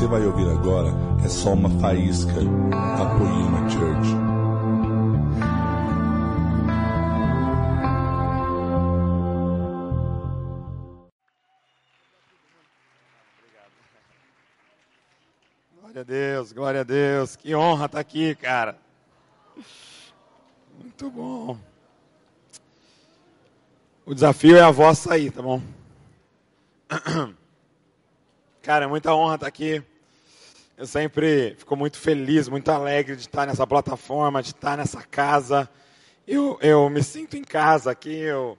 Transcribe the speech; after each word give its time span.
você 0.00 0.06
vai 0.06 0.24
ouvir 0.24 0.48
agora 0.48 0.88
é 1.22 1.28
só 1.28 1.52
uma 1.52 1.68
faísca 1.78 2.32
da 2.32 3.18
Poema 3.18 3.68
Church. 3.68 4.08
Glória 15.82 16.00
a 16.00 16.04
Deus, 16.04 16.52
glória 16.52 16.80
a 16.80 16.84
Deus. 16.84 17.36
Que 17.36 17.54
honra 17.54 17.84
estar 17.84 18.00
aqui, 18.00 18.34
cara. 18.36 18.78
Muito 20.78 21.10
bom. 21.10 21.58
O 24.06 24.14
desafio 24.14 24.56
é 24.56 24.62
a 24.62 24.70
voz 24.70 24.96
sair, 24.96 25.30
tá 25.30 25.42
bom? 25.42 25.60
Cara, 28.62 28.84
é 28.84 28.88
muita 28.88 29.14
honra 29.14 29.36
estar 29.36 29.46
aqui. 29.46 29.82
Eu 30.80 30.86
sempre 30.86 31.54
fico 31.58 31.76
muito 31.76 31.98
feliz, 31.98 32.48
muito 32.48 32.70
alegre 32.70 33.14
de 33.14 33.20
estar 33.20 33.46
nessa 33.46 33.66
plataforma, 33.66 34.42
de 34.42 34.48
estar 34.48 34.78
nessa 34.78 35.02
casa. 35.02 35.68
Eu, 36.26 36.58
eu 36.62 36.88
me 36.88 37.02
sinto 37.02 37.36
em 37.36 37.44
casa 37.44 37.90
aqui, 37.90 38.16
eu, 38.16 38.56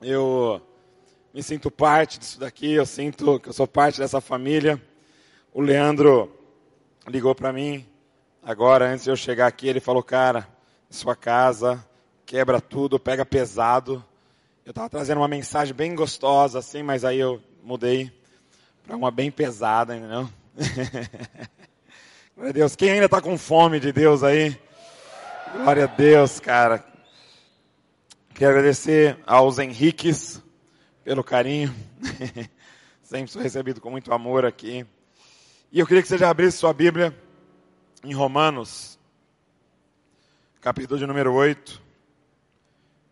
eu 0.00 0.62
me 1.34 1.42
sinto 1.42 1.72
parte 1.72 2.20
disso 2.20 2.38
daqui, 2.38 2.72
eu 2.72 2.86
sinto 2.86 3.40
que 3.40 3.48
eu 3.48 3.52
sou 3.52 3.66
parte 3.66 3.98
dessa 3.98 4.20
família. 4.20 4.80
O 5.52 5.60
Leandro 5.60 6.32
ligou 7.08 7.34
para 7.34 7.52
mim 7.52 7.84
agora, 8.40 8.88
antes 8.88 9.02
de 9.02 9.10
eu 9.10 9.16
chegar 9.16 9.48
aqui, 9.48 9.66
ele 9.66 9.80
falou, 9.80 10.04
cara, 10.04 10.46
sua 10.88 11.16
casa, 11.16 11.84
quebra 12.24 12.60
tudo, 12.60 12.96
pega 12.96 13.26
pesado. 13.26 14.04
Eu 14.64 14.70
estava 14.70 14.88
trazendo 14.88 15.18
uma 15.18 15.26
mensagem 15.26 15.74
bem 15.74 15.96
gostosa, 15.96 16.60
assim, 16.60 16.84
mas 16.84 17.04
aí 17.04 17.18
eu 17.18 17.42
mudei 17.60 18.08
para 18.84 18.94
uma 18.94 19.10
bem 19.10 19.32
pesada, 19.32 19.96
entendeu? 19.96 20.30
Glória 22.34 22.50
a 22.50 22.52
Deus. 22.52 22.74
Quem 22.74 22.90
ainda 22.90 23.06
está 23.06 23.20
com 23.20 23.38
fome 23.38 23.78
de 23.78 23.92
Deus 23.92 24.22
aí? 24.24 24.58
Glória 25.52 25.84
a 25.84 25.86
Deus, 25.86 26.40
cara. 26.40 26.84
Quero 28.34 28.50
agradecer 28.50 29.18
aos 29.26 29.58
Henriques 29.58 30.42
pelo 31.04 31.22
carinho. 31.22 31.74
Sempre 33.02 33.30
sou 33.30 33.40
recebido 33.40 33.80
com 33.80 33.90
muito 33.90 34.12
amor 34.12 34.44
aqui. 34.44 34.84
E 35.70 35.78
eu 35.78 35.86
queria 35.86 36.02
que 36.02 36.08
você 36.08 36.18
já 36.18 36.28
abrisse 36.28 36.58
sua 36.58 36.72
Bíblia 36.72 37.16
em 38.02 38.12
Romanos, 38.12 38.98
capítulo 40.60 40.98
de 40.98 41.06
número 41.06 41.32
8. 41.32 41.80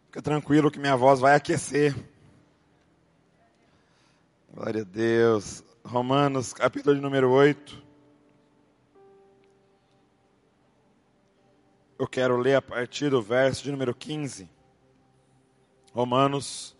Fica 0.06 0.20
tranquilo 0.22 0.70
que 0.70 0.78
minha 0.78 0.96
voz 0.96 1.20
vai 1.20 1.34
aquecer. 1.34 1.94
Glória 4.52 4.82
a 4.82 4.84
Deus. 4.84 5.65
Romanos, 5.86 6.52
capítulo 6.52 6.96
de 6.96 7.00
número 7.00 7.30
8. 7.30 7.80
Eu 11.96 12.08
quero 12.08 12.36
ler 12.36 12.56
a 12.56 12.62
partir 12.62 13.08
do 13.08 13.22
verso 13.22 13.62
de 13.62 13.70
número 13.70 13.94
15. 13.94 14.50
Romanos, 15.92 16.76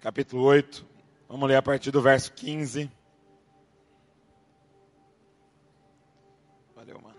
capítulo 0.00 0.42
8. 0.42 0.84
Vamos 1.28 1.48
ler 1.48 1.56
a 1.56 1.62
partir 1.62 1.92
do 1.92 2.02
verso 2.02 2.32
15. 2.32 2.90
Valeu, 6.74 7.00
mano. 7.00 7.16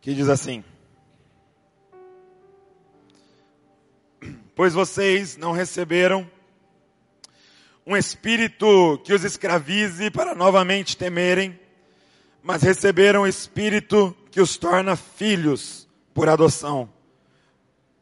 Que 0.00 0.12
diz 0.12 0.28
assim: 0.28 0.64
pois 4.60 4.74
vocês 4.74 5.38
não 5.38 5.52
receberam 5.52 6.30
um 7.86 7.96
espírito 7.96 9.00
que 9.02 9.14
os 9.14 9.24
escravize 9.24 10.10
para 10.10 10.34
novamente 10.34 10.98
temerem, 10.98 11.58
mas 12.42 12.62
receberam 12.62 13.22
um 13.22 13.26
espírito 13.26 14.14
que 14.30 14.38
os 14.38 14.58
torna 14.58 14.96
filhos 14.96 15.88
por 16.12 16.28
adoção, 16.28 16.92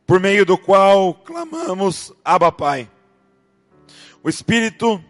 por 0.05 0.19
meio 0.19 0.45
do 0.45 0.59
qual 0.59 1.15
clamamos 1.15 2.13
Abba 2.25 2.51
Pai. 2.51 2.91
O 4.21 4.29
Espírito 4.29 5.01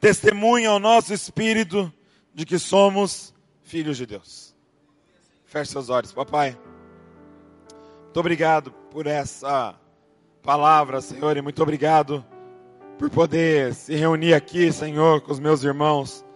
testemunha 0.00 0.70
ao 0.70 0.80
nosso 0.80 1.14
espírito 1.14 1.94
de 2.34 2.44
que 2.44 2.58
somos 2.58 3.32
filhos 3.62 3.96
de 3.96 4.04
Deus. 4.04 4.52
Feche 5.44 5.70
seus 5.70 5.88
olhos, 5.90 6.12
papai. 6.12 6.58
Muito 8.02 8.18
obrigado 8.18 8.72
por 8.90 9.06
essa 9.06 9.79
palavra, 10.50 11.00
Senhor, 11.00 11.36
e 11.36 11.40
muito 11.40 11.62
obrigado 11.62 12.24
por 12.98 13.08
poder 13.08 13.72
se 13.72 13.94
reunir 13.94 14.34
aqui, 14.34 14.72
Senhor, 14.72 15.20
com 15.20 15.30
os 15.30 15.38
meus 15.38 15.62
irmãos, 15.62 16.26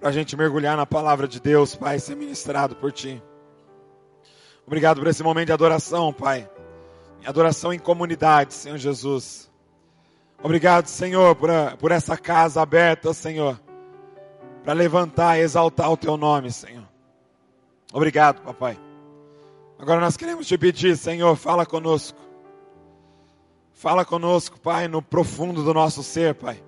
para 0.00 0.08
a 0.08 0.12
gente 0.12 0.36
mergulhar 0.36 0.76
na 0.76 0.84
palavra 0.84 1.28
de 1.28 1.40
Deus, 1.40 1.76
Pai, 1.76 2.00
ser 2.00 2.16
ministrado 2.16 2.74
por 2.74 2.90
Ti. 2.90 3.22
Obrigado 4.66 4.98
por 4.98 5.06
esse 5.06 5.22
momento 5.22 5.46
de 5.46 5.52
adoração, 5.52 6.12
Pai. 6.12 6.50
Adoração 7.24 7.72
em 7.72 7.78
comunidade, 7.78 8.54
Senhor 8.54 8.76
Jesus. 8.76 9.48
Obrigado, 10.42 10.88
Senhor, 10.88 11.36
por, 11.36 11.48
a, 11.48 11.76
por 11.76 11.92
essa 11.92 12.16
casa 12.16 12.60
aberta, 12.60 13.14
Senhor, 13.14 13.60
para 14.64 14.72
levantar 14.72 15.38
e 15.38 15.42
exaltar 15.42 15.92
o 15.92 15.96
Teu 15.96 16.16
nome, 16.16 16.50
Senhor. 16.50 16.88
Obrigado, 17.92 18.42
Papai. 18.42 18.76
Agora 19.78 20.00
nós 20.00 20.16
queremos 20.16 20.44
te 20.44 20.58
pedir, 20.58 20.96
Senhor, 20.96 21.36
fala 21.36 21.64
conosco. 21.64 22.23
Fala 23.84 24.02
conosco, 24.02 24.58
Pai, 24.58 24.88
no 24.88 25.02
profundo 25.02 25.62
do 25.62 25.74
nosso 25.74 26.02
ser, 26.02 26.34
Pai. 26.36 26.58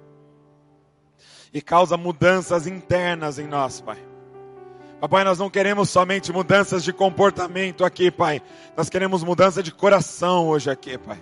E 1.50 1.62
causa 1.62 1.96
mudanças 1.96 2.66
internas 2.66 3.38
em 3.38 3.46
nós, 3.46 3.80
Pai. 3.80 3.96
Papai, 5.00 5.24
nós 5.24 5.38
não 5.38 5.48
queremos 5.48 5.88
somente 5.88 6.30
mudanças 6.30 6.84
de 6.84 6.92
comportamento 6.92 7.86
aqui, 7.86 8.10
Pai. 8.10 8.42
Nós 8.76 8.90
queremos 8.90 9.24
mudança 9.24 9.62
de 9.62 9.72
coração 9.72 10.48
hoje 10.48 10.68
aqui, 10.68 10.98
Pai. 10.98 11.18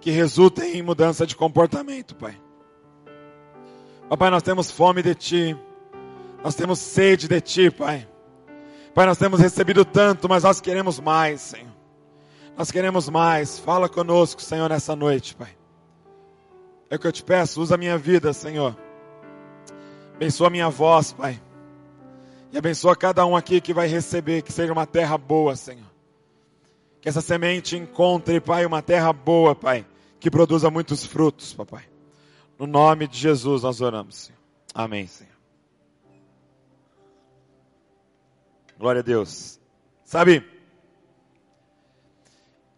Que 0.00 0.12
resulta 0.12 0.64
em 0.64 0.80
mudança 0.80 1.26
de 1.26 1.34
comportamento, 1.34 2.14
Pai. 2.14 2.40
Papai, 4.08 4.30
nós 4.30 4.44
temos 4.44 4.70
fome 4.70 5.02
de 5.02 5.16
Ti. 5.16 5.56
Nós 6.44 6.54
temos 6.54 6.78
sede 6.78 7.26
de 7.26 7.40
Ti, 7.40 7.68
Pai. 7.68 8.08
Pai, 8.94 9.06
nós 9.06 9.18
temos 9.18 9.40
recebido 9.40 9.84
tanto, 9.84 10.28
mas 10.28 10.44
nós 10.44 10.60
queremos 10.60 11.00
mais, 11.00 11.40
Senhor. 11.40 11.71
Nós 12.56 12.70
queremos 12.70 13.08
mais. 13.08 13.58
Fala 13.58 13.88
conosco, 13.88 14.42
Senhor, 14.42 14.68
nessa 14.68 14.94
noite, 14.94 15.34
Pai. 15.34 15.56
É 16.90 16.96
o 16.96 16.98
que 16.98 17.06
eu 17.06 17.12
te 17.12 17.24
peço, 17.24 17.60
usa 17.60 17.74
a 17.74 17.78
minha 17.78 17.96
vida, 17.96 18.32
Senhor. 18.32 18.76
Abençoa 20.14 20.48
a 20.48 20.50
minha 20.50 20.68
voz, 20.68 21.12
Pai. 21.12 21.40
E 22.52 22.58
abençoa 22.58 22.94
cada 22.94 23.24
um 23.24 23.34
aqui 23.34 23.60
que 23.62 23.72
vai 23.72 23.88
receber, 23.88 24.42
que 24.42 24.52
seja 24.52 24.72
uma 24.72 24.86
terra 24.86 25.16
boa, 25.16 25.56
Senhor. 25.56 25.90
Que 27.00 27.08
essa 27.08 27.22
semente 27.22 27.76
encontre, 27.76 28.40
Pai, 28.40 28.66
uma 28.66 28.82
terra 28.82 29.12
boa, 29.12 29.54
Pai, 29.54 29.86
que 30.20 30.30
produza 30.30 30.70
muitos 30.70 31.04
frutos, 31.06 31.54
Papai. 31.54 31.84
No 32.58 32.66
nome 32.66 33.08
de 33.08 33.18
Jesus 33.18 33.62
nós 33.62 33.80
oramos, 33.80 34.16
Senhor. 34.16 34.38
Amém, 34.74 35.06
Senhor. 35.06 35.32
Glória 38.78 39.00
a 39.00 39.02
Deus. 39.02 39.58
Sabe, 40.04 40.44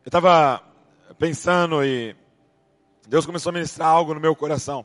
eu 0.05 0.09
estava 0.11 0.63
pensando 1.19 1.83
e 1.83 2.15
Deus 3.09 3.25
começou 3.25 3.49
a 3.49 3.55
ministrar 3.55 3.89
algo 3.89 4.13
no 4.13 4.21
meu 4.21 4.37
coração. 4.37 4.85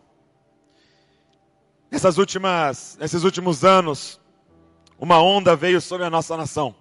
Nessas 1.91 2.17
últimas, 2.17 2.97
nesses 2.97 3.25
últimos 3.25 3.65
anos, 3.65 4.17
uma 4.97 5.21
onda 5.21 5.57
veio 5.57 5.81
sobre 5.81 6.05
a 6.05 6.09
nossa 6.09 6.37
nação. 6.37 6.73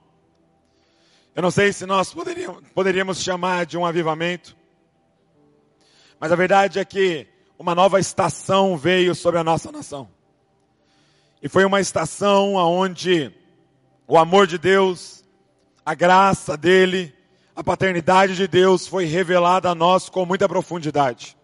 Eu 1.35 1.43
não 1.43 1.51
sei 1.51 1.73
se 1.73 1.85
nós 1.85 2.15
poderíamos, 2.15 2.63
poderíamos 2.73 3.21
chamar 3.21 3.67
de 3.67 3.77
um 3.77 3.85
avivamento, 3.85 4.57
mas 6.21 6.31
a 6.31 6.37
verdade 6.37 6.79
é 6.79 6.85
que 6.85 7.27
uma 7.59 7.75
nova 7.75 7.99
estação 7.99 8.77
veio 8.77 9.17
sobre 9.17 9.41
a 9.41 9.45
nossa 9.45 9.73
nação. 9.73 10.09
E 11.43 11.49
foi 11.49 11.65
uma 11.65 11.81
estação 11.81 12.55
onde 12.55 13.35
o 14.07 14.17
amor 14.17 14.47
de 14.47 14.59
Deus, 14.59 15.25
a 15.85 15.93
graça 15.93 16.57
dele, 16.57 17.18
a 17.59 17.65
paternidade 17.65 18.37
de 18.37 18.47
Deus 18.47 18.87
foi 18.87 19.05
revelada 19.05 19.69
a 19.69 19.75
nós 19.75 20.09
com 20.09 20.25
muita 20.25 20.49
profundidade. 20.49 21.37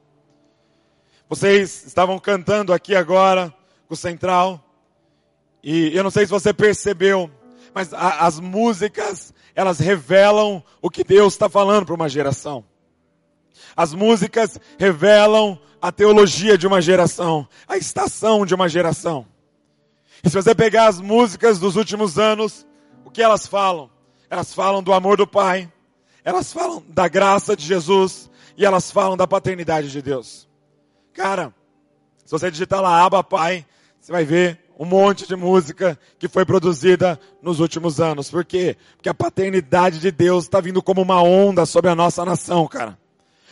Vocês 1.28 1.84
estavam 1.87 2.20
cantando 2.20 2.72
aqui 2.72 2.94
agora 2.94 3.52
com 3.88 3.94
o 3.94 3.96
Central, 3.96 4.64
e 5.61 5.90
eu 5.93 6.05
não 6.05 6.12
sei 6.12 6.25
se 6.25 6.31
você 6.31 6.55
percebeu, 6.55 7.28
mas 7.75 7.93
a, 7.93 8.26
as 8.26 8.38
músicas, 8.38 9.34
elas 9.56 9.81
revelam 9.81 10.62
o 10.81 10.88
que 10.88 11.02
Deus 11.02 11.32
está 11.32 11.49
falando 11.49 11.87
para 11.87 11.96
uma 11.96 12.08
geração. 12.08 12.64
As 13.76 13.93
músicas 13.93 14.56
revelam 14.78 15.58
a 15.82 15.90
teologia 15.90 16.56
de 16.56 16.64
uma 16.64 16.81
geração, 16.81 17.49
a 17.66 17.76
estação 17.76 18.46
de 18.46 18.55
uma 18.55 18.69
geração. 18.69 19.26
E 20.22 20.31
se 20.31 20.37
você 20.37 20.55
pegar 20.55 20.87
as 20.87 21.00
músicas 21.00 21.58
dos 21.58 21.75
últimos 21.75 22.20
anos, 22.20 22.64
o 23.05 23.11
que 23.11 23.20
elas 23.20 23.49
falam? 23.49 23.90
Elas 24.31 24.55
falam 24.55 24.81
do 24.81 24.93
amor 24.93 25.16
do 25.16 25.26
Pai, 25.26 25.69
elas 26.25 26.53
falam 26.53 26.82
da 26.88 27.06
graça 27.06 27.55
de 27.55 27.65
Jesus 27.65 28.31
e 28.56 28.65
elas 28.65 28.91
falam 28.91 29.17
da 29.17 29.26
paternidade 29.26 29.91
de 29.91 30.00
Deus. 30.00 30.49
Cara, 31.12 31.55
se 32.25 32.32
você 32.32 32.50
digitar 32.50 32.81
lá 32.81 33.05
Aba 33.05 33.23
Pai, 33.23 33.67
você 34.00 34.11
vai 34.11 34.25
ver 34.25 34.59
um 34.79 34.85
monte 34.85 35.29
de 35.29 35.37
música 35.37 35.99
que 36.19 36.26
foi 36.26 36.44
produzida 36.44 37.21
nos 37.43 37.61
últimos 37.61 38.00
anos. 38.00 38.31
Por 38.31 38.44
quê? 38.44 38.76
Porque 38.97 39.09
a 39.09 39.15
paternidade 39.15 40.00
de 40.00 40.11
Deus 40.11 40.44
está 40.44 40.61
vindo 40.61 40.82
como 40.82 41.03
uma 41.03 41.23
onda 41.23 41.67
sobre 41.67 41.91
a 41.91 41.94
nossa 41.94 42.25
nação, 42.25 42.67
cara. 42.67 42.99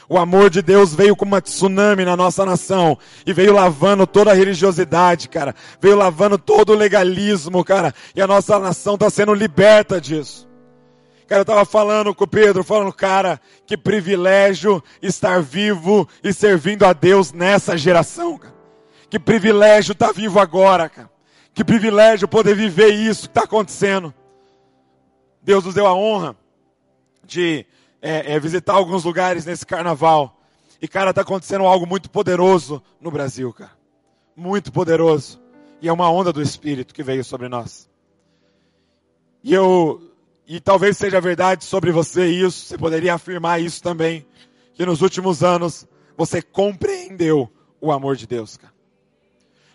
O 0.09 0.19
amor 0.19 0.51
de 0.51 0.61
Deus 0.61 0.95
veio 0.95 1.15
como 1.15 1.33
uma 1.33 1.41
tsunami 1.41 2.05
na 2.05 2.17
nossa 2.17 2.45
nação 2.45 2.99
e 3.25 3.33
veio 3.33 3.53
lavando 3.53 4.07
toda 4.07 4.33
a 4.33 4.35
religiosidade, 4.35 5.29
cara. 5.29 5.55
Veio 5.81 5.97
lavando 5.97 6.37
todo 6.37 6.73
o 6.73 6.77
legalismo, 6.77 7.65
cara. 7.65 7.95
E 8.15 8.21
a 8.21 8.27
nossa 8.27 8.59
nação 8.59 8.95
está 8.95 9.09
sendo 9.09 9.33
liberta 9.33 10.01
disso. 10.01 10.49
Cara, 11.33 11.41
eu 11.41 11.45
estava 11.45 11.65
falando 11.65 12.15
com 12.15 12.25
o 12.25 12.29
Pedro, 12.29 12.63
falando, 12.63 12.93
cara, 12.93 13.41
que 13.65 13.75
privilégio 13.75 14.85
estar 15.01 15.41
vivo 15.41 16.07
e 16.23 16.31
servindo 16.31 16.85
a 16.85 16.93
Deus 16.93 17.33
nessa 17.33 17.75
geração, 17.75 18.37
cara. 18.37 18.55
Que 19.09 19.19
privilégio 19.19 19.93
estar 19.93 20.09
tá 20.09 20.13
vivo 20.13 20.39
agora, 20.39 20.91
cara. 20.91 21.11
Que 21.55 21.65
privilégio 21.65 22.29
poder 22.29 22.55
viver 22.55 22.89
isso 22.89 23.23
que 23.23 23.29
está 23.29 23.45
acontecendo. 23.45 24.13
Deus 25.41 25.65
nos 25.65 25.73
deu 25.73 25.87
a 25.87 25.95
honra 25.95 26.37
de 27.25 27.65
é, 28.03 28.35
é, 28.35 28.39
visitar 28.39 28.75
alguns 28.75 29.03
lugares 29.03 29.47
nesse 29.47 29.65
carnaval. 29.65 30.39
E, 30.83 30.87
cara, 30.87 31.11
está 31.11 31.23
acontecendo 31.23 31.65
algo 31.65 31.87
muito 31.87 32.11
poderoso 32.11 32.83
no 33.01 33.11
Brasil, 33.11 33.51
cara. 33.55 33.73
Muito 34.37 34.71
poderoso. 34.71 35.41
E 35.81 35.89
é 35.89 35.93
uma 35.95 36.11
onda 36.11 36.31
do 36.31 36.43
Espírito 36.43 36.93
que 36.93 37.03
veio 37.03 37.25
sobre 37.25 37.49
nós. 37.49 37.89
E 39.43 39.55
eu, 39.55 40.12
e 40.47 40.61
talvez 40.61 40.97
seja 40.97 41.21
verdade 41.21 41.65
sobre 41.65 41.93
você 41.93 42.27
isso, 42.27 42.67
você 42.67 42.79
poderia 42.79 43.15
afirmar 43.15 43.61
isso 43.61 43.83
também, 43.83 44.27
que 44.75 44.85
nos 44.85 45.03
últimos 45.03 45.43
anos 45.43 45.87
você 46.17 46.43
compreendeu 46.43 47.51
o 47.81 47.93
amor 47.93 48.17
de 48.17 48.27
Deus, 48.27 48.57
cara. 48.57 48.73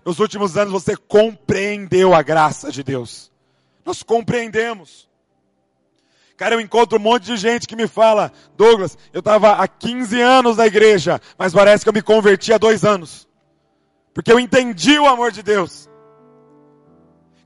Nos 0.06 0.20
últimos 0.20 0.56
anos 0.56 0.72
você 0.72 0.96
compreendeu 0.96 2.14
a 2.14 2.22
graça 2.22 2.72
de 2.72 2.82
Deus. 2.82 3.30
Nós 3.86 4.04
compreendemos. 4.04 5.08
Cara, 6.38 6.56
eu 6.56 6.62
encontro 6.62 6.98
um 6.98 7.02
monte 7.02 7.26
de 7.26 7.36
gente 7.36 7.68
que 7.68 7.76
me 7.76 7.88
fala, 7.88 8.32
Douglas, 8.56 8.98
eu 9.12 9.20
estava 9.20 9.54
há 9.54 9.68
15 9.68 10.22
anos 10.22 10.58
na 10.58 10.68
igreja, 10.68 11.20
mas 11.38 11.52
parece 11.52 11.84
que 11.84 11.90
eu 11.90 11.94
me 11.94 12.02
converti 12.02 12.54
há 12.54 12.58
dois 12.58 12.86
anos. 12.86 13.28
Porque 14.14 14.32
eu 14.32 14.40
entendi 14.40 14.98
o 14.98 15.08
amor 15.08 15.32
de 15.32 15.44
Deus. 15.44 15.90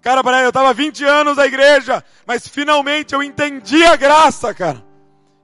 Cara, 0.01 0.21
eu 0.41 0.49
estava 0.49 0.73
20 0.73 1.03
anos 1.03 1.37
na 1.37 1.45
igreja, 1.45 2.03
mas 2.25 2.47
finalmente 2.47 3.13
eu 3.13 3.21
entendi 3.21 3.83
a 3.83 3.95
graça, 3.95 4.53
cara. 4.53 4.83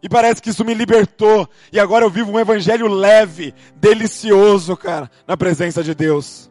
E 0.01 0.09
parece 0.09 0.41
que 0.41 0.49
isso 0.49 0.65
me 0.65 0.73
libertou. 0.73 1.47
E 1.71 1.79
agora 1.79 2.05
eu 2.05 2.09
vivo 2.09 2.31
um 2.31 2.39
evangelho 2.39 2.87
leve, 2.87 3.53
delicioso, 3.75 4.75
cara, 4.75 5.11
na 5.27 5.37
presença 5.37 5.83
de 5.83 5.93
Deus. 5.93 6.49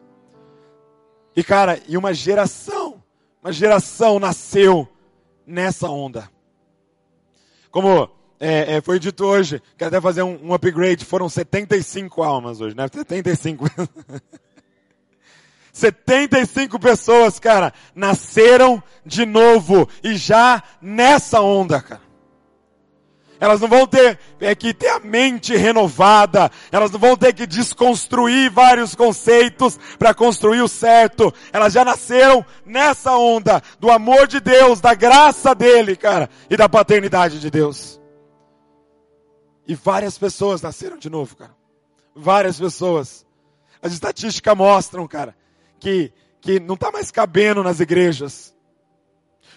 E 1.35 1.43
cara, 1.43 1.79
e 1.87 1.97
uma 1.97 2.13
geração, 2.13 3.03
uma 3.43 3.51
geração 3.51 4.19
nasceu 4.19 4.87
nessa 5.45 5.89
onda. 5.89 6.29
Como 7.69 8.09
é, 8.39 8.75
é, 8.75 8.81
foi 8.81 8.99
dito 8.99 9.25
hoje, 9.25 9.61
quero 9.77 9.89
até 9.89 10.01
fazer 10.01 10.23
um, 10.23 10.39
um, 10.43 10.53
upgrade, 10.53 11.05
foram 11.05 11.27
75 11.27 12.23
almas 12.23 12.61
hoje, 12.61 12.75
né? 12.75 12.87
75. 12.87 13.65
75 15.77 16.79
pessoas, 16.79 17.39
cara, 17.39 17.71
nasceram 17.93 18.81
de 19.05 19.25
novo 19.25 19.87
e 20.03 20.15
já 20.15 20.63
nessa 20.81 21.39
onda, 21.39 21.79
cara. 21.81 22.07
Elas 23.39 23.61
não 23.61 23.67
vão 23.67 23.85
ter 23.85 24.17
é, 24.39 24.55
que 24.55 24.73
ter 24.73 24.89
a 24.89 24.99
mente 24.99 25.55
renovada. 25.55 26.49
Elas 26.71 26.89
não 26.89 26.99
vão 26.99 27.15
ter 27.15 27.33
que 27.33 27.45
desconstruir 27.45 28.49
vários 28.49 28.95
conceitos 28.95 29.79
para 29.99 30.11
construir 30.11 30.61
o 30.61 30.67
certo. 30.67 31.31
Elas 31.53 31.73
já 31.73 31.85
nasceram 31.85 32.43
nessa 32.65 33.15
onda 33.15 33.61
do 33.79 33.91
amor 33.91 34.25
de 34.25 34.39
Deus, 34.39 34.81
da 34.81 34.95
graça 34.95 35.53
dele, 35.53 35.95
cara, 35.95 36.27
e 36.49 36.57
da 36.57 36.67
paternidade 36.67 37.39
de 37.39 37.51
Deus. 37.51 38.01
E 39.67 39.75
várias 39.75 40.17
pessoas 40.17 40.59
nasceram 40.63 40.97
de 40.97 41.09
novo, 41.09 41.35
cara. 41.35 41.55
Várias 42.15 42.59
pessoas. 42.59 43.23
As 43.79 43.93
estatísticas 43.93 44.57
mostram, 44.57 45.07
cara, 45.07 45.35
que, 45.79 46.11
que 46.41 46.59
não 46.59 46.75
está 46.75 46.91
mais 46.91 47.11
cabendo 47.11 47.63
nas 47.63 47.79
igrejas. 47.79 48.55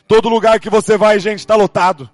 Todo 0.07 0.29
lugar 0.29 0.59
que 0.59 0.71
você 0.71 0.97
vai, 0.97 1.19
gente, 1.21 1.41
está 1.41 1.55
lotado. 1.55 2.11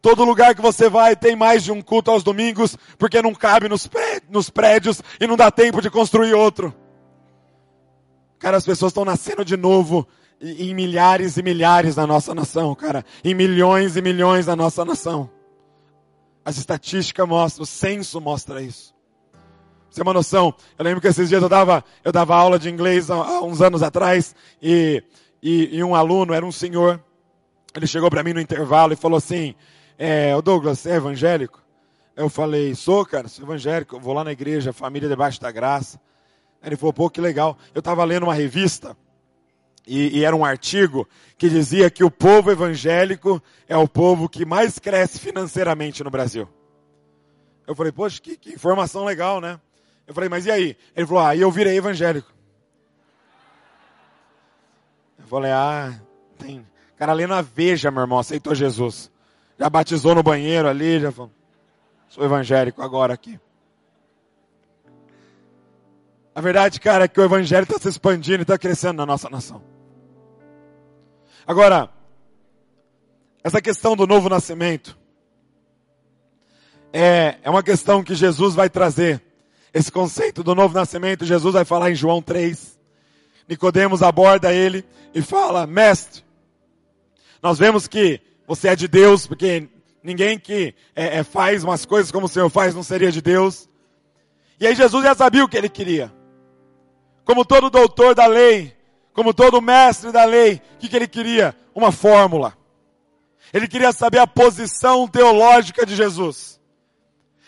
Todo 0.00 0.24
lugar 0.24 0.54
que 0.54 0.60
você 0.60 0.88
vai 0.88 1.14
tem 1.14 1.36
mais 1.36 1.62
de 1.62 1.70
um 1.70 1.80
culto 1.80 2.10
aos 2.10 2.24
domingos, 2.24 2.76
porque 2.98 3.22
não 3.22 3.32
cabe 3.32 3.68
nos 3.68 4.50
prédios 4.50 5.00
e 5.20 5.26
não 5.28 5.36
dá 5.36 5.48
tempo 5.48 5.80
de 5.80 5.88
construir 5.88 6.34
outro. 6.34 6.74
Cara, 8.40 8.56
as 8.56 8.64
pessoas 8.64 8.90
estão 8.90 9.04
nascendo 9.04 9.44
de 9.44 9.56
novo 9.56 10.08
em 10.40 10.74
milhares 10.74 11.36
e 11.36 11.42
milhares 11.42 11.94
na 11.94 12.04
nossa 12.04 12.34
nação, 12.34 12.74
cara. 12.74 13.04
Em 13.22 13.32
milhões 13.32 13.96
e 13.96 14.02
milhões 14.02 14.46
na 14.46 14.56
nossa 14.56 14.84
nação. 14.84 15.30
As 16.44 16.56
estatísticas 16.56 17.28
mostram, 17.28 17.62
o 17.62 17.66
censo 17.66 18.20
mostra 18.20 18.60
isso. 18.60 18.91
Você 19.92 19.96
tem 19.96 20.08
uma 20.08 20.14
noção? 20.14 20.54
Eu 20.78 20.84
lembro 20.86 21.02
que 21.02 21.06
esses 21.06 21.28
dias 21.28 21.42
eu 21.42 21.50
dava, 21.50 21.84
eu 22.02 22.10
dava 22.10 22.34
aula 22.34 22.58
de 22.58 22.70
inglês 22.70 23.10
há, 23.10 23.14
há 23.14 23.42
uns 23.42 23.60
anos 23.60 23.82
atrás 23.82 24.34
e, 24.62 25.04
e, 25.42 25.76
e 25.76 25.84
um 25.84 25.94
aluno, 25.94 26.32
era 26.32 26.46
um 26.46 26.50
senhor, 26.50 26.98
ele 27.74 27.86
chegou 27.86 28.08
para 28.08 28.22
mim 28.22 28.32
no 28.32 28.40
intervalo 28.40 28.94
e 28.94 28.96
falou 28.96 29.18
assim, 29.18 29.54
é, 29.98 30.32
Douglas, 30.40 30.78
você 30.78 30.92
é 30.92 30.94
evangélico? 30.94 31.62
Eu 32.16 32.30
falei, 32.30 32.74
sou, 32.74 33.04
cara, 33.04 33.28
sou 33.28 33.44
evangélico, 33.44 34.00
vou 34.00 34.14
lá 34.14 34.24
na 34.24 34.32
igreja, 34.32 34.72
família 34.72 35.10
debaixo 35.10 35.38
da 35.38 35.52
graça. 35.52 36.00
Ele 36.64 36.74
falou, 36.74 36.94
pô, 36.94 37.10
que 37.10 37.20
legal. 37.20 37.58
Eu 37.74 37.80
estava 37.80 38.02
lendo 38.02 38.22
uma 38.22 38.34
revista, 38.34 38.96
e, 39.86 40.20
e, 40.20 40.24
era 40.24 40.34
um 40.34 40.44
artigo, 40.44 41.06
que 41.36 41.50
dizia 41.50 41.90
que 41.90 42.02
o 42.02 42.10
povo 42.10 42.50
evangélico 42.50 43.42
é 43.68 43.76
o 43.76 43.86
povo 43.86 44.26
que 44.26 44.46
mais 44.46 44.78
cresce 44.78 45.18
financeiramente 45.18 46.02
no 46.02 46.10
Brasil. 46.10 46.48
Eu 47.66 47.76
falei, 47.76 47.92
poxa, 47.92 48.22
que, 48.22 48.38
que 48.38 48.54
informação 48.54 49.04
legal, 49.04 49.38
né? 49.38 49.60
Eu 50.12 50.14
falei, 50.14 50.28
mas 50.28 50.44
e 50.44 50.50
aí? 50.50 50.76
Ele 50.94 51.06
falou, 51.06 51.24
ah, 51.24 51.34
eu 51.34 51.50
virei 51.50 51.74
evangélico. 51.74 52.30
Eu 55.18 55.26
falei, 55.26 55.50
ah, 55.50 55.98
tem. 56.38 56.68
Cara, 56.98 57.14
lendo 57.14 57.32
a 57.32 57.40
Veja, 57.40 57.90
meu 57.90 58.02
irmão, 58.02 58.18
aceitou 58.18 58.54
Jesus. 58.54 59.10
Já 59.58 59.70
batizou 59.70 60.14
no 60.14 60.22
banheiro 60.22 60.68
ali, 60.68 61.00
já 61.00 61.10
falou, 61.10 61.32
sou 62.10 62.22
evangélico 62.22 62.82
agora 62.82 63.14
aqui. 63.14 63.40
A 66.34 66.40
verdade, 66.42 66.78
cara, 66.78 67.04
é 67.06 67.08
que 67.08 67.18
o 67.18 67.24
evangelho 67.24 67.64
está 67.64 67.78
se 67.78 67.88
expandindo 67.88 68.40
e 68.40 68.42
está 68.42 68.58
crescendo 68.58 68.98
na 68.98 69.06
nossa 69.06 69.30
nação. 69.30 69.62
Agora, 71.46 71.88
essa 73.42 73.62
questão 73.62 73.96
do 73.96 74.06
novo 74.06 74.28
nascimento 74.28 74.94
é, 76.92 77.38
é 77.42 77.48
uma 77.48 77.62
questão 77.62 78.04
que 78.04 78.14
Jesus 78.14 78.54
vai 78.54 78.68
trazer. 78.68 79.31
Esse 79.72 79.90
conceito 79.90 80.42
do 80.42 80.54
novo 80.54 80.74
nascimento, 80.74 81.24
Jesus 81.24 81.54
vai 81.54 81.64
falar 81.64 81.90
em 81.90 81.94
João 81.94 82.20
3. 82.20 82.78
Nicodemos 83.48 84.02
aborda 84.02 84.52
ele 84.52 84.84
e 85.14 85.22
fala, 85.22 85.66
mestre, 85.66 86.22
nós 87.42 87.58
vemos 87.58 87.88
que 87.88 88.20
você 88.46 88.68
é 88.68 88.76
de 88.76 88.86
Deus, 88.86 89.26
porque 89.26 89.68
ninguém 90.02 90.38
que 90.38 90.74
é, 90.94 91.18
é, 91.18 91.24
faz 91.24 91.64
umas 91.64 91.84
coisas 91.84 92.10
como 92.10 92.26
o 92.26 92.28
Senhor 92.28 92.48
faz 92.50 92.74
não 92.74 92.82
seria 92.82 93.10
de 93.10 93.22
Deus. 93.22 93.68
E 94.60 94.66
aí 94.66 94.74
Jesus 94.74 95.02
já 95.04 95.14
sabia 95.14 95.44
o 95.44 95.48
que 95.48 95.56
ele 95.56 95.68
queria. 95.68 96.12
Como 97.24 97.44
todo 97.44 97.70
doutor 97.70 98.14
da 98.14 98.26
lei, 98.26 98.76
como 99.12 99.32
todo 99.32 99.60
mestre 99.60 100.12
da 100.12 100.24
lei, 100.24 100.60
o 100.74 100.78
que, 100.78 100.88
que 100.88 100.96
ele 100.96 101.08
queria? 101.08 101.56
Uma 101.74 101.90
fórmula. 101.90 102.56
Ele 103.52 103.66
queria 103.66 103.92
saber 103.92 104.18
a 104.18 104.26
posição 104.26 105.08
teológica 105.08 105.84
de 105.84 105.96
Jesus. 105.96 106.60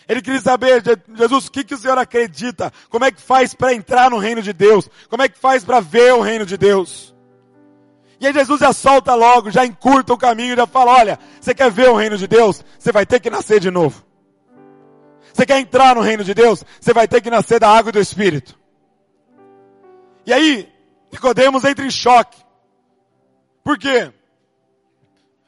Ele 0.08 0.20
queria 0.20 0.40
saber, 0.40 0.82
Jesus, 1.14 1.46
o 1.46 1.50
que, 1.50 1.64
que 1.64 1.74
o 1.74 1.78
Senhor 1.78 1.96
acredita? 1.96 2.72
Como 2.90 3.04
é 3.04 3.10
que 3.10 3.20
faz 3.20 3.54
para 3.54 3.72
entrar 3.72 4.10
no 4.10 4.18
reino 4.18 4.42
de 4.42 4.52
Deus? 4.52 4.88
Como 5.08 5.22
é 5.22 5.28
que 5.28 5.38
faz 5.38 5.64
para 5.64 5.80
ver 5.80 6.12
o 6.12 6.20
reino 6.20 6.44
de 6.44 6.56
Deus? 6.56 7.14
E 8.20 8.26
aí 8.26 8.32
Jesus 8.32 8.60
já 8.60 8.72
solta 8.72 9.14
logo, 9.14 9.50
já 9.50 9.64
encurta 9.64 10.12
o 10.12 10.18
caminho, 10.18 10.56
já 10.56 10.66
fala, 10.66 10.92
olha, 10.92 11.18
você 11.40 11.54
quer 11.54 11.70
ver 11.70 11.88
o 11.88 11.96
reino 11.96 12.16
de 12.16 12.26
Deus? 12.26 12.64
Você 12.78 12.92
vai 12.92 13.04
ter 13.06 13.20
que 13.20 13.30
nascer 13.30 13.60
de 13.60 13.70
novo. 13.70 14.04
Você 15.32 15.44
quer 15.44 15.58
entrar 15.58 15.96
no 15.96 16.00
reino 16.00 16.22
de 16.22 16.32
Deus? 16.32 16.62
Você 16.80 16.92
vai 16.92 17.08
ter 17.08 17.20
que 17.20 17.30
nascer 17.30 17.58
da 17.58 17.68
água 17.68 17.88
e 17.88 17.92
do 17.92 18.00
Espírito. 18.00 18.58
E 20.26 20.32
aí, 20.32 20.72
Nicodemos 21.10 21.64
entra 21.64 21.84
em 21.84 21.90
choque. 21.90 22.38
Por 23.62 23.78
quê? 23.78 24.12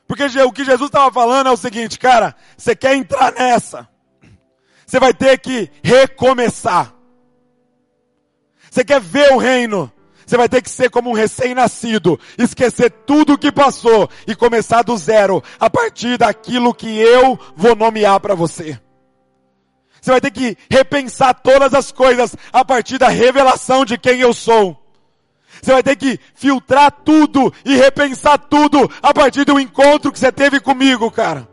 Porque 0.07 0.25
o 0.41 0.53
que 0.53 0.65
Jesus 0.65 0.89
estava 0.89 1.13
falando 1.13 1.49
é 1.49 1.53
o 1.53 1.57
seguinte, 1.57 1.99
cara, 1.99 2.35
você 2.57 2.75
quer 2.75 2.97
entrar 2.97 3.33
nessa, 3.33 3.89
você 4.87 5.01
vai 5.01 5.13
ter 5.13 5.39
que 5.39 5.71
recomeçar. 5.83 6.95
Você 8.71 8.85
quer 8.85 9.01
ver 9.01 9.33
o 9.33 9.39
reino, 9.39 9.93
Você 10.27 10.37
vai 10.37 10.49
ter 10.49 10.61
que 10.61 10.69
ser 10.69 10.91
como 10.91 11.11
um 11.11 11.13
recém-nascido, 11.13 12.19
esquecer 12.37 12.91
tudo 12.91 13.35
o 13.35 13.39
que 13.39 13.53
passou 13.53 14.11
e 14.27 14.35
começar 14.35 14.83
do 14.83 14.97
zero, 14.97 15.41
a 15.61 15.71
partir 15.71 16.19
daquilo 16.19 16.75
que 16.75 16.99
eu 16.99 17.39
vou 17.55 17.77
nomear 17.77 18.19
para 18.19 18.35
você. 18.35 18.81
Você 20.01 20.11
vai 20.11 20.21
ter 20.21 20.33
que 20.33 20.59
repensar 20.69 21.33
todas 21.33 21.73
as 21.75 21.93
coisas 21.93 22.35
a 22.53 22.65
partir 22.65 22.99
da 22.99 23.09
revelação 23.09 23.85
de 23.85 23.97
quem 23.97 24.19
eu 24.19 24.35
sou. 24.35 24.77
Você 25.63 25.73
vai 25.73 25.83
ter 25.83 25.95
que 25.95 26.19
filtrar 26.35 26.91
tudo 26.91 27.53
e 27.65 27.77
repensar 27.77 28.37
tudo 28.37 28.91
a 29.01 29.15
partir 29.15 29.45
do 29.45 29.61
encontro 29.61 30.11
que 30.11 30.19
você 30.19 30.33
teve 30.33 30.59
comigo, 30.59 31.09
cara. 31.09 31.49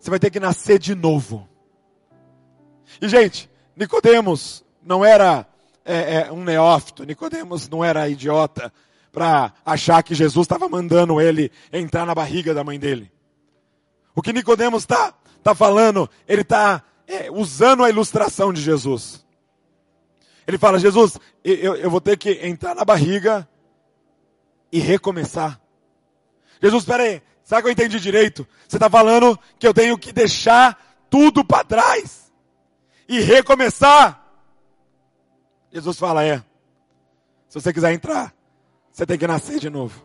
Você 0.00 0.08
vai 0.08 0.18
ter 0.18 0.30
que 0.30 0.40
nascer 0.40 0.78
de 0.78 0.94
novo. 0.94 1.51
E 3.00 3.08
gente, 3.08 3.50
Nicodemos 3.76 4.64
não 4.82 5.04
era 5.04 5.46
é, 5.84 6.14
é, 6.14 6.32
um 6.32 6.44
neófito, 6.44 7.04
Nicodemos 7.04 7.68
não 7.68 7.84
era 7.84 8.08
idiota 8.08 8.72
para 9.10 9.52
achar 9.64 10.02
que 10.02 10.14
Jesus 10.14 10.44
estava 10.44 10.68
mandando 10.68 11.20
ele 11.20 11.50
entrar 11.72 12.06
na 12.06 12.14
barriga 12.14 12.54
da 12.54 12.64
mãe 12.64 12.78
dele. 12.78 13.12
O 14.14 14.22
que 14.22 14.32
Nicodemos 14.32 14.82
está 14.82 15.14
tá 15.42 15.54
falando, 15.54 16.08
ele 16.26 16.42
está 16.42 16.82
é, 17.06 17.30
usando 17.30 17.84
a 17.84 17.90
ilustração 17.90 18.52
de 18.52 18.60
Jesus. 18.60 19.24
Ele 20.46 20.58
fala, 20.58 20.78
Jesus, 20.78 21.18
eu, 21.44 21.76
eu 21.76 21.90
vou 21.90 22.00
ter 22.00 22.16
que 22.16 22.30
entrar 22.46 22.74
na 22.74 22.84
barriga 22.84 23.48
e 24.70 24.80
recomeçar. 24.80 25.60
Jesus, 26.60 26.82
espera 26.82 27.02
aí, 27.02 27.22
sabe 27.44 27.62
que 27.62 27.68
eu 27.68 27.72
entendi 27.72 28.00
direito? 28.00 28.46
Você 28.66 28.76
está 28.76 28.88
falando 28.88 29.38
que 29.58 29.66
eu 29.66 29.74
tenho 29.74 29.98
que 29.98 30.12
deixar 30.12 31.06
tudo 31.10 31.44
para 31.44 31.64
trás 31.64 32.31
e 33.12 33.20
recomeçar. 33.20 34.20
Jesus 35.70 35.98
fala, 35.98 36.24
é. 36.24 36.38
Se 37.48 37.60
você 37.60 37.72
quiser 37.72 37.92
entrar, 37.92 38.34
você 38.90 39.04
tem 39.04 39.18
que 39.18 39.26
nascer 39.26 39.58
de 39.58 39.68
novo. 39.68 40.02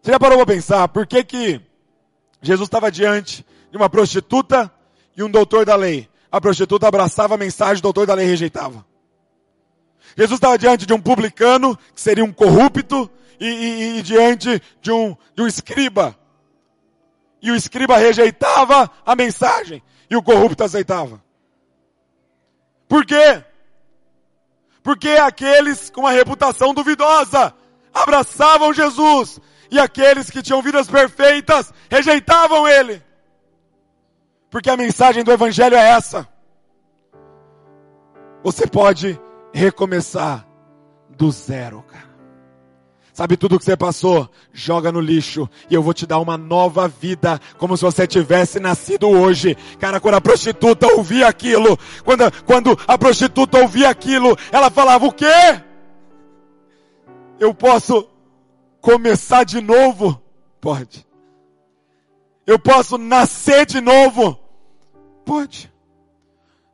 Você 0.00 0.12
já 0.12 0.20
parou 0.20 0.38
para 0.38 0.54
pensar 0.54 0.86
por 0.88 1.06
que 1.06 1.24
que 1.24 1.60
Jesus 2.40 2.68
estava 2.68 2.92
diante 2.92 3.44
de 3.70 3.76
uma 3.76 3.90
prostituta 3.90 4.72
e 5.16 5.22
um 5.22 5.30
doutor 5.30 5.64
da 5.64 5.74
lei? 5.74 6.08
A 6.30 6.40
prostituta 6.40 6.86
abraçava 6.86 7.34
a 7.34 7.38
mensagem, 7.38 7.78
o 7.78 7.82
doutor 7.82 8.06
da 8.06 8.14
lei 8.14 8.26
rejeitava. 8.26 8.86
Jesus 10.16 10.36
estava 10.36 10.56
diante 10.56 10.86
de 10.86 10.92
um 10.92 11.00
publicano, 11.00 11.76
que 11.92 12.00
seria 12.00 12.24
um 12.24 12.32
corrupto, 12.32 13.10
e, 13.40 13.46
e, 13.46 13.98
e 13.98 14.02
diante 14.02 14.62
de 14.80 14.92
um, 14.92 15.16
de 15.34 15.42
um 15.42 15.46
escriba. 15.46 16.16
E 17.42 17.50
o 17.50 17.56
escriba 17.56 17.96
rejeitava 17.96 18.90
a 19.04 19.16
mensagem, 19.16 19.82
e 20.10 20.16
o 20.16 20.22
corrupto 20.22 20.64
aceitava. 20.64 21.22
Por 22.88 23.04
quê? 23.04 23.44
Porque 24.82 25.10
aqueles 25.10 25.90
com 25.90 26.02
uma 26.02 26.10
reputação 26.10 26.74
duvidosa 26.74 27.54
abraçavam 27.92 28.72
Jesus 28.72 29.40
e 29.70 29.78
aqueles 29.78 30.30
que 30.30 30.42
tinham 30.42 30.60
vidas 30.60 30.88
perfeitas 30.88 31.72
rejeitavam 31.90 32.68
ele. 32.68 33.02
Porque 34.50 34.70
a 34.70 34.76
mensagem 34.76 35.24
do 35.24 35.32
evangelho 35.32 35.74
é 35.76 35.90
essa. 35.90 36.28
Você 38.42 38.66
pode 38.66 39.18
recomeçar 39.52 40.46
do 41.08 41.30
zero, 41.30 41.82
cara. 41.82 42.03
Sabe 43.14 43.36
tudo 43.36 43.60
que 43.60 43.64
você 43.64 43.76
passou? 43.76 44.28
Joga 44.52 44.90
no 44.90 45.00
lixo 45.00 45.48
e 45.70 45.74
eu 45.74 45.80
vou 45.80 45.94
te 45.94 46.04
dar 46.04 46.18
uma 46.18 46.36
nova 46.36 46.88
vida, 46.88 47.40
como 47.58 47.76
se 47.76 47.84
você 47.84 48.08
tivesse 48.08 48.58
nascido 48.58 49.08
hoje. 49.08 49.56
Cara, 49.78 50.00
quando 50.00 50.16
a 50.16 50.20
prostituta 50.20 50.88
ouvia 50.88 51.28
aquilo, 51.28 51.78
quando, 52.04 52.24
quando 52.42 52.76
a 52.88 52.98
prostituta 52.98 53.60
ouvia 53.60 53.88
aquilo, 53.88 54.36
ela 54.50 54.68
falava 54.68 55.06
o 55.06 55.12
quê? 55.12 55.62
Eu 57.38 57.54
posso 57.54 58.04
começar 58.80 59.44
de 59.44 59.60
novo? 59.60 60.20
Pode. 60.60 61.06
Eu 62.44 62.58
posso 62.58 62.98
nascer 62.98 63.64
de 63.64 63.80
novo? 63.80 64.36
Pode. 65.24 65.72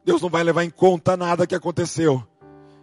Deus 0.06 0.22
não 0.22 0.30
vai 0.30 0.42
levar 0.42 0.64
em 0.64 0.70
conta 0.70 1.18
nada 1.18 1.46
que 1.46 1.54
aconteceu. 1.54 2.26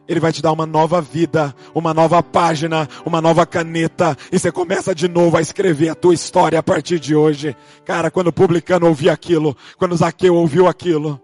Ele 0.07 0.19
vai 0.19 0.31
te 0.31 0.41
dar 0.41 0.53
uma 0.53 0.65
nova 0.65 1.01
vida, 1.01 1.53
uma 1.75 1.93
nova 1.93 2.23
página, 2.23 2.87
uma 3.05 3.21
nova 3.21 3.45
caneta, 3.45 4.17
e 4.31 4.39
você 4.39 4.51
começa 4.51 4.95
de 4.95 5.07
novo 5.07 5.35
a 5.35 5.41
escrever 5.41 5.89
a 5.89 5.95
tua 5.95 6.13
história 6.13 6.57
a 6.57 6.63
partir 6.63 6.99
de 6.99 7.13
hoje. 7.13 7.55
Cara, 7.83 8.09
quando 8.09 8.27
o 8.27 8.33
publicano 8.33 8.87
ouviu 8.87 9.11
aquilo, 9.11 9.55
quando 9.77 9.97
Zaqueu 9.97 10.33
ouviu 10.33 10.65
aquilo, 10.67 11.21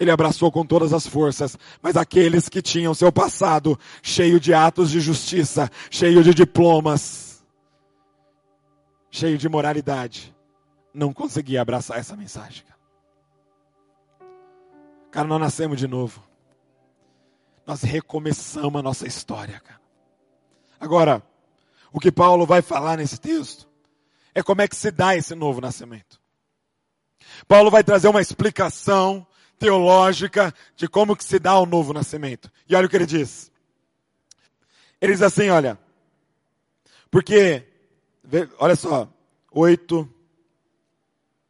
ele 0.00 0.10
abraçou 0.10 0.50
com 0.50 0.66
todas 0.66 0.92
as 0.92 1.06
forças, 1.06 1.56
mas 1.80 1.96
aqueles 1.96 2.48
que 2.48 2.60
tinham 2.60 2.92
seu 2.92 3.12
passado 3.12 3.78
cheio 4.02 4.40
de 4.40 4.52
atos 4.52 4.90
de 4.90 4.98
justiça, 4.98 5.70
cheio 5.88 6.22
de 6.24 6.34
diplomas, 6.34 7.44
cheio 9.12 9.38
de 9.38 9.48
moralidade, 9.48 10.34
não 10.92 11.12
conseguia 11.12 11.62
abraçar 11.62 12.00
essa 12.00 12.16
mensagem. 12.16 12.64
Cara, 15.12 15.28
nós 15.28 15.40
nascemos 15.40 15.78
de 15.78 15.86
novo 15.86 16.33
nós 17.66 17.82
recomeçamos 17.82 18.78
a 18.78 18.82
nossa 18.82 19.06
história, 19.06 19.60
cara. 19.60 19.80
Agora, 20.78 21.22
o 21.92 22.00
que 22.00 22.12
Paulo 22.12 22.44
vai 22.44 22.60
falar 22.60 22.98
nesse 22.98 23.18
texto 23.18 23.68
é 24.34 24.42
como 24.42 24.62
é 24.62 24.68
que 24.68 24.76
se 24.76 24.90
dá 24.90 25.16
esse 25.16 25.34
novo 25.34 25.60
nascimento. 25.60 26.20
Paulo 27.46 27.70
vai 27.70 27.82
trazer 27.82 28.08
uma 28.08 28.20
explicação 28.20 29.26
teológica 29.58 30.52
de 30.76 30.88
como 30.88 31.16
que 31.16 31.24
se 31.24 31.38
dá 31.38 31.58
o 31.58 31.66
novo 31.66 31.92
nascimento. 31.92 32.50
E 32.68 32.74
olha 32.74 32.86
o 32.86 32.90
que 32.90 32.96
ele 32.96 33.06
diz. 33.06 33.50
Ele 35.00 35.12
diz 35.12 35.22
assim, 35.22 35.48
olha, 35.48 35.78
porque, 37.10 37.66
olha 38.58 38.74
só, 38.74 39.08
8, 39.50 40.08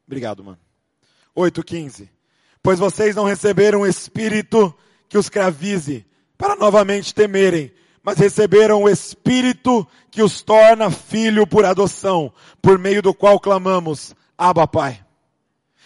obrigado, 0.06 0.44
mano. 0.44 0.61
8,15. 1.37 2.09
Pois 2.62 2.78
vocês 2.78 3.16
não 3.16 3.25
receberam 3.25 3.80
o 3.80 3.87
Espírito 3.87 4.76
que 5.08 5.18
os 5.18 5.28
cravize, 5.28 6.06
para 6.37 6.56
novamente 6.56 7.14
temerem, 7.14 7.73
mas 8.02 8.18
receberam 8.18 8.82
o 8.82 8.88
Espírito 8.88 9.87
que 10.11 10.23
os 10.23 10.42
torna 10.42 10.90
filho 10.90 11.46
por 11.46 11.64
adoção, 11.64 12.32
por 12.61 12.78
meio 12.78 13.00
do 13.00 13.14
qual 13.14 13.40
clamamos, 13.40 14.14
Abba 14.37 14.66
Pai. 14.66 15.00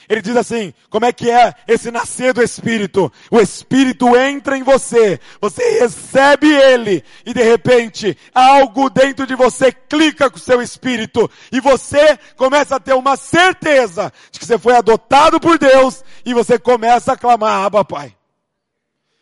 Ele 0.08 0.22
diz 0.22 0.36
assim, 0.36 0.72
como 0.88 1.04
é 1.04 1.12
que 1.12 1.30
é 1.30 1.54
esse 1.66 1.90
nascer 1.90 2.32
do 2.32 2.42
Espírito? 2.42 3.12
O 3.30 3.38
Espírito 3.38 4.16
entra 4.16 4.56
em 4.56 4.62
você, 4.62 5.20
você 5.40 5.80
recebe 5.80 6.50
ele, 6.50 7.04
e 7.26 7.34
de 7.34 7.42
repente, 7.42 8.16
algo 8.34 8.88
dentro 8.88 9.26
de 9.26 9.34
você 9.34 9.70
clica 9.70 10.30
com 10.30 10.38
o 10.38 10.40
seu 10.40 10.62
Espírito, 10.62 11.30
e 11.52 11.60
você 11.60 12.18
começa 12.36 12.76
a 12.76 12.80
ter 12.80 12.94
uma 12.94 13.16
certeza 13.16 14.10
de 14.32 14.40
que 14.40 14.46
você 14.46 14.58
foi 14.58 14.74
adotado 14.74 15.38
por 15.38 15.58
Deus, 15.58 16.02
e 16.24 16.32
você 16.32 16.58
começa 16.58 17.12
a 17.12 17.16
clamar, 17.16 17.66
Abba 17.66 17.84
Pai. 17.84 18.17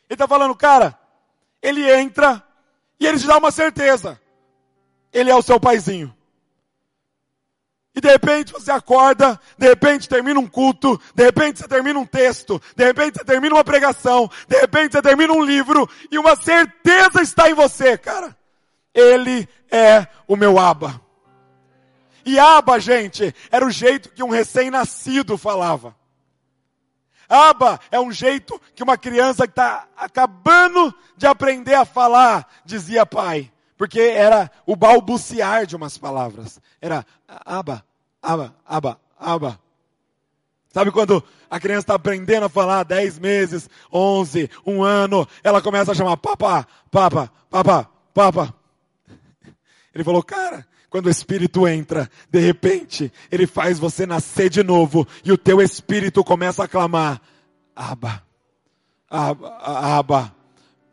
Ele 0.09 0.15
está 0.15 0.29
falando, 0.29 0.55
cara, 0.55 0.99
ele 1.61 1.91
entra 1.91 2.43
e 2.99 3.07
ele 3.07 3.19
te 3.19 3.27
dá 3.27 3.39
uma 3.39 3.51
certeza. 3.51 4.21
Ele 5.13 5.31
é 5.31 5.35
o 5.35 5.43
seu 5.43 5.59
paizinho. 5.59 6.15
E 7.95 8.01
de 8.01 8.09
repente 8.09 8.53
você 8.53 8.71
acorda, 8.71 9.41
de 9.57 9.67
repente 9.67 10.07
termina 10.07 10.39
um 10.39 10.47
culto, 10.47 11.01
de 11.15 11.25
repente 11.25 11.61
você 11.61 11.67
termina 11.67 11.99
um 11.99 12.05
texto, 12.05 12.61
de 12.77 12.85
repente 12.85 13.17
você 13.17 13.25
termina 13.25 13.55
uma 13.55 13.65
pregação, 13.65 14.31
de 14.47 14.61
repente 14.61 14.93
você 14.93 15.01
termina 15.01 15.33
um 15.33 15.43
livro, 15.43 15.89
e 16.11 16.19
uma 16.19 16.37
certeza 16.37 17.23
está 17.23 17.49
em 17.49 17.55
você, 17.55 17.97
cara. 17.97 18.37
Ele 18.93 19.49
é 19.71 20.07
o 20.29 20.37
meu 20.37 20.59
aba. 20.59 21.01
E 22.27 22.39
aba, 22.39 22.79
gente, 22.79 23.35
era 23.51 23.65
o 23.65 23.71
jeito 23.71 24.11
que 24.11 24.23
um 24.23 24.29
recém-nascido 24.29 25.39
falava. 25.39 25.97
Aba 27.29 27.81
é 27.91 27.99
um 27.99 28.13
jeito 28.13 28.61
que 28.75 28.83
uma 28.83 28.97
criança 28.97 29.47
que 29.47 29.53
está 29.53 29.87
acabando 29.97 30.95
de 31.17 31.27
aprender 31.27 31.75
a 31.75 31.85
falar 31.85 32.49
dizia 32.65 33.05
pai. 33.07 33.51
Porque 33.77 34.01
era 34.01 34.51
o 34.65 34.75
balbuciar 34.75 35.67
de 35.67 35.77
umas 35.77 35.99
palavras. 35.99 36.61
Era 36.81 37.05
aba, 37.29 37.85
aba, 38.23 38.55
aba, 38.65 39.01
aba. 39.19 39.61
Sabe 40.73 40.91
quando 40.91 41.23
a 41.51 41.59
criança 41.59 41.81
está 41.81 41.95
aprendendo 41.95 42.45
a 42.45 42.51
falar 42.51 42.85
10 42.85 43.19
meses, 43.19 43.69
11, 43.93 44.51
um 44.67 44.83
ano, 44.83 45.27
ela 45.43 45.63
começa 45.63 45.93
a 45.93 45.95
chamar 45.95 46.17
papá, 46.17 46.67
papa, 46.91 47.33
papá, 47.51 47.89
papa. 48.13 48.55
Ele 49.95 50.05
falou, 50.05 50.23
cara, 50.23 50.67
quando 50.91 51.07
o 51.07 51.11
Espírito 51.11 51.67
entra, 51.67 52.11
de 52.31 52.39
repente, 52.39 53.13
ele 53.31 53.47
faz 53.47 53.79
você 53.79 54.07
nascer 54.07 54.49
de 54.49 54.63
novo 54.63 55.07
e 55.25 55.33
o 55.33 55.39
teu 55.39 55.61
Espírito 55.61 56.23
começa 56.23 56.65
a 56.65 56.69
clamar, 56.69 57.21
Aba, 57.75 58.23
Aba, 59.11 59.59
Aba, 59.59 60.35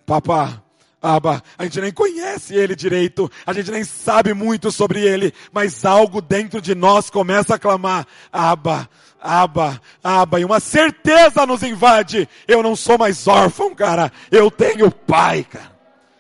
Papá, 0.06 0.62
Aba. 1.02 1.44
A 1.58 1.64
gente 1.64 1.82
nem 1.82 1.92
conhece 1.92 2.56
ele 2.56 2.76
direito, 2.76 3.30
a 3.46 3.54
gente 3.54 3.72
nem 3.72 3.84
sabe 3.84 4.34
muito 4.34 4.72
sobre 4.72 5.02
ele, 5.02 5.34
mas 5.52 5.86
algo 5.86 6.22
dentro 6.22 6.62
de 6.62 6.74
nós 6.74 7.10
começa 7.10 7.56
a 7.56 7.60
clamar, 7.60 8.08
Aba, 8.32 8.90
Aba, 9.22 9.82
Aba, 10.04 10.40
e 10.40 10.46
uma 10.46 10.60
certeza 10.60 11.46
nos 11.46 11.64
invade, 11.64 12.28
eu 12.48 12.62
não 12.62 12.76
sou 12.76 12.98
mais 12.98 13.28
órfão, 13.28 13.74
cara, 13.74 14.12
eu 14.32 14.50
tenho 14.52 14.92
pai, 14.92 15.44
cara. 15.44 15.72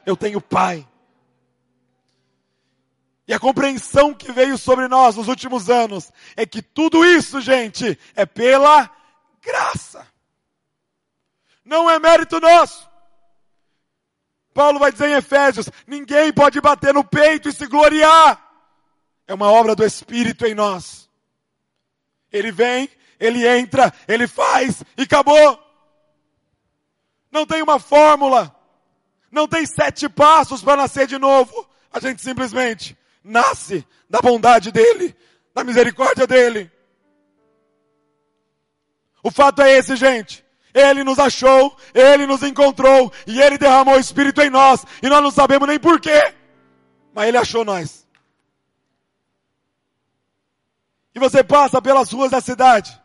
Eu 0.06 0.18
tenho 0.18 0.42
pai. 0.42 0.86
E 3.28 3.34
a 3.34 3.40
compreensão 3.40 4.14
que 4.14 4.32
veio 4.32 4.58
sobre 4.58 4.88
nós 4.88 5.16
nos 5.16 5.28
últimos 5.28 5.70
anos 5.70 6.12
é 6.36 6.46
que 6.46 6.62
tudo 6.62 7.06
isso, 7.06 7.40
gente, 7.40 7.98
é 8.16 8.26
pela 8.26 8.90
graça. 9.42 10.06
Não 11.64 11.90
é 11.90 11.98
mérito 12.00 12.40
nosso. 12.42 12.90
Paulo 14.54 14.78
vai 14.78 14.92
dizer 14.92 15.10
em 15.10 15.14
Efésios: 15.14 15.70
ninguém 15.88 16.34
pode 16.34 16.60
bater 16.60 16.94
no 16.94 17.04
peito 17.04 17.48
e 17.48 17.54
se 17.54 17.66
gloriar. 17.66 18.40
É 19.26 19.34
uma 19.34 19.50
obra 19.50 19.74
do 19.74 19.86
Espírito 19.86 20.46
em 20.46 20.54
nós. 20.54 21.10
Ele 22.30 22.52
vem, 22.52 22.90
ele 23.18 23.48
entra, 23.48 23.94
ele 24.06 24.28
faz 24.28 24.84
e 24.98 25.04
acabou. 25.04 25.60
Não 27.32 27.46
tem 27.46 27.62
uma 27.62 27.80
fórmula. 27.80 28.54
Não 29.32 29.48
tem 29.48 29.66
sete 29.66 30.10
passos 30.10 30.62
para 30.62 30.76
nascer 30.76 31.08
de 31.08 31.18
novo. 31.18 31.68
A 31.92 32.00
gente 32.00 32.22
simplesmente 32.22 32.98
nasce 33.24 33.86
da 34.10 34.20
bondade 34.20 34.72
dele, 34.72 35.16
da 35.54 35.64
misericórdia 35.64 36.28
dele. 36.28 36.72
O 39.24 39.32
fato 39.32 39.62
é 39.62 39.78
esse, 39.78 39.96
gente. 39.96 40.44
Ele 40.74 41.04
nos 41.04 41.20
achou, 41.20 41.76
Ele 41.94 42.26
nos 42.26 42.42
encontrou 42.42 43.12
e 43.28 43.40
Ele 43.42 43.58
derramou 43.58 43.96
o 43.96 44.00
Espírito 44.00 44.42
em 44.42 44.50
nós 44.50 44.84
e 45.02 45.08
nós 45.08 45.22
não 45.22 45.30
sabemos 45.30 45.68
nem 45.68 45.80
porquê, 45.80 46.34
mas 47.14 47.28
Ele 47.28 47.38
achou 47.38 47.64
nós. 47.64 48.08
E 51.14 51.20
você 51.20 51.44
passa 51.44 51.80
pelas 51.80 52.12
ruas 52.12 52.32
da 52.32 52.42
cidade, 52.42 53.00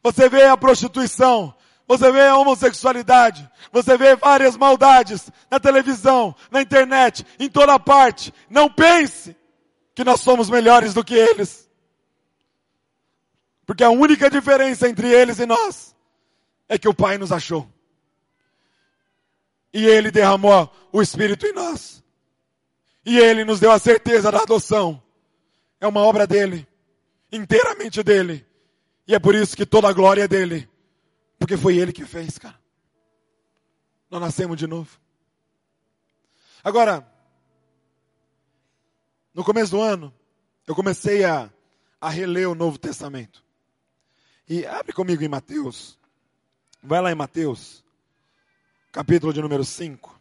você 0.00 0.28
vê 0.28 0.44
a 0.44 0.56
prostituição, 0.56 1.52
você 1.88 2.10
vê 2.12 2.28
a 2.28 2.36
homossexualidade, 2.36 3.50
você 3.72 3.98
vê 3.98 4.14
várias 4.14 4.56
maldades 4.56 5.28
na 5.50 5.58
televisão, 5.58 6.34
na 6.52 6.62
internet, 6.62 7.26
em 7.40 7.48
toda 7.48 7.78
parte. 7.80 8.32
Não 8.48 8.70
pense 8.70 9.36
que 9.94 10.04
nós 10.04 10.20
somos 10.20 10.48
melhores 10.48 10.94
do 10.94 11.04
que 11.04 11.14
eles. 11.14 11.68
Porque 13.66 13.84
a 13.84 13.90
única 13.90 14.28
diferença 14.28 14.88
entre 14.88 15.08
eles 15.08 15.38
e 15.38 15.46
nós 15.46 15.94
é 16.68 16.78
que 16.78 16.88
o 16.88 16.94
Pai 16.94 17.18
nos 17.18 17.32
achou. 17.32 17.68
E 19.72 19.86
Ele 19.86 20.10
derramou 20.10 20.70
o 20.92 21.00
Espírito 21.00 21.46
em 21.46 21.52
nós. 21.52 22.02
E 23.04 23.18
Ele 23.18 23.44
nos 23.44 23.60
deu 23.60 23.70
a 23.70 23.78
certeza 23.78 24.30
da 24.30 24.40
adoção. 24.40 25.02
É 25.80 25.86
uma 25.86 26.00
obra 26.00 26.26
dele, 26.26 26.66
inteiramente 27.30 28.02
dele. 28.02 28.46
E 29.06 29.14
é 29.14 29.18
por 29.18 29.34
isso 29.34 29.56
que 29.56 29.66
toda 29.66 29.88
a 29.88 29.92
glória 29.92 30.24
é 30.24 30.28
dele. 30.28 30.68
Porque 31.38 31.56
foi 31.56 31.76
Ele 31.76 31.92
que 31.92 32.04
fez, 32.04 32.38
cara. 32.38 32.60
Nós 34.10 34.20
nascemos 34.20 34.56
de 34.56 34.66
novo. 34.66 35.00
Agora, 36.62 37.11
no 39.34 39.44
começo 39.44 39.72
do 39.72 39.80
ano, 39.80 40.14
eu 40.66 40.74
comecei 40.74 41.24
a, 41.24 41.50
a 42.00 42.08
reler 42.08 42.48
o 42.48 42.54
Novo 42.54 42.78
Testamento. 42.78 43.44
E 44.48 44.66
abre 44.66 44.92
comigo 44.92 45.22
em 45.22 45.28
Mateus. 45.28 45.98
Vai 46.82 47.00
lá 47.00 47.12
em 47.12 47.14
Mateus, 47.14 47.84
capítulo 48.90 49.32
de 49.32 49.40
número 49.40 49.64
5. 49.64 50.20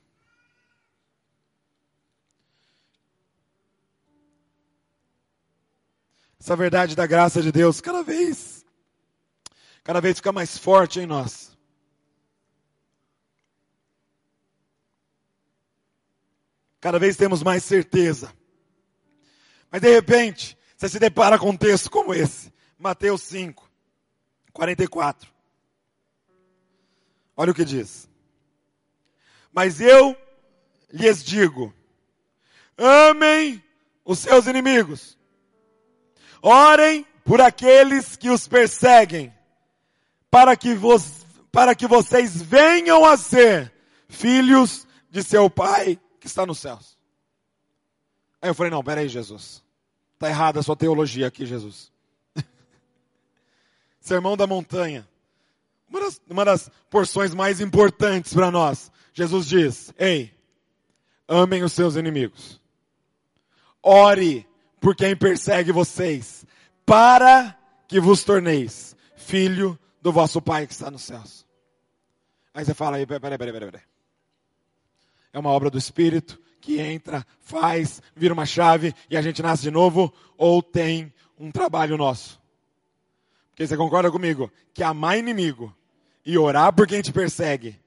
Essa 6.39 6.55
verdade 6.55 6.95
da 6.95 7.05
graça 7.05 7.41
de 7.41 7.51
Deus 7.51 7.81
cada 7.81 8.01
vez, 8.03 8.65
cada 9.83 9.99
vez 9.99 10.17
fica 10.17 10.31
mais 10.31 10.57
forte 10.57 10.99
em 10.99 11.05
nós. 11.05 11.55
Cada 16.79 16.97
vez 16.97 17.15
temos 17.15 17.43
mais 17.43 17.63
certeza. 17.63 18.33
Mas 19.71 19.81
de 19.81 19.89
repente, 19.89 20.57
você 20.75 20.89
se 20.89 20.99
depara 20.99 21.39
com 21.39 21.49
um 21.49 21.57
texto 21.57 21.89
como 21.89 22.13
esse, 22.13 22.51
Mateus 22.77 23.21
5, 23.21 23.69
44. 24.51 25.31
Olha 27.37 27.51
o 27.51 27.55
que 27.55 27.63
diz. 27.63 28.09
Mas 29.53 29.79
eu 29.79 30.15
lhes 30.91 31.23
digo: 31.23 31.73
amem 32.77 33.63
os 34.03 34.19
seus 34.19 34.45
inimigos, 34.45 35.17
orem 36.41 37.05
por 37.23 37.39
aqueles 37.39 38.17
que 38.17 38.29
os 38.29 38.47
perseguem, 38.47 39.33
para 40.29 40.57
que, 40.57 40.73
vos, 40.73 41.25
para 41.51 41.73
que 41.73 41.87
vocês 41.87 42.41
venham 42.41 43.05
a 43.05 43.15
ser 43.15 43.71
filhos 44.09 44.85
de 45.09 45.23
seu 45.23 45.49
Pai 45.49 45.99
que 46.19 46.27
está 46.27 46.45
nos 46.45 46.59
céus. 46.59 46.97
Aí 48.41 48.49
eu 48.49 48.55
falei, 48.55 48.71
não, 48.71 48.83
peraí, 48.83 49.07
Jesus. 49.07 49.60
Está 50.21 50.29
errada 50.29 50.59
a 50.59 50.63
sua 50.63 50.75
teologia 50.75 51.25
aqui, 51.25 51.47
Jesus. 51.47 51.91
Sermão 53.99 54.37
da 54.37 54.45
montanha. 54.45 55.09
Uma 55.89 55.99
das, 55.99 56.21
uma 56.29 56.45
das 56.45 56.69
porções 56.91 57.33
mais 57.33 57.59
importantes 57.59 58.31
para 58.31 58.51
nós. 58.51 58.91
Jesus 59.15 59.47
diz, 59.47 59.91
ei, 59.97 60.31
amem 61.27 61.63
os 61.63 61.73
seus 61.73 61.95
inimigos. 61.95 62.61
Ore 63.81 64.47
por 64.79 64.95
quem 64.95 65.15
persegue 65.15 65.71
vocês, 65.71 66.45
para 66.85 67.57
que 67.87 67.99
vos 67.99 68.23
torneis 68.23 68.95
filho 69.15 69.75
do 70.03 70.11
vosso 70.11 70.39
Pai 70.39 70.67
que 70.67 70.73
está 70.73 70.91
nos 70.91 71.01
céus. 71.01 71.47
Aí 72.53 72.63
você 72.63 72.75
fala 72.75 72.97
aí, 72.97 73.07
peraí, 73.07 73.19
peraí, 73.19 73.37
peraí, 73.39 73.71
peraí. 73.71 73.81
É 75.33 75.39
uma 75.39 75.49
obra 75.49 75.71
do 75.71 75.79
Espírito, 75.79 76.39
que 76.61 76.79
entra, 76.79 77.25
faz, 77.39 78.01
vira 78.15 78.33
uma 78.33 78.45
chave 78.45 78.93
e 79.09 79.17
a 79.17 79.21
gente 79.21 79.41
nasce 79.41 79.63
de 79.63 79.71
novo, 79.71 80.13
ou 80.37 80.61
tem 80.61 81.11
um 81.37 81.51
trabalho 81.51 81.97
nosso. 81.97 82.39
Porque 83.49 83.67
você 83.67 83.75
concorda 83.75 84.11
comigo 84.11 84.51
que 84.73 84.83
amar 84.83 85.17
inimigo 85.17 85.75
e 86.25 86.37
orar 86.37 86.71
por 86.71 86.87
quem 86.87 87.01
te 87.01 87.11
persegue 87.11 87.77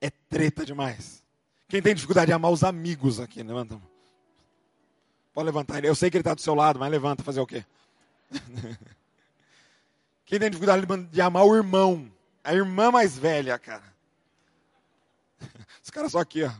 é 0.00 0.10
treta 0.10 0.66
demais. 0.66 1.22
Quem 1.68 1.80
tem 1.80 1.94
dificuldade 1.94 2.26
de 2.26 2.32
amar 2.32 2.50
os 2.50 2.64
amigos 2.64 3.20
aqui, 3.20 3.42
levanta. 3.42 3.80
Pode 5.32 5.46
levantar. 5.46 5.84
Eu 5.84 5.94
sei 5.94 6.10
que 6.10 6.16
ele 6.16 6.22
está 6.22 6.34
do 6.34 6.40
seu 6.40 6.54
lado, 6.54 6.78
mas 6.78 6.90
levanta, 6.90 7.22
fazer 7.22 7.40
o 7.40 7.46
quê? 7.46 7.64
Quem 10.26 10.38
tem 10.38 10.50
dificuldade 10.50 10.86
de 11.10 11.20
amar 11.20 11.44
o 11.44 11.56
irmão, 11.56 12.10
a 12.42 12.54
irmã 12.54 12.90
mais 12.90 13.16
velha, 13.16 13.58
cara. 13.58 13.82
Os 15.82 15.90
caras 15.90 16.12
só 16.12 16.20
aqui, 16.20 16.44
ó. 16.44 16.50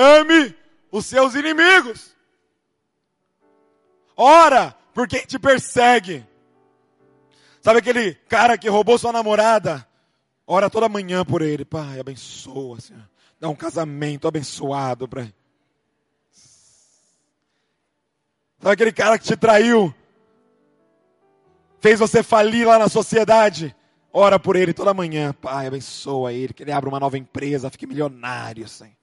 Ame 0.00 0.56
os 0.90 1.04
seus 1.04 1.34
inimigos. 1.34 2.16
Ora 4.16 4.74
por 4.94 5.06
quem 5.06 5.26
te 5.26 5.38
persegue. 5.38 6.26
Sabe 7.60 7.80
aquele 7.80 8.14
cara 8.14 8.56
que 8.56 8.70
roubou 8.70 8.98
sua 8.98 9.12
namorada? 9.12 9.86
Ora 10.46 10.70
toda 10.70 10.88
manhã 10.88 11.22
por 11.22 11.42
ele. 11.42 11.66
Pai, 11.66 12.00
abençoa, 12.00 12.80
Senhor. 12.80 13.06
Dá 13.38 13.50
um 13.50 13.54
casamento 13.54 14.26
abençoado 14.26 15.06
para 15.06 15.22
ele. 15.22 15.34
Sabe 18.58 18.72
aquele 18.72 18.92
cara 18.92 19.18
que 19.18 19.24
te 19.26 19.36
traiu? 19.36 19.94
Fez 21.78 21.98
você 21.98 22.22
falir 22.22 22.66
lá 22.66 22.78
na 22.78 22.88
sociedade? 22.88 23.76
Ora 24.10 24.38
por 24.38 24.56
ele 24.56 24.72
toda 24.72 24.94
manhã. 24.94 25.34
Pai, 25.34 25.66
abençoa 25.66 26.32
ele. 26.32 26.54
Que 26.54 26.62
ele 26.62 26.72
abra 26.72 26.88
uma 26.88 27.00
nova 27.00 27.18
empresa, 27.18 27.70
fique 27.70 27.86
milionário, 27.86 28.66
Senhor. 28.66 28.99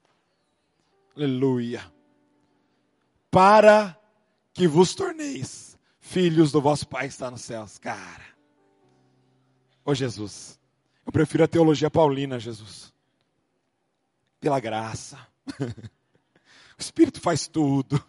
Aleluia. 1.18 1.92
Para 3.32 4.00
que 4.54 4.68
vos 4.68 4.94
torneis 4.94 5.76
filhos 6.00 6.52
do 6.52 6.62
vosso 6.62 6.88
Pai 6.88 7.08
que 7.08 7.14
está 7.14 7.32
nos 7.32 7.42
céus. 7.42 7.80
Cara. 7.80 8.26
Ô 9.84 9.96
Jesus. 9.96 10.60
Eu 11.04 11.12
prefiro 11.12 11.44
a 11.44 11.48
teologia 11.48 11.90
paulina, 11.90 12.40
Jesus. 12.40 12.94
Pela 14.40 14.60
graça. 14.60 15.18
o 15.58 16.80
Espírito 16.82 17.20
faz 17.20 17.48
tudo. 17.48 18.00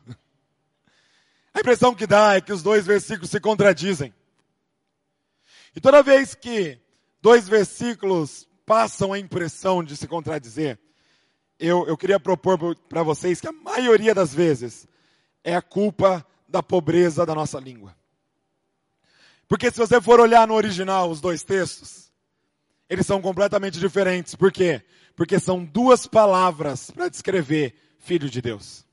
A 1.55 1.61
impressão 1.61 1.95
que 1.95 2.07
dá 2.07 2.35
é 2.35 2.43
que 2.43 2.53
os 2.53 2.63
dois 2.63 2.85
versículos 2.85 3.31
se 3.31 3.41
contradizem. 3.41 4.13
E 5.75 5.81
toda 5.81 6.03
vez 6.03 6.35
que 6.35 6.79
dois 7.23 7.49
versículos 7.49 8.47
passam 8.67 9.15
a 9.15 9.19
impressão 9.19 9.83
de 9.83 9.97
se 9.97 10.07
contradizer, 10.07 10.79
eu, 11.59 11.87
eu 11.87 11.97
queria 11.97 12.21
propor 12.21 12.77
para 12.77 13.03
vocês 13.03 13.41
que 13.41 13.49
a 13.49 13.53
maioria 13.53 14.15
das 14.15 14.33
vezes 14.33 14.87
é 15.43 15.55
a 15.55 15.63
culpa 15.63 16.25
da 16.49 16.63
pobreza 16.63 17.27
da 17.27 17.35
nossa 17.35 17.59
língua. 17.59 17.97
Porque 19.49 19.71
se 19.71 19.79
você 19.79 20.01
for 20.01 20.21
olhar 20.21 20.47
no 20.47 20.55
original 20.55 21.11
os 21.11 21.21
dois 21.21 21.43
textos, 21.43 22.13
eles 22.89 23.07
são 23.07 23.21
completamente 23.21 23.79
diferentes. 23.79 24.35
Por 24.35 24.53
quê? 24.53 24.83
Porque 25.17 25.41
são 25.41 25.65
duas 25.65 26.07
palavras 26.07 26.91
para 26.91 27.09
descrever 27.09 27.75
filho 27.99 28.31
de 28.31 28.41
Deus. 28.41 28.87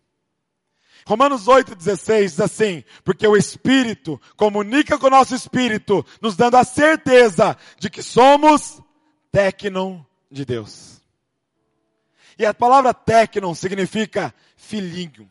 Romanos 1.08 1.46
8,16 1.46 2.22
diz 2.24 2.40
assim, 2.40 2.84
porque 3.04 3.28
o 3.28 3.38
Espírito 3.38 4.20
comunica 4.36 4.98
com 4.98 5.06
o 5.06 5.12
nosso 5.12 5.36
Espírito, 5.36 6.04
nos 6.20 6.36
dando 6.36 6.56
a 6.56 6.64
certeza 6.64 7.56
de 7.78 7.92
que 7.92 8.02
somos 8.02 8.82
tecnon 9.32 10.02
de 10.32 10.44
Deus. 10.46 10.95
E 12.38 12.46
a 12.46 12.54
palavra 12.54 12.94
tecnon 12.94 13.54
significa 13.54 14.34
filhinho, 14.58 15.30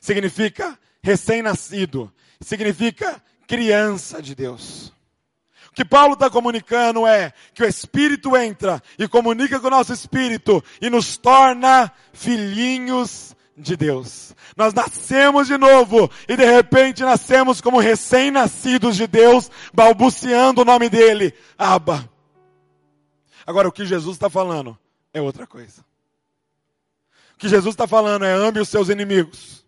significa 0.00 0.78
recém-nascido, 1.02 2.12
significa 2.40 3.22
criança 3.46 4.20
de 4.20 4.34
Deus. 4.34 4.92
O 5.70 5.72
que 5.72 5.84
Paulo 5.84 6.14
está 6.14 6.28
comunicando 6.28 7.06
é 7.06 7.32
que 7.54 7.62
o 7.62 7.66
Espírito 7.66 8.36
entra 8.36 8.82
e 8.98 9.08
comunica 9.08 9.60
com 9.60 9.68
o 9.68 9.70
nosso 9.70 9.92
Espírito 9.92 10.62
e 10.80 10.90
nos 10.90 11.16
torna 11.16 11.90
filhinhos 12.12 13.34
de 13.56 13.76
Deus. 13.76 14.34
Nós 14.56 14.72
nascemos 14.72 15.46
de 15.46 15.56
novo 15.56 16.10
e 16.28 16.36
de 16.36 16.44
repente 16.44 17.02
nascemos 17.02 17.60
como 17.60 17.78
recém-nascidos 17.78 18.96
de 18.96 19.06
Deus, 19.06 19.50
balbuciando 19.72 20.62
o 20.62 20.64
nome 20.64 20.88
dele, 20.88 21.34
Abba. 21.56 22.08
Agora 23.46 23.68
o 23.68 23.72
que 23.72 23.86
Jesus 23.86 24.16
está 24.16 24.28
falando 24.28 24.78
é 25.12 25.20
outra 25.20 25.46
coisa. 25.46 25.87
Que 27.38 27.48
Jesus 27.48 27.74
está 27.74 27.86
falando 27.86 28.24
é 28.24 28.32
ame 28.32 28.60
os 28.60 28.68
seus 28.68 28.88
inimigos. 28.88 29.64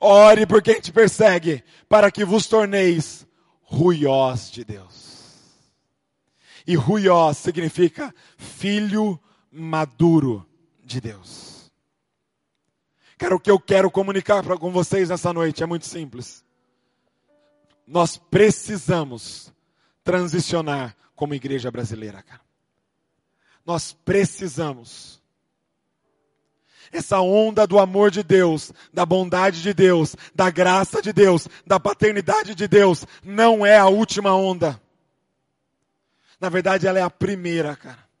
Ore 0.00 0.46
por 0.46 0.60
quem 0.60 0.80
te 0.80 0.90
persegue, 0.92 1.62
para 1.88 2.10
que 2.10 2.24
vos 2.24 2.46
torneis 2.46 3.24
ruiós 3.62 4.50
de 4.50 4.64
Deus. 4.64 5.12
E 6.66 6.74
ruiós 6.74 7.38
significa 7.38 8.12
filho 8.36 9.18
maduro 9.50 10.44
de 10.82 11.00
Deus. 11.00 11.70
Cara, 13.16 13.36
o 13.36 13.40
que 13.40 13.50
eu 13.50 13.60
quero 13.60 13.88
comunicar 13.88 14.42
pra, 14.42 14.58
com 14.58 14.72
vocês 14.72 15.08
nessa 15.08 15.32
noite 15.32 15.62
é 15.62 15.66
muito 15.66 15.86
simples. 15.86 16.44
Nós 17.86 18.16
precisamos 18.16 19.52
transicionar 20.02 20.96
como 21.14 21.34
igreja 21.34 21.70
brasileira, 21.70 22.20
cara. 22.22 22.40
Nós 23.64 23.92
precisamos 23.92 25.21
essa 26.92 27.20
onda 27.20 27.66
do 27.66 27.78
amor 27.78 28.10
de 28.10 28.22
Deus, 28.22 28.72
da 28.92 29.06
bondade 29.06 29.62
de 29.62 29.72
Deus, 29.72 30.14
da 30.34 30.50
graça 30.50 31.00
de 31.00 31.12
Deus, 31.12 31.48
da 31.66 31.80
paternidade 31.80 32.54
de 32.54 32.68
Deus, 32.68 33.06
não 33.24 33.64
é 33.64 33.78
a 33.78 33.86
última 33.86 34.34
onda. 34.34 34.80
Na 36.38 36.48
verdade, 36.48 36.86
ela 36.86 36.98
é 36.98 37.02
a 37.02 37.10
primeira, 37.10 37.74
cara 37.74 38.11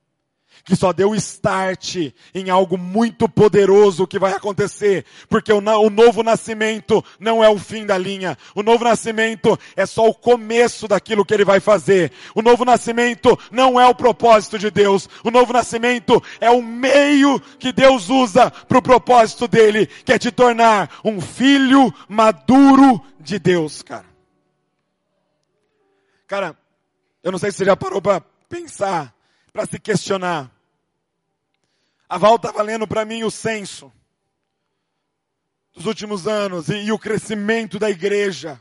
que 0.64 0.76
só 0.76 0.92
deu 0.92 1.14
start 1.14 2.12
em 2.34 2.50
algo 2.50 2.78
muito 2.78 3.28
poderoso 3.28 4.06
que 4.06 4.18
vai 4.18 4.32
acontecer, 4.32 5.04
porque 5.28 5.52
o, 5.52 5.58
o, 5.58 5.90
novo 5.90 6.22
nascimento 6.22 7.04
não 7.18 7.42
é 7.42 7.48
o 7.48 7.58
fim 7.58 7.84
da 7.84 7.98
linha, 7.98 8.36
o 8.54 8.62
novo 8.62 8.84
nascimento 8.84 9.58
é 9.76 9.84
só 9.86 10.06
o 10.06 10.14
começo 10.14 10.86
daquilo 10.86 11.24
que 11.24 11.34
ele 11.34 11.44
vai 11.44 11.60
fazer. 11.60 12.12
O 12.34 12.42
novo 12.42 12.64
nascimento 12.64 13.38
não 13.50 13.80
é 13.80 13.86
o 13.86 13.94
propósito 13.94 14.58
de 14.58 14.70
Deus, 14.70 15.08
o 15.24 15.30
novo 15.30 15.52
nascimento 15.52 16.22
é 16.40 16.50
o 16.50 16.62
meio 16.62 17.40
que 17.58 17.72
Deus 17.72 18.08
usa 18.08 18.50
para 18.50 18.78
o 18.78 18.82
propósito 18.82 19.48
dele, 19.48 19.86
que 19.86 20.12
é 20.12 20.18
te 20.18 20.30
tornar 20.30 21.00
um 21.04 21.20
filho 21.20 21.92
maduro 22.08 23.00
de 23.18 23.38
Deus, 23.38 23.82
cara. 23.82 24.12
Cara, 26.26 26.56
eu 27.22 27.30
não 27.30 27.38
sei 27.38 27.50
se 27.50 27.58
você 27.58 27.64
já 27.66 27.76
parou 27.76 28.00
para 28.00 28.22
pensar 28.48 29.14
para 29.52 29.66
se 29.66 29.78
questionar. 29.78 30.50
A 32.08 32.18
Val 32.18 32.36
estava 32.36 32.62
lendo 32.62 32.86
para 32.86 33.04
mim 33.04 33.22
o 33.22 33.30
censo 33.30 33.92
dos 35.74 35.86
últimos 35.86 36.26
anos 36.26 36.68
e, 36.68 36.84
e 36.84 36.92
o 36.92 36.98
crescimento 36.98 37.78
da 37.78 37.90
igreja. 37.90 38.60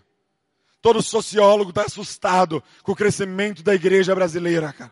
Todo 0.81 1.01
sociólogo 1.01 1.69
está 1.69 1.83
assustado 1.83 2.63
com 2.83 2.91
o 2.91 2.95
crescimento 2.95 3.63
da 3.63 3.73
igreja 3.75 4.15
brasileira, 4.15 4.73
cara. 4.73 4.91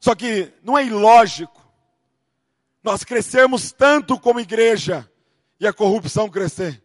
Só 0.00 0.14
que 0.14 0.52
não 0.62 0.76
é 0.76 0.84
ilógico 0.84 1.60
nós 2.82 3.04
crescermos 3.04 3.70
tanto 3.70 4.18
como 4.18 4.40
igreja 4.40 5.08
e 5.60 5.66
a 5.66 5.72
corrupção 5.72 6.28
crescer. 6.28 6.82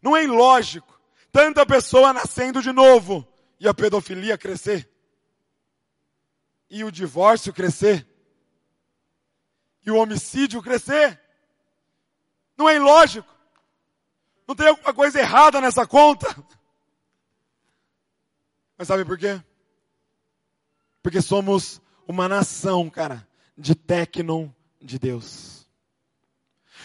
Não 0.00 0.16
é 0.16 0.22
ilógico 0.22 1.00
tanta 1.32 1.66
pessoa 1.66 2.12
nascendo 2.12 2.62
de 2.62 2.72
novo 2.72 3.26
e 3.58 3.66
a 3.66 3.74
pedofilia 3.74 4.38
crescer 4.38 4.89
e 6.70 6.84
o 6.84 6.90
divórcio 6.90 7.52
crescer, 7.52 8.06
e 9.84 9.90
o 9.90 9.96
homicídio 9.96 10.62
crescer. 10.62 11.20
Não 12.56 12.68
é 12.68 12.76
ilógico. 12.76 13.28
Não 14.46 14.54
tem 14.54 14.68
alguma 14.68 14.92
coisa 14.92 15.18
errada 15.18 15.60
nessa 15.60 15.86
conta. 15.86 16.26
Mas 18.76 18.88
sabe 18.88 19.04
por 19.04 19.18
quê? 19.18 19.42
Porque 21.02 21.22
somos 21.22 21.80
uma 22.06 22.28
nação, 22.28 22.90
cara, 22.90 23.26
de 23.56 23.74
tecnon 23.74 24.50
de 24.80 24.98
Deus. 24.98 25.66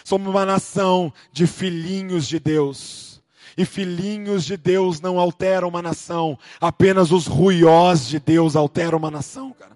Somos 0.04 0.28
uma 0.28 0.45
nação 0.45 1.13
de 1.32 1.48
filhinhos 1.48 2.28
de 2.28 2.39
Deus. 2.39 3.14
E 3.58 3.65
filhinhos 3.65 4.44
de 4.44 4.58
Deus 4.58 5.00
não 5.00 5.20
alteram 5.20 5.70
uma 5.70 5.82
nação, 5.82 6.38
apenas 6.60 7.12
os 7.12 7.26
ruiós 7.26 8.08
de 8.08 8.20
Deus 8.20 8.56
alteram 8.56 8.98
uma 8.98 9.10
nação, 9.10 9.54
cara. 9.54 9.76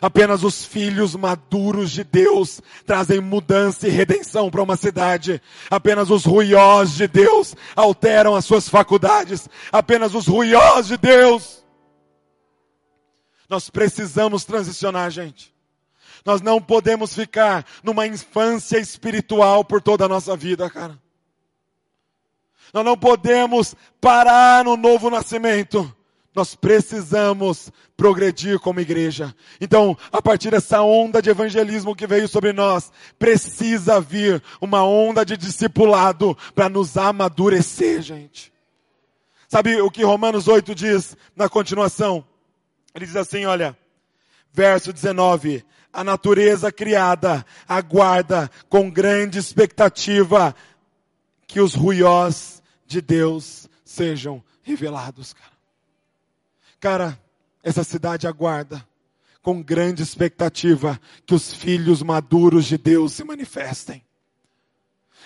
Apenas 0.00 0.42
os 0.42 0.64
filhos 0.64 1.14
maduros 1.14 1.90
de 1.90 2.02
Deus 2.02 2.60
trazem 2.84 3.20
mudança 3.20 3.86
e 3.86 3.90
redenção 3.90 4.50
para 4.50 4.62
uma 4.62 4.76
cidade. 4.76 5.40
Apenas 5.70 6.10
os 6.10 6.24
ruiós 6.24 6.94
de 6.94 7.06
Deus 7.06 7.54
alteram 7.76 8.34
as 8.34 8.44
suas 8.44 8.68
faculdades. 8.68 9.48
Apenas 9.70 10.14
os 10.14 10.26
ruiós 10.26 10.88
de 10.88 10.96
Deus. 10.96 11.64
Nós 13.48 13.70
precisamos 13.70 14.44
transicionar, 14.44 15.10
gente. 15.10 15.54
Nós 16.24 16.40
não 16.40 16.60
podemos 16.60 17.14
ficar 17.14 17.64
numa 17.82 18.06
infância 18.06 18.78
espiritual 18.78 19.64
por 19.64 19.80
toda 19.80 20.06
a 20.06 20.08
nossa 20.08 20.34
vida, 20.36 20.68
cara. 20.70 20.98
Nós 22.74 22.84
não 22.84 22.98
podemos 22.98 23.76
parar 24.00 24.64
no 24.64 24.76
novo 24.76 25.08
nascimento. 25.08 25.94
Nós 26.34 26.56
precisamos 26.56 27.70
progredir 27.96 28.58
como 28.58 28.80
igreja. 28.80 29.32
Então, 29.60 29.96
a 30.10 30.20
partir 30.20 30.50
dessa 30.50 30.82
onda 30.82 31.22
de 31.22 31.30
evangelismo 31.30 31.94
que 31.94 32.08
veio 32.08 32.26
sobre 32.26 32.52
nós, 32.52 32.90
precisa 33.16 34.00
vir 34.00 34.42
uma 34.60 34.82
onda 34.82 35.24
de 35.24 35.36
discipulado 35.36 36.36
para 36.52 36.68
nos 36.68 36.96
amadurecer, 36.96 38.02
gente. 38.02 38.52
Sabe 39.46 39.80
o 39.80 39.88
que 39.88 40.02
Romanos 40.02 40.48
8 40.48 40.74
diz 40.74 41.16
na 41.36 41.48
continuação? 41.48 42.24
Ele 42.92 43.06
diz 43.06 43.14
assim, 43.14 43.44
olha, 43.44 43.78
verso 44.52 44.92
19: 44.92 45.64
A 45.92 46.02
natureza 46.02 46.72
criada 46.72 47.46
aguarda 47.68 48.50
com 48.68 48.90
grande 48.90 49.38
expectativa 49.38 50.52
que 51.46 51.60
os 51.60 51.72
ruiós 51.72 52.63
de 52.94 53.00
Deus 53.00 53.68
sejam 53.84 54.42
revelados, 54.62 55.32
cara. 55.32 55.52
Cara, 56.80 57.20
essa 57.62 57.82
cidade 57.82 58.26
aguarda 58.26 58.86
com 59.42 59.62
grande 59.62 60.02
expectativa 60.02 61.00
que 61.26 61.34
os 61.34 61.52
filhos 61.52 62.02
maduros 62.02 62.66
de 62.66 62.78
Deus 62.78 63.12
se 63.12 63.24
manifestem. 63.24 64.02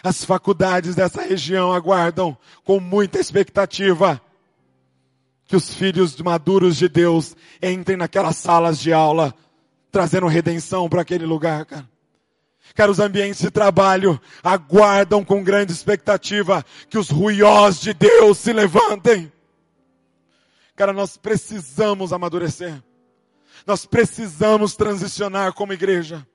As 0.03 0.25
faculdades 0.25 0.95
dessa 0.95 1.23
região 1.23 1.73
aguardam 1.73 2.37
com 2.65 2.81
muita 2.81 3.19
expectativa 3.19 4.21
que 5.45 5.57
os 5.57 5.75
filhos 5.75 6.21
maduros 6.21 6.77
de 6.77 6.89
Deus 6.89 7.37
entrem 7.63 7.97
naquelas 7.97 8.37
salas 8.37 8.79
de 8.79 8.93
aula, 8.93 9.35
trazendo 9.91 10.27
redenção 10.27 10.89
para 10.89 11.03
aquele 11.03 11.27
lugar, 11.27 11.67
cara. 11.67 11.89
Cara, 12.75 12.91
os 12.91 13.01
ambientes 13.01 13.41
de 13.41 13.51
trabalho 13.51 14.21
aguardam 14.43 15.25
com 15.25 15.43
grande 15.43 15.73
expectativa 15.73 16.65
que 16.89 16.99
os 16.99 17.11
ruiós 17.11 17.81
de 17.81 17.93
Deus 17.93 18.39
se 18.39 18.53
levantem. 18.53 19.33
Cara, 20.77 20.93
nós 20.93 21.17
precisamos 21.17 22.13
amadurecer. 22.13 22.83
Nós 23.67 23.85
precisamos 23.85 24.77
transicionar 24.77 25.53
como 25.53 25.73
igreja 25.73 26.27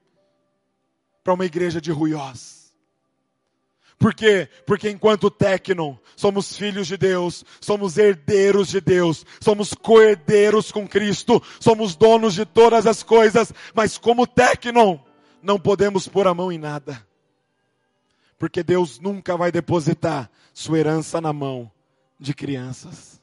para 1.23 1.33
uma 1.33 1.45
igreja 1.45 1.79
de 1.79 1.91
ruiós. 1.91 2.63
Por 3.97 4.13
quê? 4.13 4.49
Porque 4.65 4.89
enquanto 4.89 5.31
tecno, 5.31 5.97
somos 6.15 6.57
filhos 6.57 6.87
de 6.87 6.97
Deus, 6.97 7.45
somos 7.61 7.97
herdeiros 7.97 8.67
de 8.67 8.81
Deus, 8.81 9.25
somos 9.39 9.73
co-herdeiros 9.73 10.73
com 10.73 10.85
Cristo, 10.85 11.41
somos 11.57 11.95
donos 11.95 12.33
de 12.33 12.45
todas 12.45 12.85
as 12.85 13.01
coisas, 13.01 13.53
mas 13.73 13.97
como 13.97 14.27
tecno, 14.27 15.01
não 15.43 15.59
podemos 15.59 16.07
pôr 16.07 16.25
a 16.25 16.33
mão 16.33 16.51
em 16.51 16.57
nada. 16.57 17.05
Porque 18.39 18.63
Deus 18.63 18.99
nunca 18.99 19.37
vai 19.37 19.51
depositar 19.51 20.31
sua 20.53 20.79
herança 20.79 21.21
na 21.21 21.31
mão 21.31 21.71
de 22.19 22.33
crianças. 22.33 23.21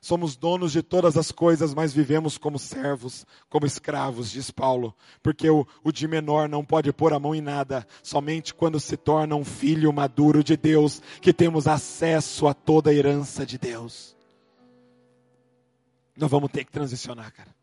Somos 0.00 0.34
donos 0.34 0.72
de 0.72 0.82
todas 0.82 1.18
as 1.18 1.30
coisas, 1.30 1.74
mas 1.74 1.92
vivemos 1.92 2.38
como 2.38 2.58
servos, 2.58 3.26
como 3.50 3.66
escravos, 3.66 4.30
diz 4.30 4.50
Paulo. 4.50 4.94
Porque 5.22 5.48
o, 5.50 5.66
o 5.84 5.92
de 5.92 6.08
menor 6.08 6.48
não 6.48 6.64
pode 6.64 6.90
pôr 6.90 7.12
a 7.12 7.18
mão 7.18 7.34
em 7.34 7.42
nada, 7.42 7.86
somente 8.02 8.54
quando 8.54 8.80
se 8.80 8.96
torna 8.96 9.36
um 9.36 9.44
filho 9.44 9.92
maduro 9.92 10.42
de 10.42 10.56
Deus, 10.56 11.02
que 11.20 11.34
temos 11.34 11.66
acesso 11.66 12.48
a 12.48 12.54
toda 12.54 12.88
a 12.88 12.94
herança 12.94 13.44
de 13.44 13.58
Deus. 13.58 14.16
Nós 16.16 16.30
vamos 16.30 16.50
ter 16.50 16.64
que 16.64 16.72
transicionar, 16.72 17.30
cara. 17.34 17.54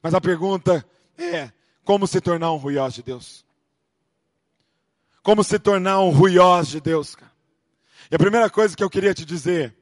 Mas 0.00 0.14
a 0.14 0.20
pergunta 0.20 0.86
é 1.18 1.52
como 1.84 2.06
se 2.06 2.20
tornar 2.20 2.52
um 2.52 2.56
ruiós 2.56 2.94
de 2.94 3.02
Deus. 3.02 3.44
Como 5.22 5.42
se 5.42 5.58
tornar 5.58 6.00
um 6.00 6.10
ruiós 6.10 6.68
de 6.68 6.80
Deus, 6.80 7.14
cara. 7.14 7.32
E 8.10 8.14
a 8.14 8.18
primeira 8.18 8.48
coisa 8.48 8.76
que 8.76 8.82
eu 8.82 8.90
queria 8.90 9.14
te 9.14 9.24
dizer 9.24 9.76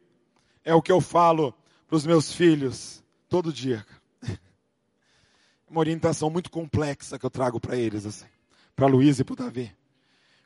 é 0.64 0.74
o 0.74 0.82
que 0.82 0.92
eu 0.92 1.00
falo 1.00 1.54
para 1.86 1.96
os 1.96 2.06
meus 2.06 2.32
filhos 2.32 3.02
todo 3.28 3.52
dia. 3.52 3.84
Cara. 4.20 4.40
Uma 5.68 5.80
orientação 5.80 6.30
muito 6.30 6.50
complexa 6.50 7.18
que 7.18 7.26
eu 7.26 7.30
trago 7.30 7.60
para 7.60 7.76
eles, 7.76 8.06
assim. 8.06 8.26
Para 8.74 8.86
Luiz 8.86 9.18
e 9.18 9.24
para 9.24 9.32
o 9.32 9.36
Davi. 9.36 9.74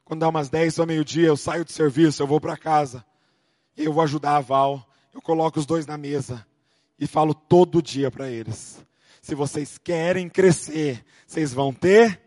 Quando 0.05 0.20
dá 0.20 0.29
umas 0.29 0.48
10 0.48 0.79
ou 0.79 0.87
meio-dia, 0.87 1.29
eu 1.29 1.37
saio 1.37 1.64
de 1.64 1.72
serviço, 1.72 2.22
eu 2.22 2.27
vou 2.27 2.40
para 2.40 2.57
casa. 2.57 3.05
Eu 3.77 3.92
vou 3.92 4.03
ajudar 4.03 4.37
a 4.37 4.40
Val. 4.40 4.88
Eu 5.12 5.20
coloco 5.20 5.59
os 5.59 5.66
dois 5.66 5.87
na 5.87 5.98
mesa. 5.98 6.46
E 6.98 7.07
falo 7.07 7.35
todo 7.35 7.83
dia 7.83 8.11
para 8.11 8.29
eles. 8.31 8.85
Se 9.20 9.35
vocês 9.35 9.78
querem 9.78 10.28
crescer, 10.28 11.04
vocês 11.26 11.52
vão 11.52 11.72
ter 11.72 12.20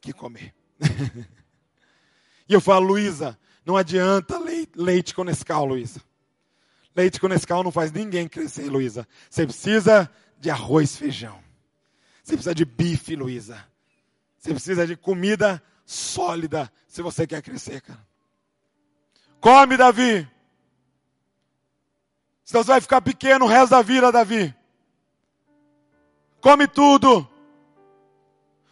que 0.00 0.12
comer. 0.12 0.54
e 2.48 2.54
eu 2.54 2.60
falo, 2.60 2.86
Luísa, 2.86 3.38
não 3.64 3.76
adianta 3.76 4.38
leite, 4.74 5.14
com 5.14 5.24
Nescau, 5.24 5.64
Luísa. 5.66 6.00
Leite 6.96 7.20
com 7.20 7.28
Nescau 7.28 7.62
não 7.62 7.70
faz 7.70 7.92
ninguém 7.92 8.26
crescer, 8.26 8.68
Luísa. 8.68 9.06
Você 9.30 9.44
precisa 9.44 10.10
de 10.40 10.50
arroz 10.50 10.96
feijão. 10.96 11.38
Você 12.24 12.32
precisa 12.32 12.54
de 12.54 12.64
bife, 12.64 13.14
Luísa. 13.14 13.64
Você 14.38 14.50
precisa 14.50 14.86
de 14.86 14.96
comida 14.96 15.62
sólida 15.84 16.72
se 16.86 17.02
você 17.02 17.26
quer 17.26 17.42
crescer, 17.42 17.80
cara. 17.80 18.06
Come, 19.40 19.76
Davi. 19.76 20.28
Senão 22.44 22.64
você 22.64 22.70
vai 22.70 22.80
ficar 22.80 23.00
pequeno 23.00 23.44
o 23.44 23.48
resto 23.48 23.70
da 23.70 23.82
vida, 23.82 24.10
Davi. 24.10 24.54
Come 26.40 26.66
tudo. 26.66 27.28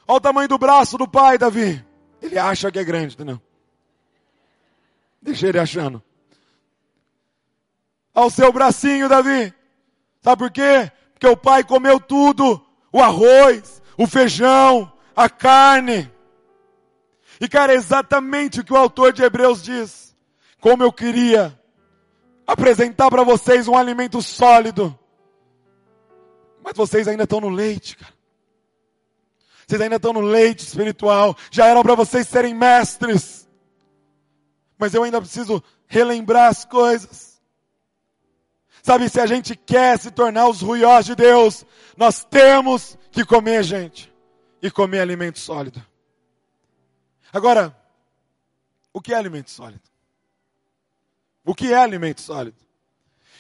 Olha 0.07 0.17
o 0.17 0.21
tamanho 0.21 0.49
do 0.49 0.59
braço 0.59 0.97
do 0.97 1.09
pai, 1.09 1.37
Davi. 1.37 1.85
Ele 2.23 2.39
acha 2.39 2.71
que 2.71 2.79
é 2.79 2.85
grande, 2.85 3.15
entendeu? 3.15 3.41
Deixa 5.21 5.49
ele 5.49 5.59
achando. 5.59 6.03
Ao 8.15 8.31
seu 8.31 8.53
bracinho, 8.53 9.09
Davi. 9.09 9.53
Sabe 10.23 10.39
por 10.39 10.51
quê? 10.51 10.91
Porque 11.13 11.27
o 11.27 11.37
pai 11.37 11.65
comeu 11.65 11.99
tudo: 11.99 12.65
o 12.93 13.01
arroz, 13.01 13.83
o 13.97 14.07
feijão, 14.07 14.91
a 15.15 15.29
carne. 15.29 16.11
E, 17.41 17.49
cara, 17.49 17.73
é 17.73 17.77
exatamente 17.77 18.61
o 18.61 18.65
que 18.65 18.73
o 18.73 18.77
autor 18.77 19.13
de 19.13 19.23
Hebreus 19.23 19.63
diz. 19.63 20.17
Como 20.61 20.83
eu 20.83 20.93
queria 20.93 21.59
apresentar 22.47 23.11
para 23.11 23.25
vocês 23.25 23.69
um 23.69 23.77
alimento 23.77 24.23
sólido. 24.23 24.97
Mas 26.67 26.77
vocês 26.77 27.07
ainda 27.07 27.23
estão 27.23 27.41
no 27.41 27.49
leite, 27.49 27.97
cara. 27.97 28.13
Vocês 29.65 29.81
ainda 29.81 29.97
estão 29.97 30.13
no 30.13 30.21
leite 30.21 30.67
espiritual. 30.67 31.37
Já 31.49 31.67
eram 31.67 31.81
para 31.85 31.95
vocês 31.95 32.27
serem 32.27 32.53
mestres. 32.53 33.49
Mas 34.77 34.93
eu 34.93 35.05
ainda 35.05 35.21
preciso 35.21 35.63
relembrar 35.87 36.51
as 36.51 36.65
coisas. 36.65 37.41
Sabe, 38.83 39.09
se 39.09 39.21
a 39.21 39.27
gente 39.27 39.55
quer 39.55 39.97
se 39.97 40.11
tornar 40.11 40.49
os 40.49 40.61
ruiós 40.61 41.07
de 41.07 41.15
Deus, 41.15 41.65
nós 41.97 42.25
temos 42.25 42.99
que 43.13 43.25
comer, 43.25 43.63
gente. 43.63 44.13
E 44.61 44.69
comer 44.69 44.99
alimento 44.99 45.39
sólido. 45.39 45.81
Agora, 47.33 47.77
o 48.93 49.01
que 49.01 49.15
é 49.15 49.17
alimento 49.17 49.53
sólido? 49.53 49.89
O 51.45 51.55
que 51.55 51.73
é 51.73 51.77
alimento 51.77 52.23
sólido? 52.23 52.59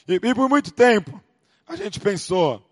E, 0.06 0.14
e 0.14 0.34
por 0.34 0.48
muito 0.48 0.70
tempo, 0.70 1.20
a 1.66 1.74
gente 1.74 1.98
pensou 1.98 2.64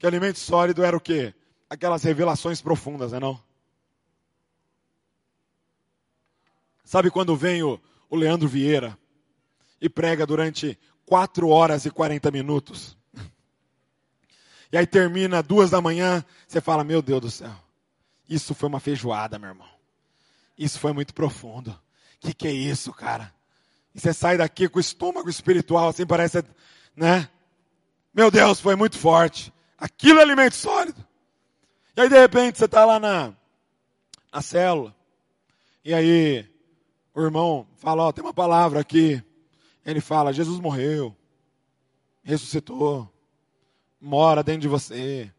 que 0.00 0.06
alimento 0.06 0.40
sólido 0.40 0.82
era 0.82 0.96
o 0.96 1.00
quê? 1.00 1.32
aquelas 1.70 2.02
revelações 2.02 2.60
profundas, 2.60 3.12
não 3.12 3.16
é 3.16 3.20
não? 3.20 3.42
Sabe 6.84 7.08
quando 7.08 7.36
vem 7.36 7.62
o, 7.62 7.80
o 8.10 8.16
Leandro 8.16 8.48
Vieira 8.48 8.98
e 9.80 9.88
prega 9.88 10.26
durante 10.26 10.76
4 11.06 11.48
horas 11.48 11.86
e 11.86 11.90
40 11.90 12.28
minutos? 12.32 12.98
E 14.72 14.76
aí 14.76 14.86
termina 14.86 15.42
duas 15.42 15.70
da 15.70 15.80
manhã, 15.80 16.24
você 16.46 16.60
fala, 16.60 16.82
meu 16.82 17.00
Deus 17.00 17.20
do 17.20 17.30
céu, 17.30 17.54
isso 18.28 18.54
foi 18.54 18.68
uma 18.68 18.80
feijoada, 18.80 19.38
meu 19.38 19.50
irmão. 19.50 19.68
Isso 20.58 20.78
foi 20.78 20.92
muito 20.92 21.14
profundo. 21.14 21.78
Que 22.18 22.34
que 22.34 22.48
é 22.48 22.52
isso, 22.52 22.92
cara? 22.92 23.32
E 23.94 24.00
você 24.00 24.12
sai 24.12 24.36
daqui 24.36 24.68
com 24.68 24.78
o 24.78 24.80
estômago 24.80 25.30
espiritual, 25.30 25.88
assim 25.88 26.06
parece, 26.06 26.44
né? 26.94 27.28
Meu 28.12 28.30
Deus, 28.30 28.60
foi 28.60 28.76
muito 28.76 28.98
forte. 28.98 29.52
Aquilo 29.80 30.18
é 30.20 30.22
alimento 30.22 30.54
sólido. 30.54 31.02
E 31.96 32.02
aí 32.02 32.08
de 32.08 32.20
repente 32.20 32.58
você 32.58 32.66
está 32.66 32.84
lá 32.84 33.00
na, 33.00 33.32
na 34.30 34.42
célula, 34.42 34.94
e 35.82 35.94
aí 35.94 36.46
o 37.14 37.22
irmão 37.22 37.66
fala, 37.76 38.04
ó, 38.04 38.12
tem 38.12 38.22
uma 38.22 38.34
palavra 38.34 38.80
aqui. 38.80 39.22
Ele 39.84 40.00
fala, 40.00 40.32
Jesus 40.32 40.60
morreu, 40.60 41.16
ressuscitou, 42.22 43.10
mora 43.98 44.42
dentro 44.42 44.60
de 44.60 44.68
você. 44.68 45.32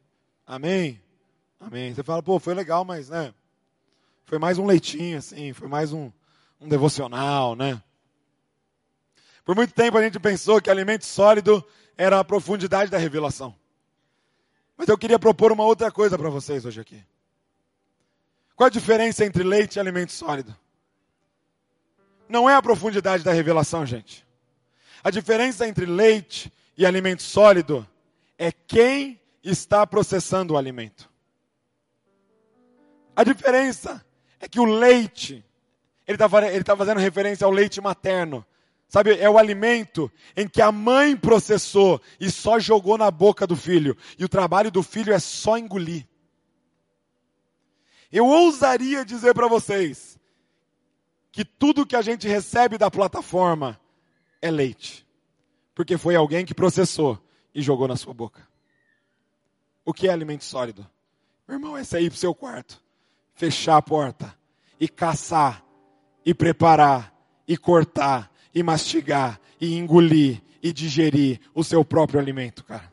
Amém? 0.46 1.00
Amém. 1.60 1.94
Você 1.94 2.04
fala, 2.04 2.24
pô, 2.24 2.40
foi 2.40 2.56
legal, 2.56 2.84
mas 2.84 3.10
né? 3.10 3.34
Foi 4.26 4.40
mais 4.40 4.58
um 4.58 4.66
leitinho, 4.66 5.20
assim, 5.20 5.54
foi 5.54 5.68
mais 5.68 5.94
um, 5.94 6.12
um 6.60 6.68
devocional, 6.68 7.56
né? 7.56 7.82
Por 9.46 9.56
muito 9.56 9.74
tempo 9.74 9.98
a 9.98 10.02
gente 10.02 10.20
pensou 10.20 10.60
que 10.60 10.70
alimento 10.70 11.06
sólido 11.06 11.64
era 11.96 12.20
a 12.20 12.24
profundidade 12.24 12.90
da 12.90 12.98
revelação. 12.98 13.61
Mas 14.78 14.88
eu 14.88 14.98
queria 14.98 15.20
propor 15.20 15.52
uma 15.52 15.64
outra 15.64 15.92
coisa 15.92 16.18
para 16.18 16.30
vocês 16.30 16.66
hoje 16.66 16.82
aqui. 16.82 17.04
Qual 18.56 18.68
a 18.68 18.72
diferença 18.72 19.26
entre 19.26 19.44
leite 19.44 19.76
e 19.76 19.80
alimento 19.80 20.12
sólido? 20.12 20.56
Não 22.28 22.50
é 22.50 22.56
a 22.56 22.62
profundidade 22.62 23.24
da 23.24 23.32
revelação, 23.32 23.86
gente. 23.86 24.26
A 25.04 25.10
diferença 25.10 25.68
entre 25.68 25.86
leite 25.86 26.52
e 26.78 26.86
alimento 26.86 27.24
sólido 27.24 27.88
é 28.38 28.52
quem 28.52 29.20
está 29.44 29.86
processando 29.86 30.54
o 30.54 30.58
alimento. 30.58 31.10
A 33.16 33.24
diferença 33.24 34.04
é 34.40 34.48
que 34.48 34.60
o 34.60 34.66
leite, 34.66 35.46
ele 36.08 36.16
está 36.16 36.30
tá 36.64 36.78
fazendo 36.78 37.00
referência 37.00 37.46
ao 37.46 37.52
leite 37.52 37.82
materno, 37.82 38.46
Sabe, 38.92 39.18
é 39.18 39.30
o 39.30 39.38
alimento 39.38 40.12
em 40.36 40.46
que 40.50 40.62
a 40.62 40.70
mãe 40.70 41.16
processou 41.16 42.02
e 42.20 42.30
só 42.30 42.60
jogou 42.60 42.98
na 42.98 43.10
boca 43.10 43.48
do 43.48 43.56
filho. 43.56 43.96
E 44.20 44.26
o 44.26 44.28
trabalho 44.28 44.70
do 44.70 44.84
filho 44.84 45.14
é 45.14 45.18
só 45.18 45.58
engolir. 45.58 46.06
Eu 48.12 48.28
ousaria 48.28 49.06
dizer 49.06 49.34
para 49.34 49.48
vocês 49.48 50.20
que 51.32 51.46
tudo 51.46 51.86
que 51.86 51.96
a 51.96 52.02
gente 52.02 52.28
recebe 52.28 52.78
da 52.78 52.92
plataforma 52.92 53.80
é 54.42 54.52
leite. 54.52 55.08
Porque 55.74 55.98
foi 55.98 56.18
alguém 56.18 56.46
que 56.46 56.54
processou 56.54 57.18
e 57.56 57.62
jogou 57.62 57.88
na 57.88 57.96
sua 57.96 58.14
boca. 58.14 58.46
O 59.86 59.94
que 59.94 60.10
é 60.10 60.12
alimento 60.12 60.44
sólido? 60.44 60.86
Meu 61.48 61.56
irmão, 61.56 61.78
é 61.78 61.86
sair 61.86 62.10
para 62.10 62.18
o 62.18 62.20
seu 62.20 62.36
quarto, 62.36 62.84
fechar 63.36 63.78
a 63.78 63.82
porta 63.82 64.38
e 64.78 64.90
caçar 64.90 65.64
e 66.26 66.34
preparar 66.34 67.16
e 67.48 67.56
cortar 67.56 68.31
e 68.54 68.64
mastigar, 68.64 69.40
e 69.60 69.76
engolir, 69.76 70.42
e 70.62 70.72
digerir 70.72 71.40
o 71.54 71.64
seu 71.64 71.84
próprio 71.84 72.20
alimento, 72.20 72.64
cara. 72.64 72.92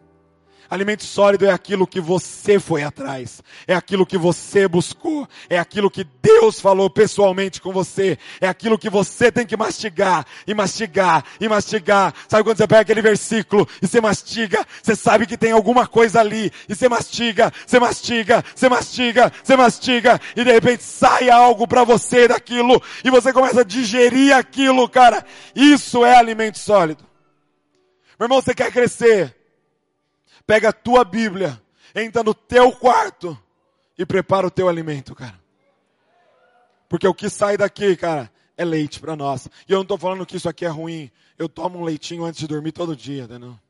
Alimento 0.70 1.02
sólido 1.02 1.46
é 1.46 1.50
aquilo 1.50 1.86
que 1.86 1.98
você 1.98 2.60
foi 2.60 2.82
atrás, 2.82 3.42
é 3.66 3.74
aquilo 3.74 4.04
que 4.04 4.18
você 4.18 4.68
buscou, 4.68 5.26
é 5.48 5.58
aquilo 5.58 5.90
que 5.90 6.04
Deus 6.22 6.60
falou 6.60 6.90
pessoalmente 6.90 7.58
com 7.58 7.72
você, 7.72 8.18
é 8.38 8.46
aquilo 8.46 8.78
que 8.78 8.90
você 8.90 9.32
tem 9.32 9.46
que 9.46 9.56
mastigar, 9.56 10.26
e 10.46 10.52
mastigar, 10.52 11.24
e 11.40 11.48
mastigar. 11.48 12.12
Sabe 12.28 12.44
quando 12.44 12.58
você 12.58 12.66
pega 12.66 12.82
aquele 12.82 13.00
versículo 13.00 13.66
e 13.80 13.86
você 13.86 13.98
mastiga, 13.98 14.66
você 14.82 14.94
sabe 14.94 15.26
que 15.26 15.38
tem 15.38 15.52
alguma 15.52 15.86
coisa 15.86 16.20
ali, 16.20 16.52
e 16.68 16.74
você 16.74 16.86
mastiga, 16.86 17.50
você 17.66 17.80
mastiga, 17.80 18.44
você 18.54 18.68
mastiga, 18.68 19.32
você 19.42 19.56
mastiga, 19.56 20.20
e 20.36 20.44
de 20.44 20.52
repente 20.52 20.82
sai 20.82 21.30
algo 21.30 21.66
para 21.66 21.82
você 21.82 22.28
daquilo, 22.28 22.82
e 23.02 23.10
você 23.10 23.32
começa 23.32 23.62
a 23.62 23.64
digerir 23.64 24.36
aquilo, 24.36 24.86
cara. 24.86 25.24
Isso 25.56 26.04
é 26.04 26.14
alimento 26.14 26.58
sólido. 26.58 27.04
Meu 28.20 28.26
irmão, 28.26 28.42
você 28.42 28.54
quer 28.54 28.70
crescer? 28.70 29.37
Pega 30.48 30.70
a 30.70 30.72
tua 30.72 31.04
Bíblia, 31.04 31.62
entra 31.94 32.24
no 32.24 32.32
teu 32.32 32.72
quarto 32.72 33.38
e 33.98 34.06
prepara 34.06 34.46
o 34.46 34.50
teu 34.50 34.66
alimento, 34.66 35.14
cara. 35.14 35.38
Porque 36.88 37.06
o 37.06 37.12
que 37.12 37.28
sai 37.28 37.58
daqui, 37.58 37.94
cara, 37.94 38.32
é 38.56 38.64
leite 38.64 38.98
para 38.98 39.14
nós. 39.14 39.46
E 39.68 39.72
eu 39.72 39.76
não 39.76 39.82
estou 39.82 39.98
falando 39.98 40.24
que 40.24 40.38
isso 40.38 40.48
aqui 40.48 40.64
é 40.64 40.68
ruim. 40.68 41.10
Eu 41.36 41.50
tomo 41.50 41.78
um 41.78 41.84
leitinho 41.84 42.24
antes 42.24 42.40
de 42.40 42.46
dormir 42.46 42.72
todo 42.72 42.96
dia, 42.96 43.28
não? 43.38 43.60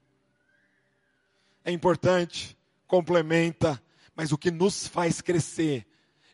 É 1.64 1.73
importante, 1.73 2.57
complementa, 2.87 3.83
mas 4.14 4.31
o 4.31 4.38
que 4.38 4.53
nos 4.53 4.87
faz 4.87 5.21
crescer 5.21 5.85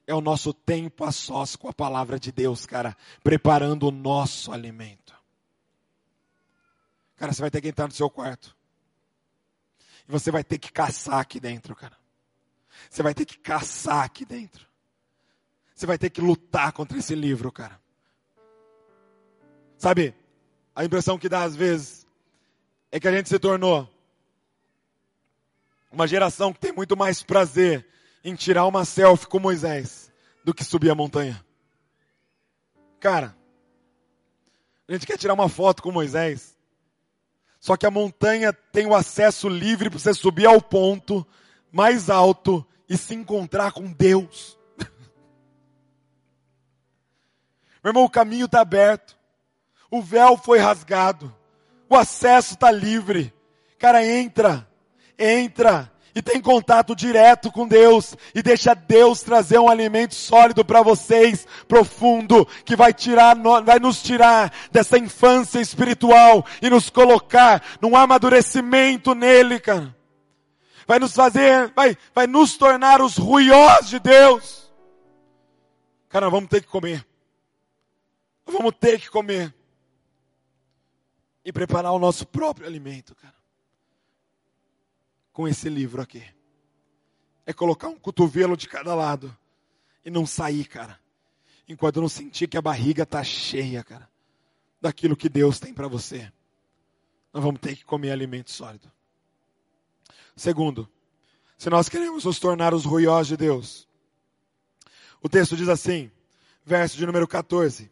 é 0.06 0.14
o 0.14 0.20
nosso 0.20 0.52
tempo 0.52 1.04
a 1.04 1.10
sós 1.10 1.56
com 1.56 1.70
a 1.70 1.72
palavra 1.72 2.20
de 2.20 2.30
Deus, 2.30 2.66
cara, 2.66 2.94
preparando 3.22 3.88
o 3.88 3.90
nosso 3.90 4.52
alimento. 4.52 5.14
Cara, 7.16 7.32
você 7.32 7.40
vai 7.40 7.50
ter 7.50 7.62
que 7.62 7.68
entrar 7.68 7.86
no 7.86 7.94
seu 7.94 8.10
quarto. 8.10 8.53
E 10.08 10.12
você 10.12 10.30
vai 10.30 10.44
ter 10.44 10.58
que 10.58 10.72
caçar 10.72 11.18
aqui 11.18 11.40
dentro, 11.40 11.74
cara. 11.74 11.96
Você 12.90 13.02
vai 13.02 13.14
ter 13.14 13.24
que 13.24 13.38
caçar 13.38 14.04
aqui 14.04 14.24
dentro. 14.24 14.66
Você 15.74 15.86
vai 15.86 15.98
ter 15.98 16.10
que 16.10 16.20
lutar 16.20 16.72
contra 16.72 16.98
esse 16.98 17.14
livro, 17.14 17.50
cara. 17.50 17.80
Sabe, 19.76 20.14
a 20.74 20.84
impressão 20.84 21.18
que 21.18 21.28
dá 21.28 21.42
às 21.42 21.56
vezes 21.56 22.06
é 22.90 23.00
que 23.00 23.08
a 23.08 23.12
gente 23.12 23.28
se 23.28 23.38
tornou 23.38 23.90
uma 25.90 26.06
geração 26.06 26.52
que 26.52 26.60
tem 26.60 26.72
muito 26.72 26.96
mais 26.96 27.22
prazer 27.22 27.86
em 28.22 28.34
tirar 28.34 28.66
uma 28.66 28.84
selfie 28.84 29.26
com 29.26 29.38
Moisés 29.38 30.12
do 30.44 30.54
que 30.54 30.64
subir 30.64 30.90
a 30.90 30.94
montanha. 30.94 31.44
Cara, 32.98 33.36
a 34.88 34.92
gente 34.92 35.06
quer 35.06 35.18
tirar 35.18 35.34
uma 35.34 35.48
foto 35.48 35.82
com 35.82 35.92
Moisés. 35.92 36.53
Só 37.64 37.78
que 37.78 37.86
a 37.86 37.90
montanha 37.90 38.52
tem 38.52 38.86
o 38.86 38.94
acesso 38.94 39.48
livre 39.48 39.88
para 39.88 39.98
você 39.98 40.12
subir 40.12 40.44
ao 40.44 40.60
ponto 40.60 41.26
mais 41.72 42.10
alto 42.10 42.62
e 42.86 42.94
se 42.94 43.14
encontrar 43.14 43.72
com 43.72 43.90
Deus. 43.90 44.58
Meu 47.82 47.88
irmão, 47.88 48.04
o 48.04 48.10
caminho 48.10 48.44
está 48.44 48.60
aberto. 48.60 49.16
O 49.90 50.02
véu 50.02 50.36
foi 50.36 50.58
rasgado. 50.58 51.34
O 51.88 51.96
acesso 51.96 52.52
está 52.52 52.70
livre. 52.70 53.32
Cara, 53.78 54.06
entra. 54.06 54.68
Entra 55.18 55.90
e 56.14 56.22
tem 56.22 56.40
contato 56.40 56.94
direto 56.94 57.50
com 57.50 57.66
Deus 57.66 58.16
e 58.34 58.42
deixa 58.42 58.72
Deus 58.72 59.20
trazer 59.20 59.58
um 59.58 59.68
alimento 59.68 60.14
sólido 60.14 60.64
para 60.64 60.80
vocês, 60.80 61.46
profundo, 61.66 62.46
que 62.64 62.76
vai 62.76 62.94
tirar, 62.94 63.36
vai 63.64 63.80
nos 63.80 64.00
tirar 64.00 64.52
dessa 64.70 64.96
infância 64.96 65.60
espiritual 65.60 66.46
e 66.62 66.70
nos 66.70 66.88
colocar 66.88 67.62
num 67.80 67.96
amadurecimento 67.96 69.14
nele, 69.14 69.58
cara. 69.58 69.94
Vai 70.86 70.98
nos 70.98 71.14
fazer, 71.14 71.72
vai, 71.74 71.96
vai 72.14 72.26
nos 72.26 72.56
tornar 72.56 73.00
os 73.00 73.16
ruiós 73.16 73.88
de 73.88 73.98
Deus. 73.98 74.72
Cara, 76.08 76.30
vamos 76.30 76.48
ter 76.48 76.60
que 76.60 76.68
comer. 76.68 77.04
Vamos 78.46 78.74
ter 78.78 79.00
que 79.00 79.10
comer. 79.10 79.52
E 81.44 81.52
preparar 81.52 81.92
o 81.92 81.98
nosso 81.98 82.26
próprio 82.26 82.66
alimento, 82.66 83.14
cara 83.16 83.43
com 85.34 85.46
esse 85.46 85.68
livro 85.68 86.00
aqui. 86.00 86.24
É 87.44 87.52
colocar 87.52 87.88
um 87.88 87.98
cotovelo 87.98 88.56
de 88.56 88.66
cada 88.66 88.94
lado 88.94 89.36
e 90.02 90.08
não 90.08 90.24
sair, 90.24 90.64
cara. 90.64 90.98
Enquanto 91.68 91.96
eu 91.96 92.02
não 92.02 92.08
sentir 92.08 92.48
que 92.48 92.56
a 92.56 92.62
barriga 92.62 93.04
tá 93.04 93.22
cheia, 93.22 93.82
cara, 93.82 94.08
daquilo 94.80 95.16
que 95.16 95.28
Deus 95.28 95.58
tem 95.58 95.74
para 95.74 95.88
você. 95.88 96.32
Nós 97.32 97.42
vamos 97.42 97.60
ter 97.60 97.74
que 97.76 97.84
comer 97.84 98.12
alimento 98.12 98.50
sólido. 98.50 98.90
Segundo, 100.36 100.88
se 101.58 101.68
nós 101.68 101.88
queremos 101.88 102.24
nos 102.24 102.38
tornar 102.38 102.72
os 102.72 102.84
ruiós 102.84 103.26
de 103.26 103.36
Deus, 103.36 103.88
o 105.20 105.28
texto 105.28 105.56
diz 105.56 105.68
assim, 105.68 106.10
verso 106.64 106.96
de 106.96 107.04
número 107.04 107.26
14, 107.26 107.90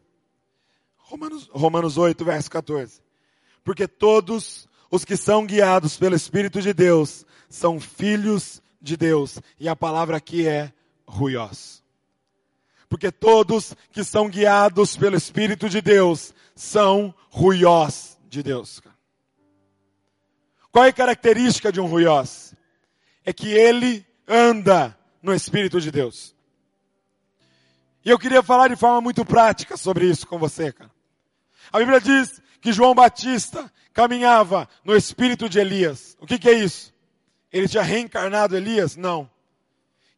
Romanos, 0.96 1.48
Romanos 1.52 1.98
8, 1.98 2.24
verso 2.24 2.50
14. 2.50 3.02
Porque 3.64 3.88
todos 3.88 4.68
os 4.92 5.06
que 5.06 5.16
são 5.16 5.46
guiados 5.46 5.96
pelo 5.96 6.14
Espírito 6.14 6.60
de 6.60 6.74
Deus 6.74 7.24
são 7.48 7.80
filhos 7.80 8.62
de 8.78 8.94
Deus. 8.94 9.40
E 9.58 9.66
a 9.66 9.74
palavra 9.74 10.18
aqui 10.18 10.46
é 10.46 10.70
ruiós. 11.08 11.82
Porque 12.90 13.10
todos 13.10 13.74
que 13.90 14.04
são 14.04 14.28
guiados 14.28 14.94
pelo 14.94 15.16
Espírito 15.16 15.66
de 15.66 15.80
Deus 15.80 16.34
são 16.54 17.14
ruiós 17.30 18.18
de 18.28 18.42
Deus. 18.42 18.82
Qual 20.70 20.84
é 20.84 20.88
a 20.88 20.92
característica 20.92 21.72
de 21.72 21.80
um 21.80 21.86
ruiós? 21.86 22.54
É 23.24 23.32
que 23.32 23.48
ele 23.48 24.06
anda 24.28 24.94
no 25.22 25.32
Espírito 25.32 25.80
de 25.80 25.90
Deus. 25.90 26.36
E 28.04 28.10
eu 28.10 28.18
queria 28.18 28.42
falar 28.42 28.68
de 28.68 28.76
forma 28.76 29.00
muito 29.00 29.24
prática 29.24 29.74
sobre 29.78 30.04
isso 30.04 30.26
com 30.26 30.38
você, 30.38 30.70
cara. 30.70 30.90
A 31.72 31.78
Bíblia 31.78 31.98
diz 31.98 32.42
que 32.60 32.72
João 32.72 32.94
Batista 32.94 33.72
caminhava 33.92 34.68
no 34.84 34.96
espírito 34.96 35.48
de 35.48 35.58
Elias. 35.58 36.16
O 36.20 36.26
que, 36.26 36.38
que 36.38 36.48
é 36.48 36.52
isso? 36.52 36.92
Ele 37.52 37.68
tinha 37.68 37.82
reencarnado 37.82 38.56
Elias? 38.56 38.96
Não. 38.96 39.30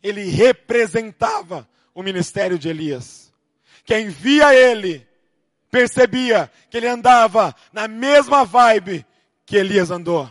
Ele 0.03 0.25
representava 0.25 1.69
o 1.95 2.03
ministério 2.03 2.59
de 2.59 2.69
Elias. 2.69 3.33
Quem 3.85 4.09
via 4.09 4.55
ele 4.55 5.07
percebia 5.71 6.51
que 6.71 6.77
ele 6.77 6.87
andava 6.87 7.55
na 7.73 7.89
mesma 7.89 8.45
vibe 8.45 9.05
que 9.45 9.57
Elias 9.57 9.91
andou. 9.91 10.31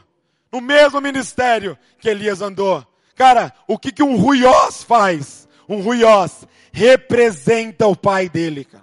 No 0.52 0.62
mesmo 0.62 1.02
ministério 1.02 1.78
que 2.00 2.10
Elias 2.10 2.42
andou. 2.42 2.86
Cara, 3.16 3.54
o 3.68 3.78
que, 3.78 3.92
que 3.92 4.04
um 4.04 4.16
ruiós 4.16 4.84
faz? 4.84 5.48
Um 5.68 5.82
ruiós 5.82 6.48
representa 6.72 7.88
o 7.88 7.96
pai 7.96 8.30
dele, 8.30 8.66
cara. 8.66 8.83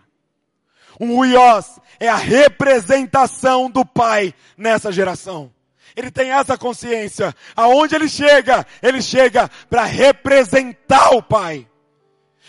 Um 1.01 1.17
ruiós 1.17 1.81
é 1.99 2.09
a 2.09 2.17
representação 2.17 3.71
do 3.71 3.87
pai 3.87 4.35
nessa 4.55 4.93
geração. 4.93 5.51
Ele 5.97 6.11
tem 6.11 6.31
essa 6.31 6.59
consciência. 6.59 7.35
Aonde 7.57 7.95
ele 7.95 8.07
chega, 8.07 8.67
ele 8.83 9.01
chega 9.01 9.49
para 9.71 9.85
representar 9.85 11.15
o 11.15 11.23
pai. 11.23 11.67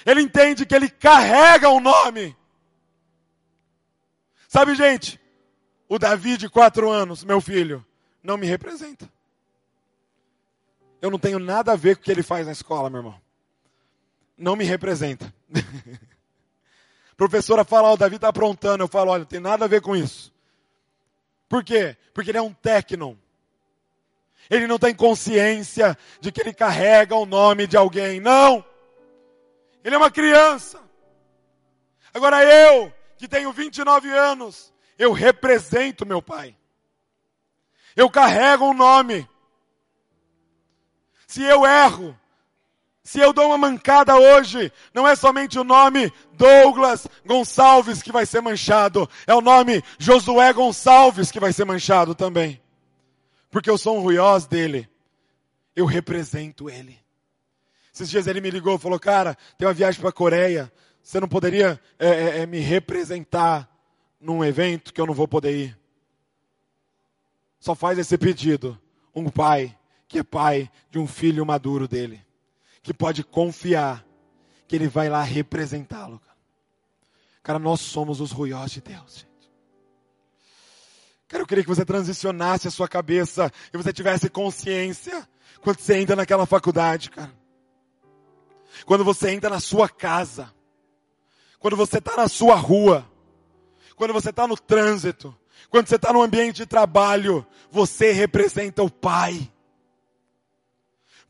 Ele 0.06 0.22
entende 0.22 0.66
que 0.66 0.76
ele 0.76 0.90
carrega 0.90 1.70
o 1.70 1.78
um 1.78 1.80
nome. 1.80 2.36
Sabe, 4.50 4.76
gente, 4.76 5.18
o 5.88 5.98
Davi 5.98 6.36
de 6.36 6.50
quatro 6.50 6.90
anos, 6.90 7.24
meu 7.24 7.40
filho, 7.40 7.86
não 8.22 8.38
me 8.38 8.46
representa. 8.46 9.10
Eu 11.02 11.10
não 11.10 11.18
tenho 11.18 11.40
nada 11.40 11.72
a 11.72 11.78
ver 11.78 11.96
com 11.96 12.02
o 12.02 12.04
que 12.04 12.12
ele 12.12 12.22
faz 12.22 12.46
na 12.46 12.52
escola, 12.52 12.90
meu 12.90 13.00
irmão. 13.00 13.22
Não 14.38 14.58
me 14.58 14.66
representa. 14.66 15.34
professora 17.22 17.64
fala, 17.64 17.92
oh, 17.92 17.94
o 17.94 17.98
Davi 17.98 18.16
está 18.16 18.30
aprontando. 18.30 18.84
Eu 18.84 18.88
falo, 18.88 19.12
olha, 19.12 19.24
tem 19.26 19.40
nada 19.40 19.66
a 19.66 19.68
ver 19.68 19.80
com 19.80 19.96
isso. 19.96 20.34
Por 21.48 21.64
quê? 21.64 21.96
Porque 22.16 22.32
ele 22.32 22.40
é 22.40 22.42
um 22.42 22.52
técnon. 22.52 23.14
Ele 24.50 24.66
não 24.66 24.80
tem 24.80 24.96
consciência 24.96 25.96
de 26.20 26.32
que 26.32 26.42
ele 26.42 26.52
carrega 26.52 27.16
o 27.16 27.28
nome 27.28 27.68
de 27.68 27.78
alguém. 27.78 28.20
Não! 28.20 28.66
Ele 29.84 29.94
é 29.94 29.98
uma 30.00 30.10
criança. 30.10 30.82
Agora 32.12 32.44
eu, 32.44 32.92
que 33.18 33.28
tenho 33.28 33.54
29 33.54 34.10
anos, 34.10 34.74
eu 34.98 35.12
represento 35.12 36.08
meu 36.08 36.24
pai. 36.24 36.58
Eu 37.96 38.10
carrego 38.10 38.66
um 38.66 38.74
nome. 38.74 39.30
Se 41.28 41.44
eu 41.44 41.68
erro, 41.68 42.20
se 43.12 43.20
eu 43.20 43.34
dou 43.34 43.48
uma 43.48 43.58
mancada 43.58 44.16
hoje, 44.16 44.72
não 44.94 45.06
é 45.06 45.18
somente 45.18 45.60
o 45.60 45.66
nome 45.66 46.14
Douglas 46.32 47.06
Gonçalves 47.26 48.02
que 48.02 48.10
vai 48.10 48.26
ser 48.26 48.40
manchado, 48.40 49.10
é 49.28 49.36
o 49.36 49.42
nome 49.42 49.84
Josué 50.00 50.54
Gonçalves 50.54 51.30
que 51.30 51.38
vai 51.38 51.52
ser 51.52 51.66
manchado 51.66 52.16
também. 52.16 52.62
Porque 53.50 53.70
eu 53.70 53.78
sou 53.78 53.98
um 53.98 54.02
ruiós 54.02 54.46
dele. 54.46 54.88
Eu 55.76 55.86
represento 55.86 56.70
ele. 56.70 56.98
Esses 57.94 58.10
dias 58.10 58.28
ele 58.28 58.40
me 58.40 58.50
ligou 58.50 58.78
e 58.78 58.80
falou, 58.80 58.98
cara, 58.98 59.38
tem 59.58 59.68
uma 59.68 59.74
viagem 59.74 60.00
para 60.00 60.10
a 60.10 60.14
Coreia, 60.14 60.72
você 61.04 61.20
não 61.20 61.28
poderia 61.28 61.82
é, 62.00 62.08
é, 62.08 62.38
é, 62.40 62.46
me 62.46 62.60
representar 62.60 63.70
num 64.22 64.42
evento 64.42 64.94
que 64.94 65.02
eu 65.02 65.06
não 65.06 65.14
vou 65.14 65.28
poder 65.28 65.54
ir? 65.54 65.78
Só 67.60 67.76
faz 67.76 68.00
esse 68.00 68.18
pedido. 68.18 68.80
Um 69.14 69.30
pai 69.30 69.78
que 70.08 70.20
é 70.20 70.24
pai 70.24 70.72
de 70.90 70.98
um 70.98 71.06
filho 71.06 71.46
maduro 71.46 71.90
dele 71.90 72.31
que 72.82 72.94
pode 72.94 73.24
confiar 73.24 74.06
que 74.68 74.76
Ele 74.76 74.88
vai 74.88 75.10
lá 75.10 75.22
representá-lo. 75.22 76.22
Cara, 77.44 77.60
nós 77.60 77.82
somos 77.82 78.22
os 78.22 78.32
ruiós 78.32 78.72
de 78.72 78.82
Deus, 78.82 79.16
gente. 79.16 79.32
Cara, 81.28 81.44
eu 81.44 81.48
queria 81.48 81.64
que 81.64 81.70
você 81.70 81.86
transicionasse 81.86 82.68
a 82.68 82.72
sua 82.72 82.88
cabeça 82.88 83.52
e 83.74 83.78
você 83.78 83.94
tivesse 83.94 84.30
consciência 84.30 85.28
quando 85.62 85.80
você 85.80 85.98
entra 85.98 86.16
naquela 86.16 86.46
faculdade, 86.46 87.10
cara. 87.10 87.34
Quando 88.86 89.04
você 89.04 89.32
entra 89.32 89.50
na 89.50 89.60
sua 89.60 89.88
casa. 89.88 90.54
Quando 91.60 91.78
você 91.78 92.00
está 92.00 92.16
na 92.16 92.28
sua 92.28 92.56
rua. 92.56 93.10
Quando 93.96 94.14
você 94.14 94.30
está 94.30 94.48
no 94.48 94.58
trânsito. 94.58 95.36
Quando 95.70 95.88
você 95.88 95.96
está 95.96 96.12
no 96.12 96.22
ambiente 96.22 96.58
de 96.58 96.66
trabalho. 96.66 97.46
Você 97.70 98.12
representa 98.12 98.82
o 98.82 98.90
Pai. 98.90 99.52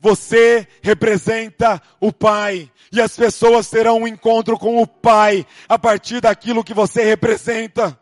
Você 0.02 0.66
representa 0.82 1.80
o 2.00 2.12
Pai. 2.12 2.68
E 2.90 3.00
as 3.00 3.16
pessoas 3.16 3.70
terão 3.70 3.98
um 3.98 4.08
encontro 4.08 4.58
com 4.58 4.82
o 4.82 4.86
Pai 4.86 5.46
a 5.68 5.78
partir 5.78 6.20
daquilo 6.20 6.64
que 6.64 6.74
você 6.74 7.04
representa. 7.04 7.96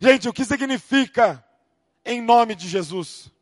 Gente, 0.00 0.28
o 0.28 0.32
que 0.32 0.44
significa 0.44 1.44
em 2.04 2.22
nome 2.22 2.54
de 2.54 2.68
Jesus? 2.68 3.32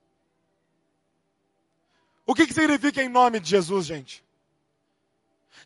O 2.27 2.35
que, 2.35 2.47
que 2.47 2.55
significa 2.55 3.03
em 3.03 3.11
nome 3.11 3.39
de 3.41 3.51
Jesus, 3.51 3.85
gente? 3.85 4.25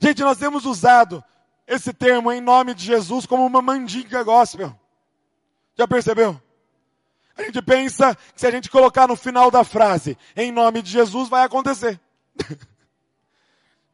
Gente, 0.01 0.21
nós 0.21 0.37
temos 0.37 0.67
usado 0.67 1.23
esse 1.65 1.93
termo 1.93 2.33
em 2.33 2.41
nome 2.41 2.75
de 2.75 2.85
Jesus 2.85 3.25
como 3.25 3.47
uma 3.47 3.63
mandinga 3.63 4.25
gospel. 4.25 4.77
Já 5.77 5.87
percebeu? 5.87 6.43
A 7.43 7.47
gente 7.47 7.63
pensa 7.63 8.15
que 8.15 8.41
se 8.41 8.47
a 8.47 8.51
gente 8.51 8.71
colocar 8.71 9.09
no 9.09 9.17
final 9.17 9.51
da 9.51 9.65
frase, 9.65 10.17
em 10.37 10.53
nome 10.53 10.81
de 10.81 10.91
Jesus, 10.91 11.29
vai 11.29 11.43
acontecer. 11.43 12.01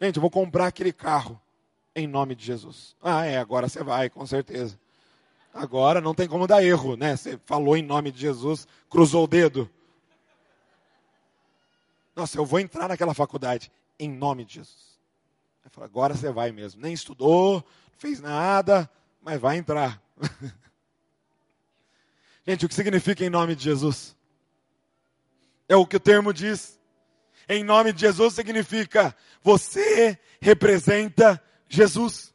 Gente, 0.00 0.16
eu 0.16 0.20
vou 0.20 0.30
comprar 0.30 0.68
aquele 0.68 0.92
carro 0.92 1.40
em 1.96 2.06
nome 2.06 2.36
de 2.36 2.44
Jesus. 2.44 2.94
Ah, 3.02 3.24
é, 3.24 3.38
agora 3.38 3.68
você 3.68 3.82
vai, 3.82 4.08
com 4.08 4.24
certeza. 4.24 4.78
Agora 5.52 6.00
não 6.00 6.14
tem 6.14 6.28
como 6.28 6.46
dar 6.46 6.62
erro, 6.62 6.94
né? 6.94 7.16
Você 7.16 7.36
falou 7.44 7.76
em 7.76 7.82
nome 7.82 8.12
de 8.12 8.20
Jesus, 8.20 8.68
cruzou 8.88 9.24
o 9.24 9.26
dedo. 9.26 9.68
Nossa, 12.14 12.38
eu 12.38 12.46
vou 12.46 12.60
entrar 12.60 12.88
naquela 12.88 13.12
faculdade 13.12 13.72
em 13.98 14.08
nome 14.08 14.44
de 14.44 14.54
Jesus. 14.54 15.00
Falo, 15.70 15.84
agora 15.84 16.14
você 16.14 16.30
vai 16.30 16.52
mesmo. 16.52 16.80
Nem 16.80 16.92
estudou, 16.92 17.54
não 17.54 17.98
fez 17.98 18.20
nada, 18.20 18.88
mas 19.20 19.40
vai 19.40 19.56
entrar. 19.56 20.00
Gente, 22.48 22.64
o 22.64 22.68
que 22.70 22.74
significa 22.74 23.22
em 23.22 23.28
nome 23.28 23.54
de 23.54 23.64
Jesus? 23.64 24.16
É 25.68 25.76
o 25.76 25.84
que 25.84 25.96
o 25.96 26.00
termo 26.00 26.32
diz. 26.32 26.80
Em 27.46 27.62
nome 27.62 27.92
de 27.92 28.00
Jesus 28.00 28.32
significa 28.32 29.14
você 29.42 30.18
representa 30.40 31.42
Jesus. 31.68 32.32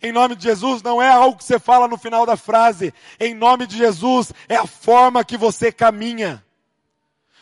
Em 0.00 0.12
nome 0.12 0.36
de 0.36 0.44
Jesus 0.44 0.84
não 0.84 1.02
é 1.02 1.08
algo 1.08 1.36
que 1.36 1.42
você 1.42 1.58
fala 1.58 1.88
no 1.88 1.98
final 1.98 2.24
da 2.24 2.36
frase. 2.36 2.94
Em 3.18 3.34
nome 3.34 3.66
de 3.66 3.76
Jesus 3.76 4.32
é 4.48 4.54
a 4.54 4.68
forma 4.68 5.24
que 5.24 5.36
você 5.36 5.72
caminha. 5.72 6.44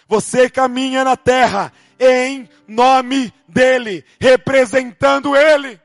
Você 0.09 0.49
caminha 0.49 1.05
na 1.05 1.15
terra 1.15 1.75
em 1.99 2.49
nome 2.67 3.35
dele, 3.47 4.03
representando 4.19 5.37
ele. 5.37 5.79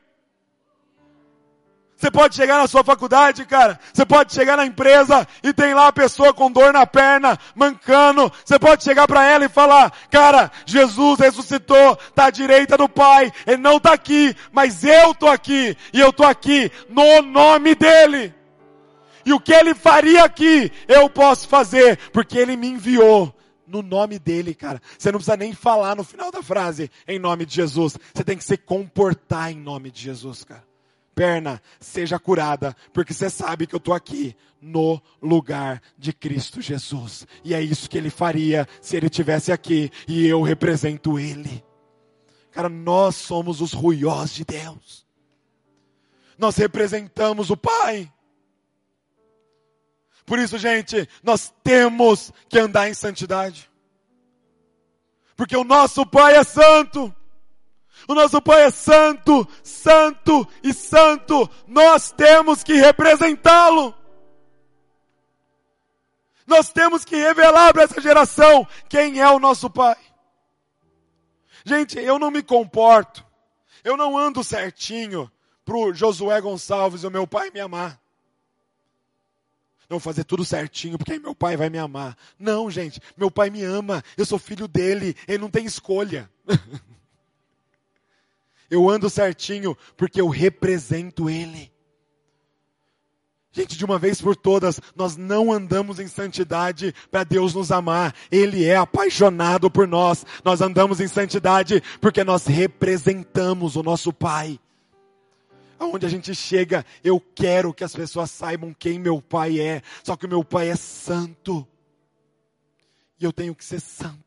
Você 2.06 2.12
pode 2.12 2.36
chegar 2.36 2.60
na 2.60 2.68
sua 2.68 2.84
faculdade, 2.84 3.43
cara. 3.45 3.80
Você 3.91 4.06
pode 4.06 4.32
chegar 4.32 4.56
na 4.56 4.64
empresa 4.64 5.28
e 5.41 5.51
tem 5.51 5.74
lá 5.74 5.88
a 5.88 5.91
pessoa 5.91 6.32
com 6.32 6.51
dor 6.51 6.72
na 6.72 6.86
perna, 6.86 7.36
mancando. 7.56 8.32
Você 8.45 8.60
pode 8.60 8.84
chegar 8.84 9.08
para 9.08 9.26
ela 9.26 9.45
e 9.45 9.49
falar, 9.49 9.91
cara, 10.12 10.51
Jesus 10.68 11.20
ressuscitou, 11.20 11.95
tá 12.14 12.26
à 12.26 12.30
direita 12.30 12.78
do 12.78 12.88
Pai. 12.88 13.34
Ele 13.47 13.58
não 13.58 13.80
tá 13.80 13.93
aqui, 13.93 14.36
mas 14.51 14.84
eu 14.84 15.16
tô 15.16 15.28
aqui. 15.28 15.76
E 15.91 15.99
eu 15.99 16.14
tô 16.14 16.24
aqui 16.24 16.72
no 16.88 17.24
nome 17.24 17.74
dele. 17.74 18.36
E 19.26 19.34
o 19.34 19.39
que 19.39 19.51
ele 19.51 19.74
faria 19.74 20.26
aqui, 20.26 20.72
eu 20.88 21.10
posso 21.10 21.47
fazer, 21.47 21.97
porque 22.14 22.38
ele 22.38 22.56
me 22.56 22.68
enviou 22.68 23.36
no 23.66 23.82
nome 23.82 24.20
dele, 24.20 24.53
cara. 24.53 24.80
Você 24.95 25.12
não 25.12 25.18
precisa 25.18 25.38
nem 25.38 25.53
falar 25.53 25.95
no 25.95 26.03
final 26.03 26.30
da 26.30 26.43
frase, 26.43 26.91
em 27.08 27.18
nome 27.18 27.47
de 27.47 27.56
Jesus. 27.56 27.97
Você 28.14 28.24
tem 28.24 28.38
que 28.38 28.43
se 28.43 28.58
comportar 28.58 29.51
em 29.51 29.58
nome 29.58 29.89
de 29.89 30.03
Jesus, 30.03 30.43
cara 30.43 30.74
perna 31.16 31.61
seja 31.80 32.20
curada, 32.20 32.76
porque 32.93 33.13
você 33.13 33.30
sabe 33.30 33.66
que 33.66 33.74
eu 33.74 33.78
estou 33.78 33.93
aqui 33.93 34.36
no 34.61 35.01
lugar 35.22 35.82
de 35.97 36.11
Cristo 36.11 36.61
Jesus. 36.61 37.26
E 37.43 37.53
é 37.53 37.61
isso 37.61 37.89
que 37.89 37.97
ele 37.97 38.09
faria 38.09 38.68
se 38.82 38.97
ele 38.97 39.09
tivesse 39.09 39.51
aqui 39.51 39.89
e 40.07 40.28
eu 40.28 40.41
represento 40.41 41.18
ele. 41.18 41.63
Cara, 42.51 42.68
nós 42.68 43.16
somos 43.16 43.61
os 43.61 43.72
ruiós 43.72 44.34
de 44.34 44.43
Deus. 44.43 45.05
Nós 46.38 46.57
representamos 46.57 47.49
o 47.49 47.55
Pai. 47.55 48.11
Por 50.26 50.39
isso, 50.39 50.57
gente, 50.57 51.07
nós 51.24 51.53
temos 51.63 52.34
que 52.49 52.59
andar 52.59 52.89
em 52.89 52.93
santidade. 52.93 53.70
Porque 55.36 55.55
o 55.55 55.63
nosso 55.63 56.05
Pai 56.05 56.36
é 56.36 56.43
santo. 56.43 57.14
O 58.08 58.14
nosso 58.14 58.41
Pai 58.41 58.64
é 58.64 58.72
santo, 58.72 59.47
santo 59.64 60.47
e 60.64 60.74
santo. 60.74 61.49
Nós 61.68 62.12
temos 62.12 62.64
que 62.64 62.74
representá-lo. 62.74 63.93
Nós 66.45 66.70
temos 66.70 67.03
que 67.03 67.16
revelar 67.16 67.74
para 67.74 67.84
essa 67.84 67.99
geração 67.99 68.68
quem 68.88 69.20
é 69.20 69.30
o 69.30 69.39
nosso 69.39 69.70
Pai. 69.70 69.97
Gente, 71.66 71.97
eu 71.97 72.20
não 72.20 72.30
me 72.30 72.43
comporto, 72.43 73.26
eu 73.84 73.97
não 73.97 74.16
ando 74.16 74.43
certinho 74.43 75.32
para 75.66 75.76
o 75.76 75.91
Josué 75.91 76.39
Gonçalves, 76.39 77.03
o 77.03 77.10
meu 77.10 77.26
pai, 77.26 77.49
me 77.49 77.60
amar. 77.60 77.99
Não 79.89 79.99
fazer 79.99 80.24
tudo 80.24 80.45
certinho, 80.45 80.97
porque 80.97 81.14
aí 81.14 81.20
meu 81.20 81.34
pai 81.34 81.58
vai 81.58 81.70
me 81.70 81.80
amar. 81.80 82.16
Não, 82.38 82.70
gente, 82.70 83.01
meu 83.18 83.32
pai 83.32 83.49
me 83.49 83.64
ama, 83.64 84.03
eu 84.16 84.26
sou 84.26 84.38
filho 84.38 84.68
dele, 84.68 85.16
ele 85.28 85.39
não 85.39 85.49
tem 85.49 85.66
escolha. 85.66 86.30
Eu 88.70 88.89
ando 88.89 89.09
certinho 89.09 89.78
porque 89.95 90.20
eu 90.20 90.28
represento 90.28 91.30
Ele. 91.30 91.72
Gente, 93.55 93.78
de 93.78 93.86
uma 93.86 93.97
vez 93.97 94.20
por 94.20 94.36
todas, 94.36 94.82
nós 94.97 95.16
não 95.16 95.49
andamos 95.49 95.97
em 95.97 96.09
santidade 96.09 96.93
para 97.09 97.24
Deus 97.24 97.53
nos 97.53 97.72
amar. 97.72 98.13
Ele 98.30 98.66
é 98.66 98.76
apaixonado 98.76 99.72
por 99.72 99.88
nós. 99.88 100.26
Nós 100.43 100.59
andamos 100.59 100.99
em 100.99 101.07
santidade 101.07 101.82
porque 102.01 102.22
nós 102.22 102.45
representamos 102.45 103.78
o 103.78 103.84
nosso 103.84 104.11
Pai. 104.11 104.59
Aonde 105.80 106.05
a 106.05 106.09
gente 106.09 106.36
chega, 106.36 106.86
eu 107.01 107.18
quero 107.20 107.74
que 107.74 107.86
as 107.86 107.95
pessoas 107.95 108.30
saibam 108.30 108.74
quem 108.78 108.99
meu 108.99 109.22
Pai 109.22 109.59
é. 109.59 109.82
Só 110.03 110.18
que 110.18 110.26
o 110.26 110.30
meu 110.30 110.43
Pai 110.43 110.70
é 110.70 110.76
santo. 110.76 111.66
E 113.18 113.24
eu 113.24 113.32
tenho 113.32 113.55
que 113.55 113.63
ser 113.63 113.80
santo. 113.80 114.24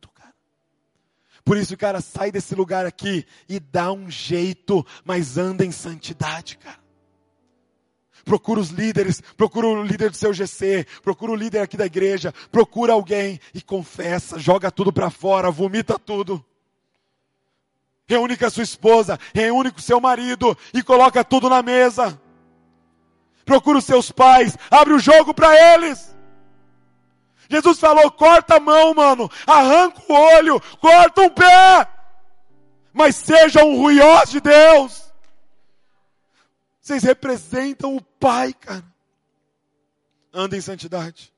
Por 1.49 1.57
isso, 1.57 1.79
cara, 1.79 2.03
sai 2.03 2.31
desse 2.31 2.55
lugar 2.55 2.85
aqui 2.85 3.25
e 3.49 3.59
dá 3.59 3.91
um 3.91 4.11
jeito, 4.11 4.85
mas 5.03 5.39
anda 5.39 5.65
em 5.65 5.73
santidade, 5.73 6.59
cara. 6.59 6.79
Procura 8.23 8.61
os 8.61 8.69
líderes, 8.69 9.23
procura 9.35 9.67
o 9.67 9.83
líder 9.83 10.11
do 10.11 10.17
seu 10.19 10.31
GC, 10.35 10.87
procura 11.03 11.33
o 11.33 11.35
líder 11.35 11.61
aqui 11.61 11.75
da 11.75 11.87
igreja, 11.87 12.35
procura 12.53 12.93
alguém 12.93 13.41
e 13.55 13.63
confessa, 13.63 14.39
joga 14.39 14.71
tudo 14.71 14.93
para 14.93 15.09
fora, 15.09 15.51
vomita 15.51 15.99
tudo. 15.99 16.45
Reúne 18.07 18.37
com 18.37 18.45
a 18.45 18.51
sua 18.51 18.63
esposa, 18.63 19.19
reúne 19.33 19.71
com 19.71 19.79
o 19.79 19.83
seu 19.83 20.03
marido 20.03 20.55
e 20.75 20.83
coloca 20.83 21.25
tudo 21.25 21.49
na 21.49 21.63
mesa. 21.63 22.21
Procura 23.47 23.79
os 23.79 23.87
seus 23.87 24.13
pais, 24.13 24.55
abre 24.71 24.93
o 24.93 24.99
jogo 24.99 25.33
para 25.33 25.57
eles. 25.75 26.15
Jesus 27.49 27.79
falou: 27.79 28.11
corta 28.11 28.57
a 28.57 28.61
mão, 28.61 28.95
mano, 28.95 29.31
arranca 29.47 30.01
o 30.09 30.13
olho, 30.13 30.61
corta 30.79 31.23
um 31.23 31.31
pé, 31.31 31.89
mas 32.93 33.17
sejam 33.17 33.77
ruiós 33.77 34.31
de 34.31 34.41
Deus. 34.41 35.13
Vocês 36.81 37.03
representam 37.03 37.97
o 37.97 38.03
Pai, 38.03 38.53
cara. 38.53 38.85
Anda 40.33 40.57
em 40.57 40.61
santidade. 40.61 41.33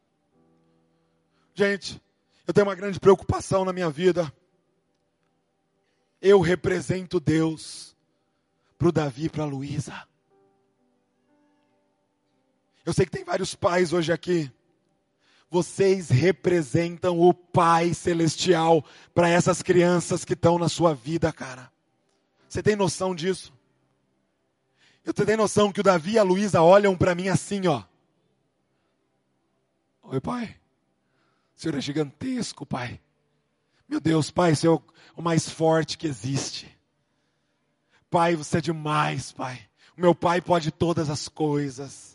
Gente, 1.54 2.00
eu 2.46 2.52
tenho 2.52 2.66
uma 2.66 2.74
grande 2.74 2.98
preocupação 2.98 3.64
na 3.64 3.72
minha 3.72 3.90
vida. 3.90 4.32
Eu 6.20 6.40
represento 6.40 7.18
Deus 7.18 7.96
para 8.78 8.88
o 8.88 8.92
Davi 8.92 9.24
e 9.24 9.28
para 9.28 9.44
a 9.44 9.46
Luísa. 9.46 10.06
Eu 12.84 12.92
sei 12.92 13.04
que 13.06 13.12
tem 13.12 13.24
vários 13.24 13.54
pais 13.54 13.92
hoje 13.92 14.12
aqui 14.12 14.50
vocês 15.50 16.08
representam 16.08 17.18
o 17.18 17.34
Pai 17.34 17.92
Celestial 17.92 18.84
para 19.12 19.28
essas 19.28 19.60
crianças 19.60 20.24
que 20.24 20.34
estão 20.34 20.58
na 20.58 20.68
sua 20.68 20.94
vida, 20.94 21.32
cara. 21.32 21.70
Você 22.48 22.62
tem 22.62 22.76
noção 22.76 23.14
disso? 23.14 23.52
Eu 25.04 25.12
tenho 25.12 25.36
noção 25.36 25.72
que 25.72 25.80
o 25.80 25.82
Davi 25.82 26.12
e 26.12 26.18
a 26.18 26.22
Luísa 26.22 26.62
olham 26.62 26.96
para 26.96 27.16
mim 27.16 27.28
assim, 27.28 27.66
ó. 27.66 27.82
Oi, 30.04 30.20
pai. 30.20 30.56
O 31.56 31.60
senhor 31.60 31.76
é 31.76 31.80
gigantesco, 31.80 32.64
pai. 32.64 33.00
Meu 33.88 34.00
Deus, 34.00 34.30
pai, 34.30 34.52
o 34.52 34.56
senhor 34.56 34.82
é 35.08 35.20
o 35.20 35.22
mais 35.22 35.48
forte 35.48 35.98
que 35.98 36.06
existe. 36.06 36.78
Pai, 38.08 38.36
você 38.36 38.58
é 38.58 38.60
demais, 38.60 39.32
pai. 39.32 39.60
O 39.96 40.00
meu 40.00 40.14
pai 40.14 40.40
pode 40.40 40.70
todas 40.70 41.10
as 41.10 41.28
coisas 41.28 42.09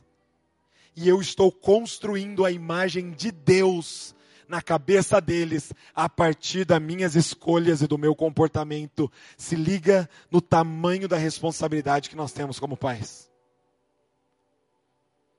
e 0.96 1.10
eu 1.10 1.20
estou 1.20 1.52
construindo 1.52 2.46
a 2.46 2.52
imagem 2.52 3.12
de 3.12 3.32
Deus 3.32 4.16
na 4.48 4.62
cabeça 4.62 5.20
deles 5.20 5.74
a 5.94 6.08
partir 6.08 6.66
das 6.66 6.82
minhas 6.82 7.16
escolhas 7.16 7.82
e 7.82 7.88
do 7.88 7.98
meu 7.98 8.16
comportamento. 8.16 9.12
Se 9.38 9.56
liga 9.56 10.10
no 10.32 10.40
tamanho 10.40 11.08
da 11.08 11.18
responsabilidade 11.18 12.10
que 12.10 12.16
nós 12.16 12.32
temos 12.32 12.60
como 12.60 12.78
pais. 12.78 13.30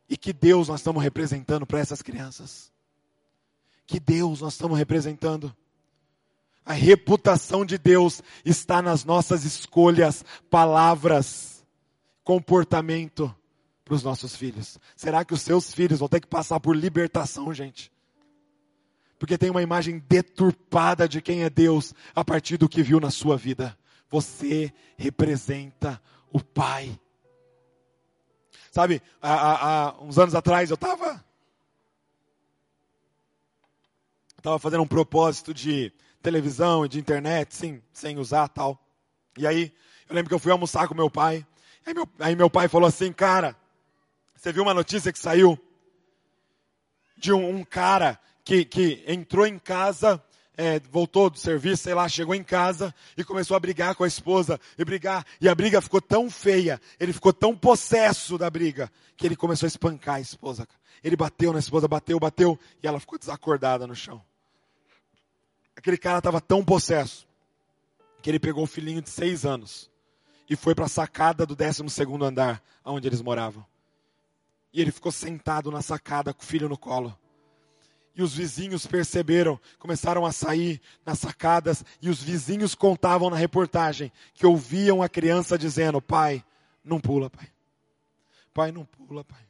E 0.09 0.17
que 0.17 0.33
Deus 0.33 0.69
nós 0.69 0.81
estamos 0.81 1.03
representando 1.03 1.67
para 1.67 1.81
essas 1.81 2.03
crianças. 2.03 2.71
Que 3.87 3.99
Deus 3.99 4.41
nós 4.41 4.53
estamos 4.53 4.77
representando. 4.77 5.55
A 6.65 6.73
reputação 6.73 7.65
de 7.65 7.79
Deus 7.79 8.23
está 8.45 8.83
nas 8.83 9.05
nossas 9.05 9.45
escolhas, 9.45 10.25
palavras, 10.51 11.65
comportamento 12.25 13.35
para 13.87 13.95
os 13.95 14.03
nossos 14.03 14.35
filhos? 14.35 14.79
Será 14.97 15.25
que 15.25 15.33
os 15.33 15.41
seus 15.41 15.73
filhos 15.73 16.01
vão 16.01 16.09
ter 16.09 16.21
que 16.21 16.27
passar 16.27 16.59
por 16.59 16.77
libertação, 16.77 17.55
gente? 17.55 17.93
Porque 19.17 19.39
tem 19.39 19.49
uma 19.49 19.63
imagem 19.63 20.03
deturpada 20.09 21.09
de 21.09 21.23
quem 21.23 21.45
é 21.45 21.49
Deus 21.49 21.95
a 22.13 22.25
partir 22.25 22.57
do 22.57 22.69
que 22.69 22.83
viu 22.83 22.99
na 22.99 23.13
sua 23.13 23.37
vida. 23.37 23.79
Você 24.11 24.73
representa 24.99 26.03
o 26.33 26.43
Pai. 26.43 26.99
Sabe, 28.73 29.01
há, 29.23 29.87
há, 29.87 30.03
uns 30.03 30.19
anos 30.19 30.35
atrás 30.35 30.69
eu 30.69 30.75
estava 30.75 31.25
estava 34.37 34.59
fazendo 34.59 34.83
um 34.83 34.87
propósito 34.87 35.55
de 35.55 35.93
televisão 36.23 36.85
e 36.85 36.89
de 36.89 36.99
internet, 36.99 37.55
sim, 37.55 37.83
sem 37.93 38.19
usar 38.19 38.49
tal. 38.49 38.79
E 39.39 39.47
aí, 39.47 39.73
eu 40.09 40.15
lembro 40.15 40.29
que 40.29 40.35
eu 40.35 40.39
fui 40.39 40.53
almoçar 40.53 40.87
com 40.89 40.95
meu 40.95 41.11
pai. 41.11 41.47
Aí 41.85 41.95
meu, 41.95 42.09
aí 42.19 42.37
meu 42.37 42.51
pai 42.51 42.69
falou 42.69 42.87
assim, 42.87 43.13
cara, 43.13 43.57
você 44.47 44.53
viu 44.53 44.63
uma 44.63 44.75
notícia 44.75 45.13
que 45.13 45.19
saiu 45.19 45.59
de 47.17 47.33
um, 47.33 47.57
um 47.57 47.65
cara 47.65 48.17
que, 48.45 48.65
que 48.65 49.03
entrou 49.05 49.45
em 49.45 49.59
casa 49.59 50.23
é, 50.57 50.79
voltou 50.79 51.29
do 51.29 51.37
serviço, 51.37 51.83
sei 51.83 51.95
lá, 51.95 52.09
chegou 52.09 52.33
em 52.33 52.45
casa 52.45 52.95
e 53.17 53.25
começou 53.25 53.57
a 53.57 53.61
brigar 53.61 53.97
com 53.97 54.05
a 54.05 54.07
esposa, 54.07 54.61
e 54.79 54.85
brigar, 54.85 55.27
e 55.41 55.49
a 55.49 55.55
briga 55.55 55.83
ficou 55.83 56.01
tão 56.01 56.31
feia, 56.31 56.81
ele 57.01 57.13
ficou 57.13 57.33
tão 57.33 57.57
possesso 57.57 58.39
da 58.39 58.49
briga, 58.49 58.89
que 59.17 59.27
ele 59.27 59.35
começou 59.35 59.67
a 59.67 59.69
espancar 59.69 60.15
a 60.15 60.21
esposa. 60.21 60.69
Ele 61.03 61.17
bateu 61.17 61.53
na 61.53 61.59
esposa, 61.59 61.89
bateu, 61.89 62.21
bateu, 62.21 62.57
e 62.81 62.87
ela 62.87 63.01
ficou 63.01 63.19
desacordada 63.19 63.85
no 63.85 63.97
chão. 63.97 64.23
Aquele 65.75 65.99
cara 65.99 66.19
estava 66.19 66.41
tão 66.41 66.65
possesso, 66.65 67.27
que 68.23 68.31
ele 68.31 68.39
pegou 68.39 68.63
o 68.63 68.69
filhinho 68.69 69.03
de 69.03 69.11
seis 69.11 69.45
anos, 69.45 69.91
e 70.49 70.55
foi 70.55 70.73
para 70.73 70.85
a 70.85 70.89
sacada 70.89 71.45
do 71.45 71.57
décimo 71.57 71.91
segundo 71.91 72.25
andar, 72.25 72.63
onde 72.85 73.09
eles 73.09 73.21
moravam. 73.21 73.67
E 74.77 74.81
ele 74.83 74.93
ficou 74.93 75.11
sentado 75.11 75.71
na 75.71 75.81
sacada 75.81 76.35
com 76.35 76.43
o 76.43 76.45
filho 76.45 76.69
no 76.69 76.77
colo. 76.77 77.19
E 78.15 78.23
os 78.23 78.35
vizinhos 78.35 78.87
perceberam, 78.87 79.59
começaram 79.79 80.27
a 80.27 80.33
sair 80.33 80.83
nas 81.05 81.19
sacadas, 81.19 81.83
e 82.03 82.11
os 82.11 82.23
vizinhos 82.23 82.75
contavam 82.75 83.31
na 83.31 83.37
reportagem 83.37 84.13
que 84.35 84.45
ouviam 84.45 85.01
a 85.01 85.09
criança 85.09 85.57
dizendo: 85.57 86.03
Pai, 86.03 86.45
não 86.85 87.01
pula, 87.01 87.31
pai. 87.31 87.49
Pai, 88.53 88.71
não 88.71 88.85
pula, 88.85 89.25
pai. 89.25 89.41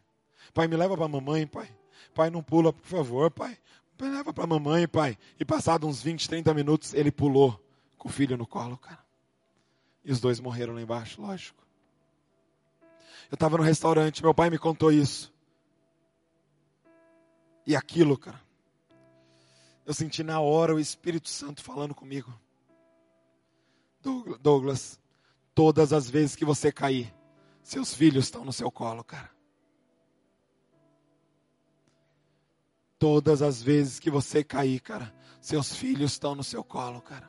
Pai, 0.55 0.69
me 0.69 0.77
leva 0.77 0.97
para 0.97 1.07
a 1.07 1.09
mamãe, 1.09 1.45
pai. 1.45 1.69
Pai, 2.15 2.31
não 2.31 2.41
pula, 2.41 2.73
por 2.73 2.87
favor, 2.87 3.29
pai. 3.29 3.59
Me 4.01 4.09
leva 4.09 4.33
para 4.33 4.45
a 4.45 4.47
mamãe, 4.47 4.87
pai. 4.87 5.19
E 5.41 5.45
passado 5.45 5.89
uns 5.89 6.01
20, 6.01 6.29
30 6.29 6.55
minutos, 6.55 6.95
ele 6.95 7.11
pulou 7.11 7.61
com 7.99 8.09
o 8.09 8.13
filho 8.13 8.37
no 8.37 8.47
colo, 8.47 8.79
cara. 8.79 9.05
E 10.05 10.13
os 10.13 10.21
dois 10.21 10.39
morreram 10.39 10.73
lá 10.75 10.83
embaixo, 10.83 11.21
lógico. 11.21 11.66
Eu 13.31 13.35
estava 13.35 13.57
no 13.57 13.63
restaurante, 13.63 14.23
meu 14.23 14.35
pai 14.35 14.51
me 14.51 14.59
contou 14.59 14.93
isso. 14.93 15.33
E 17.67 17.75
aquilo, 17.75 18.17
cara, 18.17 18.41
eu 19.85 19.93
senti 19.93 20.23
na 20.23 20.41
hora 20.41 20.75
o 20.75 20.81
Espírito 20.81 21.29
Santo 21.29 21.63
falando 21.63 21.95
comigo. 21.95 22.33
Douglas, 24.41 25.01
todas 25.55 25.93
as 25.93 26.09
vezes 26.09 26.37
que 26.37 26.45
você 26.45 26.71
cair, 26.71 27.13
seus 27.63 27.93
filhos 27.93 28.27
estão 28.27 28.45
no 28.45 28.53
seu 28.53 28.71
colo, 28.71 29.03
cara. 29.03 29.31
Todas 32.99 33.43
as 33.43 33.61
vezes 33.61 33.99
que 33.99 34.11
você 34.11 34.45
cair, 34.45 34.81
cara, 34.81 35.13
seus 35.41 35.75
filhos 35.75 36.13
estão 36.13 36.35
no 36.35 36.45
seu 36.45 36.63
colo, 36.63 37.01
cara. 37.01 37.29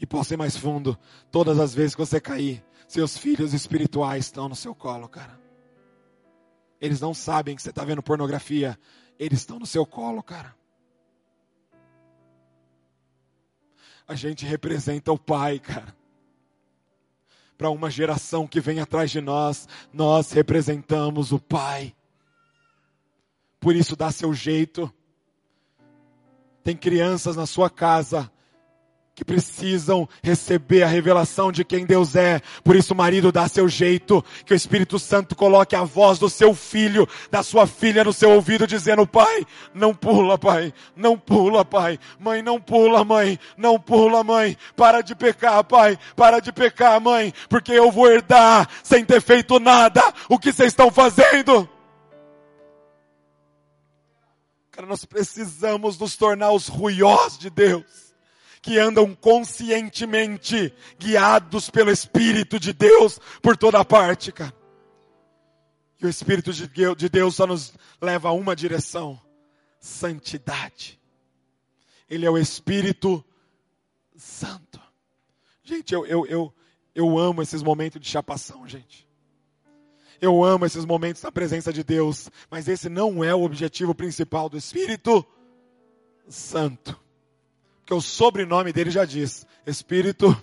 E 0.00 0.06
posso 0.06 0.34
ir 0.34 0.36
mais 0.36 0.56
fundo, 0.56 0.98
todas 1.30 1.60
as 1.60 1.72
vezes 1.72 1.94
que 1.94 2.04
você 2.04 2.20
cair, 2.20 2.64
seus 2.92 3.16
filhos 3.16 3.52
espirituais 3.54 4.26
estão 4.26 4.48
no 4.48 4.56
seu 4.56 4.74
colo, 4.74 5.08
cara. 5.08 5.40
Eles 6.80 7.00
não 7.00 7.14
sabem 7.14 7.56
que 7.56 7.62
você 7.62 7.70
está 7.70 7.84
vendo 7.84 8.02
pornografia, 8.02 8.78
eles 9.18 9.40
estão 9.40 9.58
no 9.58 9.66
seu 9.66 9.86
colo, 9.86 10.22
cara. 10.22 10.54
a 14.06 14.14
gente 14.14 14.44
representa 14.44 15.12
o 15.12 15.18
Pai, 15.18 15.58
cara. 15.58 15.96
Para 17.56 17.70
uma 17.70 17.90
geração 17.90 18.46
que 18.46 18.60
vem 18.60 18.80
atrás 18.80 19.10
de 19.10 19.20
nós, 19.20 19.68
nós 19.92 20.32
representamos 20.32 21.32
o 21.32 21.38
Pai. 21.38 21.94
Por 23.60 23.74
isso, 23.74 23.96
dá 23.96 24.10
seu 24.10 24.34
jeito. 24.34 24.92
Tem 26.62 26.76
crianças 26.76 27.36
na 27.36 27.46
sua 27.46 27.70
casa 27.70 28.30
que 29.14 29.24
precisam 29.24 30.08
receber 30.22 30.82
a 30.82 30.86
revelação 30.86 31.52
de 31.52 31.64
quem 31.64 31.84
Deus 31.84 32.16
é. 32.16 32.40
Por 32.64 32.74
isso, 32.74 32.94
marido, 32.94 33.30
dá 33.30 33.46
seu 33.46 33.68
jeito, 33.68 34.24
que 34.46 34.54
o 34.54 34.56
Espírito 34.56 34.98
Santo 34.98 35.36
coloque 35.36 35.76
a 35.76 35.84
voz 35.84 36.18
do 36.18 36.30
seu 36.30 36.54
filho, 36.54 37.06
da 37.30 37.42
sua 37.42 37.66
filha 37.66 38.04
no 38.04 38.12
seu 38.12 38.30
ouvido, 38.30 38.66
dizendo: 38.66 39.06
Pai, 39.06 39.46
não 39.74 39.94
pula, 39.94 40.38
pai, 40.38 40.72
não 40.96 41.18
pula, 41.18 41.64
pai, 41.64 41.98
mãe, 42.18 42.40
não 42.40 42.58
pula, 42.58 43.04
mãe, 43.04 43.38
não 43.56 43.78
pula, 43.78 44.24
mãe, 44.24 44.56
para 44.74 45.02
de 45.02 45.14
pecar, 45.14 45.62
pai, 45.64 45.98
para 46.16 46.40
de 46.40 46.50
pecar, 46.50 46.98
mãe, 47.00 47.34
porque 47.50 47.72
eu 47.72 47.90
vou 47.90 48.10
herdar, 48.10 48.68
sem 48.82 49.04
ter 49.04 49.20
feito 49.20 49.60
nada, 49.60 50.02
o 50.28 50.38
que 50.38 50.52
vocês 50.52 50.68
estão 50.68 50.90
fazendo. 50.90 51.68
Cara, 54.70 54.86
nós 54.86 55.04
precisamos 55.04 55.98
nos 55.98 56.16
tornar 56.16 56.50
os 56.52 56.66
ruiós 56.66 57.36
de 57.36 57.50
Deus 57.50 58.11
que 58.62 58.78
andam 58.78 59.12
conscientemente 59.12 60.72
guiados 60.96 61.68
pelo 61.68 61.90
Espírito 61.90 62.60
de 62.60 62.72
Deus 62.72 63.18
por 63.42 63.56
toda 63.56 63.84
parte, 63.84 64.30
cara. 64.30 64.54
E 66.00 66.06
o 66.06 66.08
Espírito 66.08 66.52
de 66.52 67.08
Deus 67.08 67.34
só 67.34 67.46
nos 67.46 67.74
leva 68.00 68.28
a 68.28 68.32
uma 68.32 68.54
direção: 68.54 69.20
santidade. 69.80 70.98
Ele 72.08 72.24
é 72.24 72.30
o 72.30 72.38
Espírito 72.38 73.24
Santo. 74.16 74.80
Gente, 75.64 75.92
eu, 75.92 76.06
eu, 76.06 76.26
eu, 76.26 76.54
eu 76.94 77.18
amo 77.18 77.42
esses 77.42 77.62
momentos 77.62 78.00
de 78.00 78.08
chapação, 78.08 78.66
gente. 78.68 79.08
Eu 80.20 80.44
amo 80.44 80.64
esses 80.64 80.84
momentos 80.84 81.20
na 81.22 81.32
presença 81.32 81.72
de 81.72 81.82
Deus, 81.82 82.30
mas 82.48 82.68
esse 82.68 82.88
não 82.88 83.24
é 83.24 83.34
o 83.34 83.42
objetivo 83.42 83.92
principal 83.92 84.48
do 84.48 84.56
Espírito 84.56 85.26
Santo. 86.28 87.01
Porque 87.82 87.94
o 87.94 88.00
sobrenome 88.00 88.72
dele 88.72 88.90
já 88.90 89.04
diz: 89.04 89.46
Espírito 89.66 90.34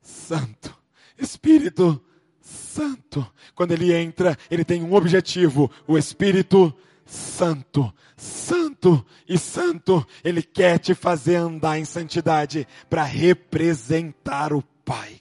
Santo. 0.00 0.74
Espírito 1.18 2.02
Santo. 2.40 3.26
Quando 3.54 3.72
ele 3.72 3.92
entra, 3.92 4.38
ele 4.50 4.64
tem 4.64 4.82
um 4.82 4.94
objetivo: 4.94 5.70
o 5.86 5.98
Espírito 5.98 6.74
Santo. 7.04 7.92
Santo 8.16 9.04
e 9.28 9.36
santo, 9.36 10.06
ele 10.22 10.40
quer 10.40 10.78
te 10.78 10.94
fazer 10.94 11.34
andar 11.34 11.78
em 11.78 11.84
santidade 11.84 12.66
para 12.88 13.02
representar 13.02 14.52
o 14.52 14.62
Pai. 14.62 15.20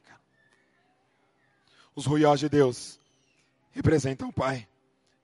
Os 1.95 2.05
ruiós 2.05 2.39
de 2.39 2.49
Deus 2.49 2.99
representam 3.71 4.29
o 4.29 4.33
Pai. 4.33 4.67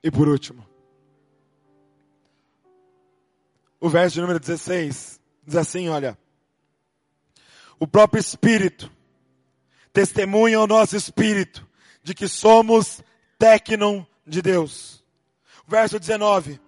E 0.03 0.10
por 0.10 0.28
último, 0.28 0.66
o 3.80 3.88
verso 3.88 4.20
número 4.20 4.39
16 4.39 5.18
Diz 5.49 5.57
assim, 5.57 5.89
olha. 5.89 6.15
O 7.79 7.87
próprio 7.87 8.19
Espírito 8.19 8.91
testemunha 9.91 10.59
ao 10.59 10.67
nosso 10.67 10.95
Espírito 10.95 11.67
de 12.03 12.13
que 12.13 12.27
somos 12.27 13.01
tecnon 13.39 14.05
de 14.27 14.43
Deus. 14.43 15.03
Verso 15.67 15.99
19. 15.99 16.61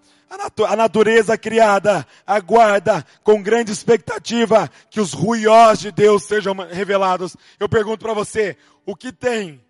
A 0.68 0.76
natureza 0.76 1.38
criada 1.38 2.08
aguarda 2.26 3.06
com 3.24 3.44
grande 3.44 3.72
expectativa 3.72 4.68
que 4.90 5.00
os 5.00 5.14
ruiós 5.14 5.78
de 5.78 5.92
Deus 5.92 6.24
sejam 6.24 6.56
revelados. 6.56 7.38
Eu 7.60 7.70
pergunto 7.70 8.04
para 8.04 8.16
você, 8.16 8.58
o 8.84 8.96
que 8.96 9.12
tem 9.12 9.64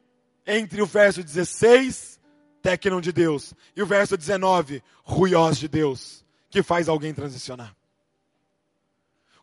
entre 0.47 0.82
o 0.82 0.86
verso 0.86 1.22
16, 1.22 2.18
tecnon 2.62 3.01
de 3.01 3.12
Deus, 3.12 3.53
e 3.76 3.84
o 3.84 3.86
verso 3.86 4.16
19, 4.16 4.82
ruiós 5.03 5.57
de 5.57 5.68
Deus, 5.68 6.24
que 6.49 6.64
faz 6.64 6.88
alguém 6.88 7.14
transicionar? 7.14 7.76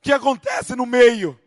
Que 0.08 0.12
acontece 0.14 0.74
no 0.74 0.86
meio? 0.86 1.38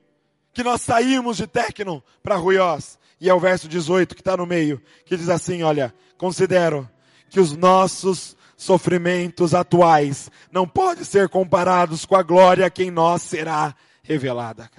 Que 0.54 0.64
nós 0.64 0.82
saímos 0.82 1.38
de 1.38 1.48
Tecno 1.48 2.04
para 2.22 2.36
Ruiós. 2.36 3.00
E 3.20 3.28
é 3.28 3.34
o 3.34 3.40
verso 3.40 3.68
18 3.68 4.14
que 4.14 4.22
está 4.22 4.38
no 4.38 4.46
meio, 4.46 4.80
que 5.04 5.18
diz 5.18 5.30
assim, 5.30 5.64
olha, 5.64 5.92
considero 6.16 6.88
que 7.32 7.40
os 7.40 7.54
nossos 7.54 8.38
sofrimentos 8.56 9.56
atuais 9.56 10.30
não 10.52 10.68
podem 10.68 11.04
ser 11.04 11.28
comparados 11.28 12.06
com 12.06 12.16
a 12.16 12.22
glória 12.22 12.70
que 12.70 12.84
em 12.84 12.92
nós 12.92 13.24
será 13.24 13.76
revelada. 14.04 14.70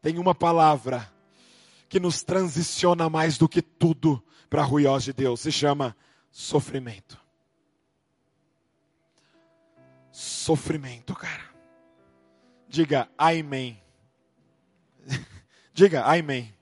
Tem 0.00 0.16
uma 0.16 0.32
palavra 0.32 1.12
que 1.88 1.98
nos 1.98 2.22
transiciona 2.22 3.10
mais 3.10 3.36
do 3.36 3.48
que 3.48 3.60
tudo 3.60 4.22
para 4.48 4.62
ruiós 4.62 5.02
de 5.02 5.12
Deus, 5.12 5.40
se 5.40 5.50
chama 5.50 5.96
sofrimento. 6.30 7.18
Sofrimento, 10.12 11.12
cara. 11.12 11.49
Diga 12.70 13.08
amém. 13.18 13.82
Diga 15.74 16.04
amém. 16.04 16.54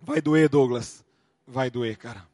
Vai 0.00 0.22
doer, 0.22 0.48
Douglas. 0.48 1.04
Vai 1.46 1.70
doer, 1.70 1.98
cara. 1.98 2.26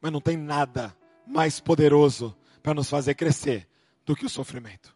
Mas 0.00 0.12
não 0.12 0.20
tem 0.20 0.36
nada 0.36 0.96
mais 1.26 1.58
poderoso 1.58 2.36
para 2.62 2.72
nos 2.72 2.88
fazer 2.88 3.16
crescer 3.16 3.66
do 4.06 4.14
que 4.14 4.24
o 4.24 4.30
sofrimento. 4.30 4.94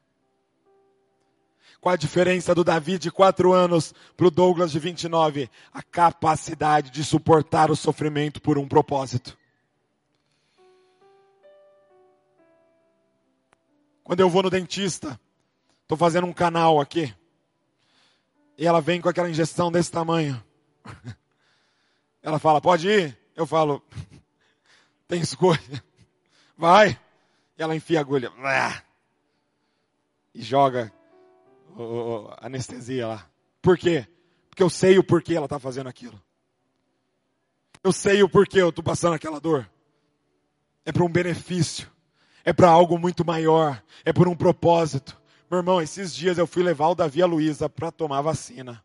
Qual 1.80 1.92
a 1.92 1.96
diferença 1.96 2.54
do 2.54 2.62
Davi 2.62 2.98
de 2.98 3.10
quatro 3.10 3.52
anos 3.52 3.92
para 4.16 4.28
o 4.28 4.30
Douglas 4.30 4.70
de 4.70 4.78
29? 4.78 5.50
A 5.72 5.82
capacidade 5.82 6.92
de 6.92 7.02
suportar 7.02 7.68
o 7.68 7.76
sofrimento 7.76 8.40
por 8.40 8.58
um 8.58 8.68
propósito. 8.68 9.36
Quando 14.06 14.20
eu 14.20 14.30
vou 14.30 14.42
no 14.42 14.50
dentista, 14.50 15.20
Tô 15.86 15.96
fazendo 15.96 16.26
um 16.26 16.32
canal 16.32 16.80
aqui. 16.80 17.14
E 18.58 18.66
ela 18.66 18.80
vem 18.80 19.00
com 19.00 19.08
aquela 19.08 19.30
injeção 19.30 19.70
desse 19.70 19.90
tamanho. 19.90 20.42
Ela 22.22 22.40
fala, 22.40 22.60
pode 22.60 22.88
ir? 22.88 23.16
Eu 23.36 23.46
falo, 23.46 23.80
tem 25.06 25.20
escolha. 25.20 25.60
Vai. 26.58 26.98
E 27.56 27.62
ela 27.62 27.76
enfia 27.76 27.98
a 27.98 28.00
agulha. 28.00 28.32
E 30.34 30.42
joga 30.42 30.92
a 32.38 32.46
anestesia 32.46 33.06
lá. 33.06 33.30
Por 33.62 33.78
quê? 33.78 34.08
Porque 34.48 34.62
eu 34.62 34.68
sei 34.68 34.98
o 34.98 35.04
porquê 35.04 35.34
ela 35.34 35.46
está 35.46 35.60
fazendo 35.60 35.88
aquilo. 35.88 36.20
Eu 37.84 37.92
sei 37.92 38.24
o 38.24 38.28
porquê 38.28 38.60
eu 38.60 38.70
estou 38.70 38.82
passando 38.82 39.14
aquela 39.14 39.38
dor. 39.38 39.70
É 40.84 40.90
para 40.90 41.04
um 41.04 41.08
benefício. 41.08 41.88
É 42.46 42.52
para 42.52 42.70
algo 42.70 42.96
muito 42.96 43.24
maior. 43.26 43.82
É 44.04 44.12
por 44.12 44.28
um 44.28 44.36
propósito. 44.36 45.20
Meu 45.50 45.58
irmão, 45.58 45.82
esses 45.82 46.14
dias 46.14 46.38
eu 46.38 46.46
fui 46.46 46.62
levar 46.62 46.86
o 46.86 46.94
Davi 46.94 47.18
e 47.18 47.22
a 47.22 47.26
Luísa 47.26 47.68
para 47.68 47.90
tomar 47.90 48.22
vacina. 48.22 48.80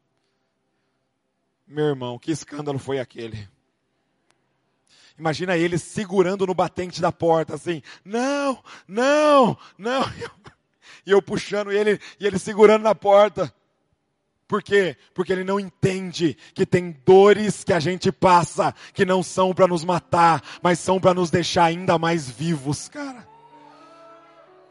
Meu 1.67 1.85
irmão, 1.85 2.17
que 2.17 2.31
escândalo 2.31 2.79
foi 2.79 2.99
aquele? 2.99 3.47
Imagina 5.17 5.55
ele 5.55 5.77
segurando 5.77 6.47
no 6.47 6.55
batente 6.55 6.99
da 6.99 7.11
porta, 7.11 7.53
assim, 7.53 7.83
não, 8.03 8.61
não, 8.87 9.55
não. 9.77 10.01
E 11.03 11.09
eu 11.09 11.19
puxando 11.19 11.71
ele, 11.71 11.99
e 12.19 12.27
ele 12.27 12.37
segurando 12.37 12.83
na 12.83 12.93
porta. 12.93 13.51
Por 14.47 14.61
quê? 14.61 14.95
Porque 15.15 15.33
ele 15.33 15.43
não 15.43 15.59
entende 15.59 16.37
que 16.53 16.63
tem 16.63 16.91
dores 17.03 17.63
que 17.63 17.73
a 17.73 17.79
gente 17.79 18.11
passa 18.11 18.75
que 18.93 19.03
não 19.03 19.23
são 19.23 19.51
para 19.51 19.67
nos 19.67 19.83
matar, 19.83 20.43
mas 20.61 20.77
são 20.77 20.99
para 20.99 21.15
nos 21.15 21.31
deixar 21.31 21.65
ainda 21.65 21.97
mais 21.97 22.29
vivos, 22.29 22.87
cara. 22.87 23.30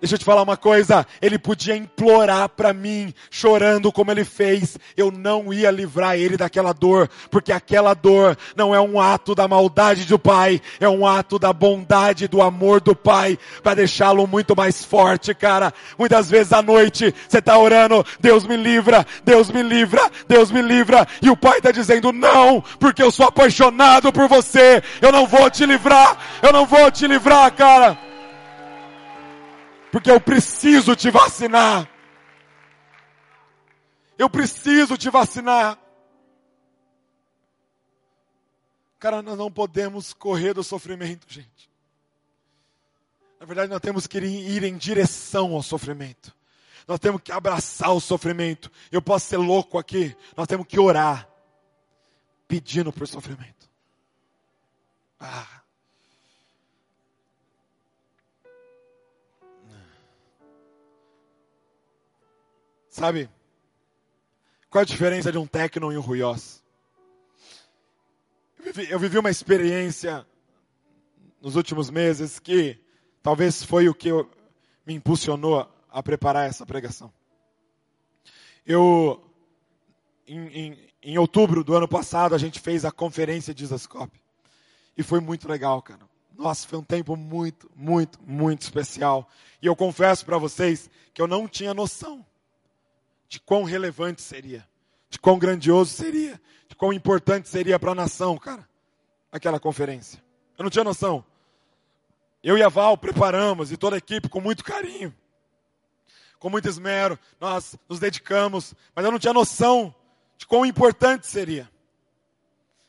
Deixa 0.00 0.14
eu 0.14 0.18
te 0.18 0.24
falar 0.24 0.42
uma 0.42 0.56
coisa, 0.56 1.06
ele 1.20 1.38
podia 1.38 1.76
implorar 1.76 2.48
para 2.48 2.72
mim, 2.72 3.12
chorando 3.30 3.92
como 3.92 4.10
ele 4.10 4.24
fez, 4.24 4.78
eu 4.96 5.10
não 5.10 5.52
ia 5.52 5.70
livrar 5.70 6.16
ele 6.16 6.38
daquela 6.38 6.72
dor, 6.72 7.06
porque 7.30 7.52
aquela 7.52 7.92
dor 7.92 8.34
não 8.56 8.74
é 8.74 8.80
um 8.80 8.98
ato 8.98 9.34
da 9.34 9.46
maldade 9.46 10.06
do 10.06 10.18
pai, 10.18 10.58
é 10.80 10.88
um 10.88 11.06
ato 11.06 11.38
da 11.38 11.52
bondade, 11.52 12.28
do 12.28 12.40
amor 12.40 12.80
do 12.80 12.96
pai, 12.96 13.38
para 13.62 13.74
deixá-lo 13.74 14.26
muito 14.26 14.56
mais 14.56 14.82
forte, 14.82 15.34
cara. 15.34 15.70
Muitas 15.98 16.30
vezes 16.30 16.54
à 16.54 16.62
noite 16.62 17.14
você 17.28 17.42
tá 17.42 17.58
orando, 17.58 18.02
Deus 18.18 18.46
me 18.46 18.56
livra, 18.56 19.06
Deus 19.22 19.50
me 19.50 19.62
livra, 19.62 20.10
Deus 20.26 20.50
me 20.50 20.62
livra, 20.62 21.06
e 21.20 21.28
o 21.28 21.36
pai 21.36 21.60
tá 21.60 21.70
dizendo 21.70 22.10
não, 22.10 22.64
porque 22.78 23.02
eu 23.02 23.10
sou 23.10 23.26
apaixonado 23.26 24.10
por 24.10 24.26
você, 24.28 24.82
eu 25.02 25.12
não 25.12 25.26
vou 25.26 25.50
te 25.50 25.66
livrar, 25.66 26.16
eu 26.42 26.54
não 26.54 26.64
vou 26.64 26.90
te 26.90 27.06
livrar, 27.06 27.52
cara 27.52 28.09
porque 29.90 30.10
eu 30.10 30.20
preciso 30.20 30.94
te 30.94 31.10
vacinar. 31.10 31.88
Eu 34.16 34.28
preciso 34.28 34.96
te 34.96 35.10
vacinar. 35.10 35.78
Cara, 38.98 39.22
nós 39.22 39.38
não 39.38 39.50
podemos 39.50 40.12
correr 40.12 40.52
do 40.52 40.62
sofrimento, 40.62 41.26
gente. 41.28 41.70
Na 43.40 43.46
verdade, 43.46 43.70
nós 43.70 43.80
temos 43.80 44.06
que 44.06 44.18
ir 44.18 44.62
em 44.62 44.76
direção 44.76 45.54
ao 45.54 45.62
sofrimento. 45.62 46.36
Nós 46.86 46.98
temos 46.98 47.22
que 47.22 47.32
abraçar 47.32 47.92
o 47.92 48.00
sofrimento. 48.00 48.70
Eu 48.92 49.00
posso 49.00 49.26
ser 49.26 49.38
louco 49.38 49.78
aqui. 49.78 50.14
Nós 50.36 50.46
temos 50.46 50.66
que 50.66 50.78
orar, 50.78 51.26
pedindo 52.46 52.92
por 52.92 53.08
sofrimento. 53.08 53.70
Ah. 55.18 55.59
Sabe? 63.00 63.30
Qual 64.68 64.82
a 64.82 64.84
diferença 64.84 65.32
de 65.32 65.38
um 65.38 65.46
Tecno 65.46 65.90
e 65.90 65.96
um 65.96 66.02
Ruiós? 66.02 66.62
Eu 68.58 68.64
vivi, 68.66 68.90
eu 68.90 68.98
vivi 68.98 69.16
uma 69.16 69.30
experiência 69.30 70.26
nos 71.40 71.56
últimos 71.56 71.88
meses 71.88 72.38
que 72.38 72.78
talvez 73.22 73.64
foi 73.64 73.88
o 73.88 73.94
que 73.94 74.08
eu, 74.08 74.30
me 74.84 74.92
impulsionou 74.92 75.66
a 75.88 76.02
preparar 76.02 76.46
essa 76.46 76.66
pregação. 76.66 77.10
Eu, 78.66 79.24
em, 80.28 80.38
em, 80.48 80.88
em, 81.02 81.16
outubro 81.16 81.64
do 81.64 81.74
ano 81.74 81.88
passado, 81.88 82.34
a 82.34 82.38
gente 82.38 82.60
fez 82.60 82.84
a 82.84 82.92
conferência 82.92 83.54
de 83.54 83.64
Isascope. 83.64 84.20
E 84.94 85.02
foi 85.02 85.20
muito 85.20 85.48
legal, 85.48 85.80
cara. 85.80 86.06
Nossa, 86.36 86.68
foi 86.68 86.78
um 86.78 86.84
tempo 86.84 87.16
muito, 87.16 87.70
muito, 87.74 88.20
muito 88.22 88.60
especial. 88.60 89.26
E 89.62 89.64
eu 89.64 89.74
confesso 89.74 90.22
para 90.26 90.36
vocês 90.36 90.90
que 91.14 91.22
eu 91.22 91.26
não 91.26 91.48
tinha 91.48 91.72
noção 91.72 92.26
de 93.30 93.38
quão 93.38 93.62
relevante 93.62 94.20
seria, 94.20 94.68
de 95.08 95.16
quão 95.16 95.38
grandioso 95.38 95.92
seria, 95.92 96.38
de 96.68 96.74
quão 96.74 96.92
importante 96.92 97.48
seria 97.48 97.78
para 97.78 97.92
a 97.92 97.94
nação, 97.94 98.36
cara, 98.36 98.68
aquela 99.30 99.60
conferência. 99.60 100.20
Eu 100.58 100.64
não 100.64 100.70
tinha 100.70 100.82
noção. 100.82 101.24
Eu 102.42 102.58
e 102.58 102.62
a 102.62 102.68
Val 102.68 102.98
preparamos 102.98 103.70
e 103.70 103.76
toda 103.76 103.94
a 103.94 103.98
equipe 103.98 104.28
com 104.28 104.40
muito 104.40 104.64
carinho, 104.64 105.14
com 106.40 106.50
muito 106.50 106.68
esmero, 106.68 107.16
nós 107.40 107.76
nos 107.88 108.00
dedicamos, 108.00 108.74
mas 108.96 109.04
eu 109.04 109.12
não 109.12 109.18
tinha 109.18 109.32
noção 109.32 109.94
de 110.36 110.44
quão 110.44 110.66
importante 110.66 111.28
seria. 111.28 111.70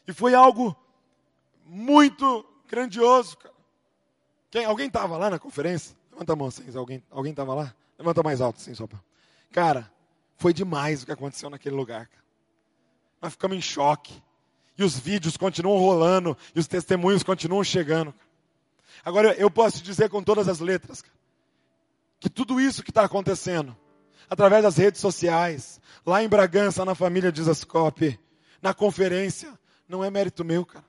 E 0.07 0.11
foi 0.11 0.33
algo 0.33 0.75
muito 1.65 2.43
grandioso, 2.67 3.37
cara. 3.37 3.53
Quem, 4.49 4.65
alguém 4.65 4.87
estava 4.87 5.17
lá 5.17 5.29
na 5.29 5.37
conferência? 5.37 5.95
Levanta 6.11 6.33
a 6.33 6.35
mão 6.35 6.47
assim, 6.47 6.65
alguém 7.11 7.31
estava 7.31 7.53
lá? 7.53 7.75
Levanta 7.95 8.23
mais 8.23 8.41
alto 8.41 8.59
assim, 8.59 8.73
só 8.73 8.87
para. 8.87 8.99
Cara, 9.51 9.91
foi 10.41 10.53
demais 10.53 11.03
o 11.03 11.05
que 11.05 11.11
aconteceu 11.11 11.51
naquele 11.51 11.75
lugar. 11.75 12.09
Nós 13.21 13.33
ficamos 13.33 13.55
em 13.55 13.61
choque. 13.61 14.11
E 14.75 14.83
os 14.83 14.97
vídeos 14.97 15.37
continuam 15.37 15.77
rolando, 15.77 16.35
e 16.55 16.59
os 16.59 16.67
testemunhos 16.67 17.21
continuam 17.21 17.63
chegando. 17.63 18.11
Agora, 19.05 19.35
eu 19.35 19.51
posso 19.51 19.83
dizer 19.83 20.09
com 20.09 20.23
todas 20.23 20.47
as 20.47 20.59
letras, 20.59 21.03
que 22.19 22.29
tudo 22.29 22.59
isso 22.59 22.81
que 22.81 22.89
está 22.89 23.03
acontecendo, 23.03 23.77
através 24.27 24.63
das 24.63 24.77
redes 24.77 24.99
sociais, 24.99 25.79
lá 26.03 26.23
em 26.23 26.27
Bragança, 26.27 26.83
na 26.83 26.95
família 26.95 27.31
de 27.31 27.43
Zascope, 27.43 28.19
na 28.61 28.73
conferência, 28.73 29.53
não 29.87 30.03
é 30.03 30.09
mérito 30.09 30.43
meu, 30.43 30.65
cara. 30.65 30.85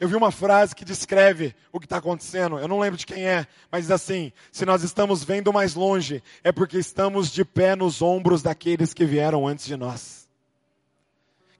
Eu 0.00 0.08
vi 0.08 0.16
uma 0.16 0.32
frase 0.32 0.74
que 0.74 0.82
descreve 0.82 1.54
o 1.70 1.78
que 1.78 1.84
está 1.84 1.98
acontecendo. 1.98 2.58
Eu 2.58 2.66
não 2.66 2.80
lembro 2.80 2.96
de 2.96 3.04
quem 3.04 3.28
é, 3.28 3.46
mas 3.70 3.82
diz 3.82 3.90
assim: 3.90 4.32
se 4.50 4.64
nós 4.64 4.82
estamos 4.82 5.22
vendo 5.22 5.52
mais 5.52 5.74
longe, 5.74 6.22
é 6.42 6.50
porque 6.50 6.78
estamos 6.78 7.30
de 7.30 7.44
pé 7.44 7.76
nos 7.76 8.00
ombros 8.00 8.40
daqueles 8.40 8.94
que 8.94 9.04
vieram 9.04 9.46
antes 9.46 9.66
de 9.66 9.76
nós. 9.76 10.26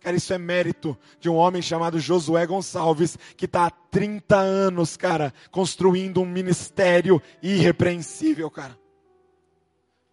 Cara, 0.01 0.17
isso 0.17 0.33
é 0.33 0.39
mérito 0.39 0.97
de 1.21 1.29
um 1.29 1.35
homem 1.35 1.61
chamado 1.61 2.01
Josué 2.01 2.47
Gonçalves, 2.47 3.19
que 3.37 3.45
está 3.45 3.67
há 3.67 3.71
30 3.71 4.35
anos, 4.35 4.97
cara, 4.97 5.35
construindo 5.51 6.23
um 6.23 6.27
ministério 6.27 7.21
irrepreensível, 7.43 8.51
cara. 8.51 8.79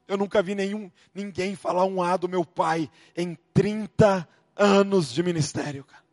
Eu 0.05 0.17
nunca 0.17 0.41
vi 0.41 0.53
nenhum, 0.53 0.91
ninguém 1.15 1.55
falar 1.55 1.86
um 1.86 2.01
A 2.01 2.17
do 2.17 2.28
meu 2.28 2.43
pai 2.43 2.89
em 3.15 3.38
30 3.53 4.28
anos 4.57 5.13
de 5.13 5.23
ministério, 5.23 5.86
cara 5.86 6.06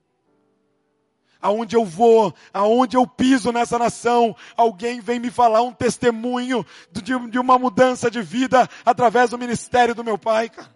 aonde 1.44 1.76
eu 1.76 1.84
vou, 1.84 2.34
aonde 2.54 2.96
eu 2.96 3.06
piso 3.06 3.52
nessa 3.52 3.78
nação, 3.78 4.34
alguém 4.56 4.98
vem 5.02 5.20
me 5.20 5.30
falar 5.30 5.60
um 5.60 5.74
testemunho 5.74 6.64
de, 6.90 7.28
de 7.28 7.38
uma 7.38 7.58
mudança 7.58 8.10
de 8.10 8.22
vida 8.22 8.66
através 8.82 9.28
do 9.28 9.36
ministério 9.36 9.94
do 9.94 10.02
meu 10.02 10.16
pai, 10.16 10.48
cara. 10.48 10.74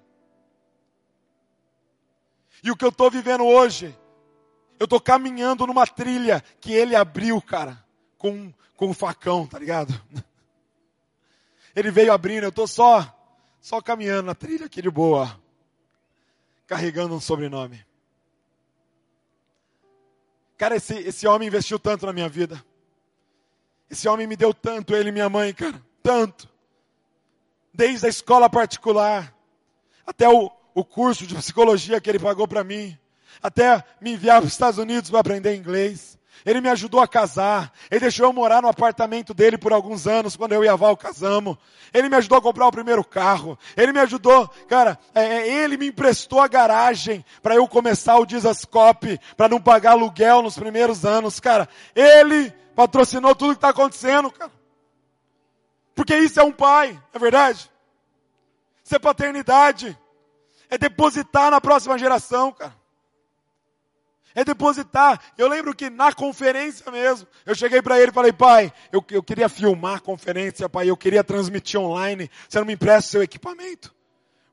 E 2.62 2.70
o 2.70 2.76
que 2.76 2.84
eu 2.84 2.90
estou 2.90 3.10
vivendo 3.10 3.44
hoje, 3.44 3.98
eu 4.78 4.84
estou 4.84 5.00
caminhando 5.00 5.66
numa 5.66 5.86
trilha 5.86 6.44
que 6.60 6.70
ele 6.70 6.94
abriu, 6.94 7.40
cara, 7.40 7.82
com, 8.18 8.52
com 8.76 8.88
um 8.88 8.94
facão, 8.94 9.46
tá 9.46 9.58
ligado? 9.58 9.98
Ele 11.76 11.92
veio 11.92 12.12
abrindo, 12.12 12.42
eu 12.42 12.48
estou 12.48 12.66
só, 12.66 13.06
só 13.60 13.80
caminhando 13.80 14.26
na 14.26 14.34
trilha 14.34 14.66
aqui 14.66 14.82
de 14.82 14.90
boa, 14.90 15.38
carregando 16.66 17.14
um 17.14 17.20
sobrenome. 17.20 17.86
Cara, 20.58 20.74
esse, 20.74 20.94
esse 20.94 21.26
homem 21.26 21.46
investiu 21.46 21.78
tanto 21.78 22.04
na 22.04 22.12
minha 22.12 22.28
vida. 22.28 22.62
Esse 23.88 24.08
homem 24.08 24.26
me 24.26 24.36
deu 24.36 24.52
tanto, 24.52 24.94
ele 24.94 25.10
e 25.10 25.12
minha 25.12 25.28
mãe, 25.28 25.54
cara. 25.54 25.80
Tanto. 26.02 26.48
Desde 27.72 28.06
a 28.06 28.08
escola 28.08 28.50
particular, 28.50 29.32
até 30.04 30.28
o, 30.28 30.50
o 30.74 30.84
curso 30.84 31.26
de 31.28 31.34
psicologia 31.36 32.00
que 32.00 32.10
ele 32.10 32.18
pagou 32.18 32.48
para 32.48 32.64
mim, 32.64 32.98
até 33.40 33.84
me 34.00 34.14
enviar 34.14 34.40
para 34.40 34.48
os 34.48 34.52
Estados 34.52 34.78
Unidos 34.78 35.10
para 35.10 35.20
aprender 35.20 35.54
inglês. 35.54 36.17
Ele 36.48 36.62
me 36.62 36.70
ajudou 36.70 36.98
a 37.00 37.06
casar. 37.06 37.70
Ele 37.90 38.00
deixou 38.00 38.24
eu 38.24 38.32
morar 38.32 38.62
no 38.62 38.68
apartamento 38.68 39.34
dele 39.34 39.58
por 39.58 39.70
alguns 39.70 40.06
anos, 40.06 40.34
quando 40.34 40.52
eu 40.52 40.64
e 40.64 40.68
a 40.68 40.74
Val 40.74 40.96
casamos. 40.96 41.58
Ele 41.92 42.08
me 42.08 42.16
ajudou 42.16 42.38
a 42.38 42.40
comprar 42.40 42.66
o 42.66 42.72
primeiro 42.72 43.04
carro. 43.04 43.58
Ele 43.76 43.92
me 43.92 44.00
ajudou, 44.00 44.48
cara, 44.66 44.98
é, 45.14 45.24
é 45.24 45.46
ele 45.46 45.76
me 45.76 45.88
emprestou 45.88 46.40
a 46.40 46.48
garagem 46.48 47.22
para 47.42 47.54
eu 47.54 47.68
começar 47.68 48.16
o 48.16 48.24
Dizascope, 48.24 49.20
para 49.36 49.46
não 49.46 49.60
pagar 49.60 49.90
aluguel 49.90 50.40
nos 50.40 50.58
primeiros 50.58 51.04
anos, 51.04 51.38
cara. 51.38 51.68
Ele 51.94 52.50
patrocinou 52.74 53.34
tudo 53.34 53.50
que 53.50 53.58
está 53.58 53.68
acontecendo, 53.68 54.30
cara. 54.30 54.52
Porque 55.94 56.16
isso 56.16 56.40
é 56.40 56.42
um 56.42 56.52
pai, 56.52 56.98
é 57.12 57.18
verdade? 57.18 57.70
Isso 58.82 58.96
é 58.96 58.98
paternidade. 58.98 59.98
É 60.70 60.78
depositar 60.78 61.50
na 61.50 61.60
próxima 61.60 61.98
geração, 61.98 62.52
cara. 62.52 62.74
É 64.38 64.44
depositar. 64.44 65.20
Eu 65.36 65.48
lembro 65.48 65.74
que 65.74 65.90
na 65.90 66.12
conferência 66.12 66.88
mesmo, 66.92 67.26
eu 67.44 67.56
cheguei 67.56 67.82
para 67.82 67.98
ele 67.98 68.12
e 68.12 68.14
falei, 68.14 68.32
pai, 68.32 68.72
eu, 68.92 69.04
eu 69.10 69.20
queria 69.20 69.48
filmar 69.48 69.96
a 69.96 70.00
conferência, 70.00 70.68
pai, 70.68 70.88
eu 70.88 70.96
queria 70.96 71.24
transmitir 71.24 71.80
online. 71.80 72.30
Você 72.48 72.60
não 72.60 72.64
me 72.64 72.74
empresta 72.74 73.10
seu 73.10 73.20
equipamento? 73.20 73.92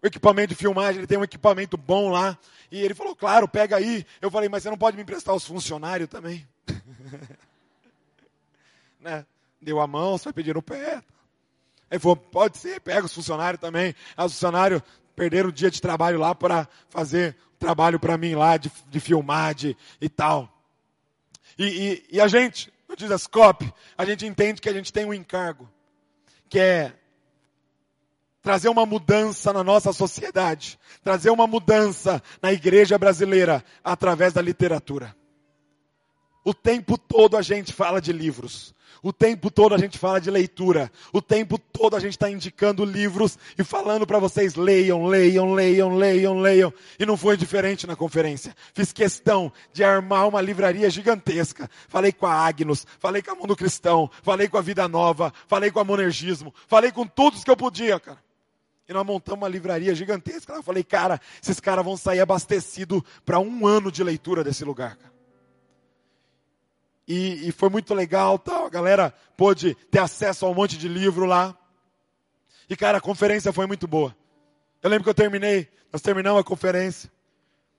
O 0.02 0.08
equipamento 0.08 0.50
de 0.50 0.56
filmagem, 0.56 1.02
ele 1.02 1.06
tem 1.06 1.20
um 1.20 1.24
equipamento 1.24 1.78
bom 1.78 2.10
lá. 2.10 2.36
E 2.72 2.82
ele 2.82 2.96
falou, 2.96 3.16
claro, 3.16 3.48
pega 3.48 3.78
aí. 3.78 4.04
Eu 4.20 4.32
falei, 4.32 4.50
mas 4.50 4.64
você 4.64 4.72
não 4.72 4.78
pode 4.78 4.98
me 4.98 5.04
emprestar 5.04 5.36
os 5.36 5.46
funcionários 5.46 6.10
também? 6.10 6.48
né? 9.00 9.24
Deu 9.62 9.80
a 9.80 9.86
mão, 9.86 10.18
você 10.18 10.24
vai 10.24 10.34
pedir 10.34 10.56
no 10.56 10.64
pé. 10.64 11.04
Ele 11.92 12.00
falou, 12.00 12.16
pode 12.16 12.58
ser, 12.58 12.82
pega 12.82 13.06
os 13.06 13.14
funcionários 13.14 13.62
também. 13.62 13.94
Os 14.18 14.34
funcionários 14.34 14.82
perderam 15.16 15.50
o 15.50 15.52
dia 15.52 15.72
de 15.72 15.82
trabalho 15.82 16.20
lá 16.20 16.36
para 16.36 16.68
fazer 16.90 17.36
trabalho 17.58 18.00
para 18.00 18.18
mim 18.18 18.36
lá, 18.36 18.58
de, 18.58 18.72
de 18.90 19.00
filmar 19.00 19.56
de, 19.56 19.76
e 20.00 20.10
tal. 20.10 20.52
E, 21.58 21.66
e, 21.66 22.06
e 22.18 22.22
a 22.22 22.28
gente, 22.28 22.72
no 22.88 22.96
Dizascope, 22.96 23.74
a 23.98 24.06
gente 24.06 24.26
entende 24.26 24.62
que 24.62 24.70
a 24.70 24.74
gente 24.74 24.92
tem 24.92 25.06
um 25.06 25.14
encargo, 25.14 25.70
que 26.50 26.60
é 26.60 26.94
trazer 28.42 28.70
uma 28.70 28.86
mudança 28.86 29.52
na 29.52 29.64
nossa 29.64 29.92
sociedade, 29.92 30.78
trazer 31.04 31.32
uma 31.32 31.48
mudança 31.48 32.22
na 32.42 32.54
igreja 32.54 32.98
brasileira 32.98 33.64
através 33.84 34.34
da 34.34 34.42
literatura. 34.42 35.16
O 36.46 36.54
tempo 36.54 36.96
todo 36.96 37.36
a 37.36 37.42
gente 37.42 37.74
fala 37.74 38.00
de 38.00 38.14
livros. 38.14 38.76
O 39.02 39.12
tempo 39.12 39.50
todo 39.50 39.74
a 39.74 39.80
gente 39.80 39.98
fala 39.98 40.22
de 40.22 40.30
leitura. 40.30 40.92
O 41.12 41.20
tempo 41.20 41.58
todo 41.58 41.96
a 41.96 42.00
gente 42.00 42.12
está 42.12 42.30
indicando 42.30 42.86
livros 42.86 43.38
e 43.58 43.64
falando 43.64 44.06
para 44.06 44.20
vocês: 44.20 44.54
leiam, 44.54 45.08
leiam, 45.08 45.54
leiam, 45.56 45.98
leiam, 45.98 46.40
leiam. 46.40 46.74
E 47.00 47.06
não 47.06 47.18
foi 47.18 47.36
diferente 47.36 47.88
na 47.88 47.96
conferência. 47.96 48.56
Fiz 48.76 48.94
questão 48.94 49.52
de 49.74 49.84
armar 49.84 50.28
uma 50.28 50.40
livraria 50.40 50.88
gigantesca. 50.88 51.68
Falei 51.88 52.12
com 52.12 52.28
a 52.28 52.34
Agnus, 52.34 52.86
falei 53.00 53.24
com 53.24 53.32
a 53.32 53.36
Mundo 53.36 53.56
Cristão, 53.56 54.10
falei 54.22 54.48
com 54.48 54.60
a 54.60 54.62
Vida 54.62 54.88
Nova, 54.88 55.34
falei 55.48 55.72
com 55.72 55.80
a 55.80 55.84
Monergismo, 55.84 56.54
falei 56.68 56.92
com 56.92 57.08
todos 57.08 57.44
que 57.44 57.50
eu 57.50 57.58
podia, 57.58 58.00
cara. 58.00 58.24
E 58.88 58.94
nós 58.94 59.04
montamos 59.04 59.42
uma 59.42 59.50
livraria 59.50 59.96
gigantesca. 59.96 60.54
Eu 60.54 60.62
falei, 60.62 60.84
cara, 60.84 61.20
esses 61.42 61.60
caras 61.60 61.84
vão 61.84 61.98
sair 61.98 62.20
abastecidos 62.20 63.02
para 63.26 63.40
um 63.40 63.66
ano 63.66 63.92
de 63.92 64.04
leitura 64.04 64.44
desse 64.44 64.64
lugar, 64.64 64.96
cara 64.96 65.15
e, 67.08 67.48
e 67.48 67.52
foi 67.52 67.70
muito 67.70 67.94
legal, 67.94 68.40
tal. 68.40 68.66
A 68.66 68.70
galera 68.70 69.14
pôde 69.38 69.76
ter 69.92 70.00
acesso 70.00 70.46
a 70.46 70.50
um 70.50 70.54
monte 70.54 70.78
de 70.78 70.88
livro 70.88 71.26
lá. 71.26 71.58
E 72.70 72.76
cara, 72.76 72.98
a 72.98 73.02
conferência 73.02 73.54
foi 73.54 73.68
muito 73.68 73.88
boa. 73.88 74.16
Eu 74.82 74.90
lembro 74.90 75.04
que 75.04 75.10
eu 75.10 75.16
terminei, 75.16 75.70
nós 75.92 76.02
terminamos 76.02 76.42
a 76.42 76.44
conferência. 76.44 77.12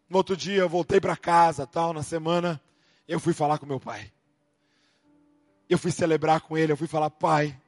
No 0.09 0.18
outro 0.18 0.37
dia 0.37 0.61
eu 0.61 0.68
voltei 0.68 1.01
para 1.01 1.16
casa, 1.16 1.66
tal, 1.66 1.93
na 1.93 2.03
semana, 2.03 2.61
eu 3.09 3.18
fui 3.18 3.33
falar 3.33 3.59
com 3.59 3.66
meu 3.66 3.81
pai. 3.81 4.12
Eu 5.68 5.79
fui 5.79 5.91
celebrar 5.91 6.41
com 6.41 6.57
ele, 6.57 6.72
eu 6.72 6.77
fui 6.77 6.87
falar, 6.87 7.11
pai, 7.11 7.59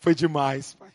foi 0.00 0.14
demais, 0.14 0.74
pai. 0.74 0.92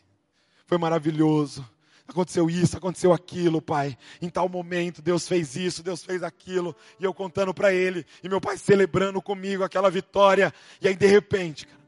Foi 0.66 0.76
maravilhoso 0.76 1.66
aconteceu 2.08 2.48
isso, 2.48 2.76
aconteceu 2.76 3.12
aquilo, 3.12 3.60
pai. 3.60 3.96
Em 4.20 4.30
tal 4.30 4.48
momento, 4.48 5.02
Deus 5.02 5.28
fez 5.28 5.54
isso, 5.56 5.82
Deus 5.82 6.02
fez 6.02 6.22
aquilo. 6.22 6.74
E 6.98 7.04
eu 7.04 7.12
contando 7.12 7.52
para 7.52 7.72
ele, 7.72 8.06
e 8.22 8.28
meu 8.28 8.40
pai 8.40 8.56
celebrando 8.56 9.20
comigo 9.20 9.62
aquela 9.62 9.90
vitória. 9.90 10.52
E 10.80 10.88
aí, 10.88 10.96
de 10.96 11.06
repente, 11.06 11.66
cara, 11.66 11.82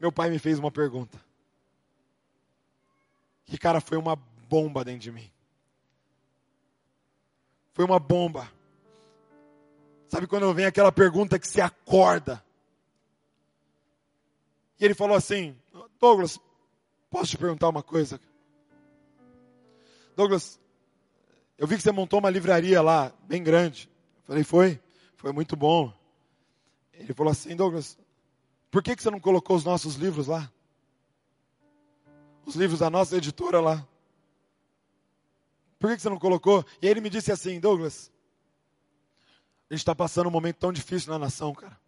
meu 0.00 0.12
pai 0.12 0.30
me 0.30 0.38
fez 0.38 0.58
uma 0.58 0.70
pergunta. 0.70 1.20
Que, 3.44 3.58
cara, 3.58 3.80
foi 3.80 3.98
uma 3.98 4.16
bomba 4.48 4.84
dentro 4.84 5.00
de 5.00 5.12
mim. 5.12 5.30
Foi 7.74 7.84
uma 7.84 7.98
bomba. 7.98 8.50
Sabe 10.08 10.26
quando 10.26 10.52
vem 10.54 10.66
aquela 10.66 10.92
pergunta 10.92 11.38
que 11.38 11.48
se 11.48 11.60
acorda? 11.60 12.42
E 14.78 14.84
ele 14.84 14.94
falou 14.94 15.16
assim: 15.16 15.56
Douglas, 16.00 16.40
posso 17.10 17.32
te 17.32 17.38
perguntar 17.38 17.68
uma 17.68 17.82
coisa? 17.82 18.20
Douglas, 20.16 20.58
eu 21.58 21.66
vi 21.66 21.76
que 21.76 21.82
você 21.82 21.92
montou 21.92 22.18
uma 22.18 22.30
livraria 22.30 22.80
lá, 22.80 23.12
bem 23.28 23.42
grande. 23.42 23.86
Eu 24.20 24.28
falei, 24.28 24.44
foi? 24.44 24.80
Foi 25.14 25.30
muito 25.30 25.54
bom. 25.54 25.92
Ele 26.94 27.12
falou 27.12 27.30
assim, 27.30 27.54
Douglas, 27.54 27.98
por 28.70 28.82
que, 28.82 28.96
que 28.96 29.02
você 29.02 29.10
não 29.10 29.20
colocou 29.20 29.54
os 29.54 29.62
nossos 29.62 29.96
livros 29.96 30.26
lá? 30.26 30.50
Os 32.46 32.56
livros 32.56 32.80
da 32.80 32.88
nossa 32.88 33.14
editora 33.14 33.60
lá. 33.60 33.86
Por 35.78 35.90
que, 35.90 35.96
que 35.96 36.02
você 36.02 36.08
não 36.08 36.18
colocou? 36.18 36.64
E 36.80 36.86
aí 36.86 36.92
ele 36.92 37.02
me 37.02 37.10
disse 37.10 37.30
assim, 37.30 37.60
Douglas, 37.60 38.10
a 39.68 39.74
gente 39.74 39.82
está 39.82 39.94
passando 39.94 40.28
um 40.28 40.32
momento 40.32 40.56
tão 40.56 40.72
difícil 40.72 41.12
na 41.12 41.18
nação, 41.18 41.54
cara. 41.54 41.78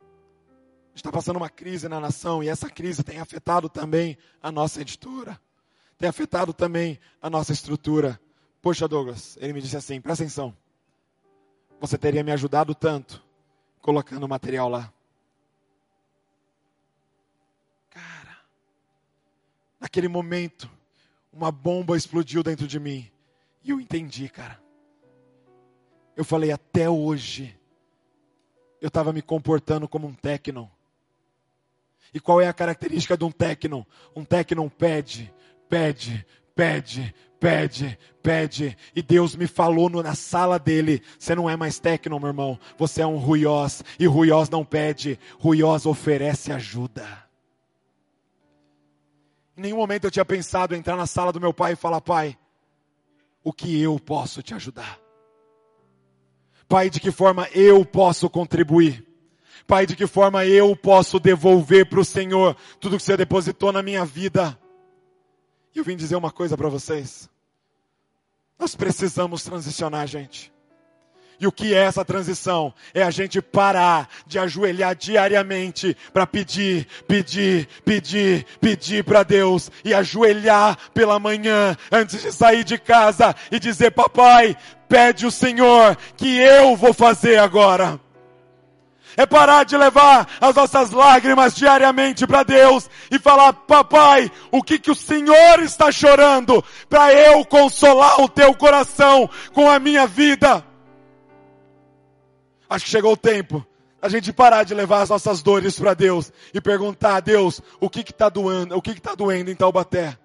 A 0.00 0.90
gente 0.90 0.98
está 0.98 1.10
passando 1.10 1.38
uma 1.38 1.50
crise 1.50 1.88
na 1.88 1.98
nação 1.98 2.40
e 2.40 2.48
essa 2.48 2.70
crise 2.70 3.02
tem 3.02 3.18
afetado 3.18 3.68
também 3.68 4.16
a 4.40 4.52
nossa 4.52 4.80
editora 4.80 5.40
tem 5.98 6.08
afetado 6.08 6.52
também 6.52 6.98
a 7.20 7.30
nossa 7.30 7.52
estrutura. 7.52 8.20
Poxa, 8.60 8.88
Douglas, 8.88 9.36
ele 9.40 9.52
me 9.52 9.62
disse 9.62 9.76
assim: 9.76 10.00
presta 10.00 10.24
atenção. 10.24 10.56
Você 11.80 11.98
teria 11.98 12.24
me 12.24 12.32
ajudado 12.32 12.74
tanto 12.74 13.22
colocando 13.80 14.24
o 14.24 14.28
material 14.28 14.68
lá. 14.68 14.92
Cara, 17.90 18.38
naquele 19.78 20.08
momento, 20.08 20.68
uma 21.32 21.52
bomba 21.52 21.96
explodiu 21.96 22.42
dentro 22.42 22.66
de 22.66 22.80
mim. 22.80 23.10
E 23.62 23.70
eu 23.70 23.80
entendi, 23.80 24.28
cara. 24.28 24.60
Eu 26.16 26.24
falei, 26.24 26.50
até 26.50 26.88
hoje, 26.88 27.58
eu 28.80 28.88
estava 28.88 29.12
me 29.12 29.20
comportando 29.20 29.86
como 29.86 30.06
um 30.06 30.14
técnico. 30.14 30.70
E 32.14 32.18
qual 32.18 32.40
é 32.40 32.48
a 32.48 32.54
característica 32.54 33.16
de 33.16 33.24
um 33.24 33.30
técnico? 33.30 33.86
Um 34.14 34.24
técnico 34.24 34.70
pede, 34.70 35.32
pede, 35.68 36.24
pede, 36.54 37.14
pede, 37.38 37.98
pede. 38.22 38.76
E 38.94 39.02
Deus 39.02 39.36
me 39.36 39.46
falou 39.46 39.88
na 39.90 40.14
sala 40.14 40.58
dele: 40.58 41.02
você 41.18 41.34
não 41.34 41.48
é 41.48 41.56
mais 41.56 41.78
técnico, 41.78 42.18
meu 42.18 42.28
irmão, 42.28 42.58
você 42.76 43.02
é 43.02 43.06
um 43.06 43.16
ruiós. 43.16 43.84
E 43.98 44.06
ruiós 44.06 44.48
não 44.48 44.64
pede, 44.64 45.18
ruiós 45.38 45.86
oferece 45.86 46.52
ajuda. 46.52 47.06
Em 49.56 49.62
nenhum 49.62 49.76
momento 49.76 50.04
eu 50.04 50.10
tinha 50.10 50.24
pensado 50.24 50.74
em 50.74 50.78
entrar 50.78 50.96
na 50.96 51.06
sala 51.06 51.32
do 51.32 51.40
meu 51.40 51.52
pai 51.52 51.72
e 51.72 51.76
falar: 51.76 52.00
pai, 52.00 52.36
o 53.42 53.52
que 53.52 53.80
eu 53.80 53.98
posso 53.98 54.42
te 54.42 54.54
ajudar? 54.54 54.98
Pai, 56.68 56.90
de 56.90 56.98
que 56.98 57.12
forma 57.12 57.48
eu 57.54 57.84
posso 57.84 58.28
contribuir? 58.28 59.06
Pai, 59.66 59.86
de 59.86 59.96
que 59.96 60.06
forma 60.06 60.44
eu 60.44 60.76
posso 60.76 61.18
devolver 61.18 61.88
para 61.88 62.00
o 62.00 62.04
Senhor 62.04 62.56
tudo 62.80 62.96
que 62.96 63.02
você 63.02 63.16
depositou 63.16 63.72
na 63.72 63.82
minha 63.82 64.04
vida? 64.04 64.58
E 65.76 65.78
eu 65.78 65.84
vim 65.84 65.94
dizer 65.94 66.16
uma 66.16 66.30
coisa 66.30 66.56
para 66.56 66.70
vocês. 66.70 67.28
Nós 68.58 68.74
precisamos 68.74 69.42
transicionar, 69.42 70.06
gente. 70.06 70.50
E 71.38 71.46
o 71.46 71.52
que 71.52 71.74
é 71.74 71.80
essa 71.80 72.02
transição? 72.02 72.72
É 72.94 73.02
a 73.02 73.10
gente 73.10 73.42
parar 73.42 74.08
de 74.26 74.38
ajoelhar 74.38 74.96
diariamente 74.96 75.94
para 76.14 76.26
pedir, 76.26 76.88
pedir, 77.06 77.68
pedir, 77.84 78.46
pedir 78.58 79.04
para 79.04 79.22
Deus 79.22 79.70
e 79.84 79.92
ajoelhar 79.92 80.78
pela 80.94 81.18
manhã 81.18 81.76
antes 81.92 82.22
de 82.22 82.32
sair 82.32 82.64
de 82.64 82.78
casa 82.78 83.36
e 83.52 83.60
dizer: 83.60 83.90
Papai, 83.90 84.56
pede 84.88 85.26
o 85.26 85.30
Senhor 85.30 85.94
que 86.16 86.38
eu 86.38 86.74
vou 86.74 86.94
fazer 86.94 87.36
agora 87.36 88.00
é 89.16 89.24
parar 89.24 89.64
de 89.64 89.76
levar 89.76 90.28
as 90.40 90.54
nossas 90.54 90.90
lágrimas 90.90 91.54
diariamente 91.54 92.26
para 92.26 92.42
Deus 92.42 92.88
e 93.10 93.18
falar, 93.18 93.52
papai, 93.52 94.30
o 94.50 94.62
que 94.62 94.78
que 94.78 94.90
o 94.90 94.94
Senhor 94.94 95.60
está 95.60 95.90
chorando 95.90 96.62
para 96.88 97.12
eu 97.12 97.44
consolar 97.44 98.20
o 98.20 98.28
teu 98.28 98.54
coração 98.54 99.28
com 99.52 99.70
a 99.70 99.78
minha 99.78 100.06
vida? 100.06 100.64
Acho 102.68 102.84
que 102.84 102.90
chegou 102.90 103.12
o 103.12 103.16
tempo 103.16 103.66
a 104.00 104.08
gente 104.08 104.32
parar 104.32 104.64
de 104.64 104.74
levar 104.74 105.02
as 105.02 105.08
nossas 105.08 105.42
dores 105.42 105.78
para 105.78 105.94
Deus 105.94 106.32
e 106.52 106.60
perguntar 106.60 107.16
a 107.16 107.20
Deus 107.20 107.60
o 107.80 107.88
que 107.88 108.00
está 108.00 108.28
doendo, 108.28 108.76
o 108.76 108.82
que 108.82 108.92
que 108.92 108.98
está 108.98 109.14
doendo 109.14 109.50
em 109.50 109.56
Taubaté. 109.56 110.16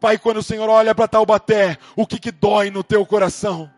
Pai, 0.00 0.18
quando 0.18 0.38
o 0.38 0.42
Senhor 0.42 0.68
olha 0.68 0.94
para 0.94 1.08
Taubaté, 1.08 1.78
o 1.94 2.06
que 2.06 2.18
que 2.18 2.30
dói 2.30 2.70
no 2.70 2.82
teu 2.82 3.04
coração? 3.06 3.70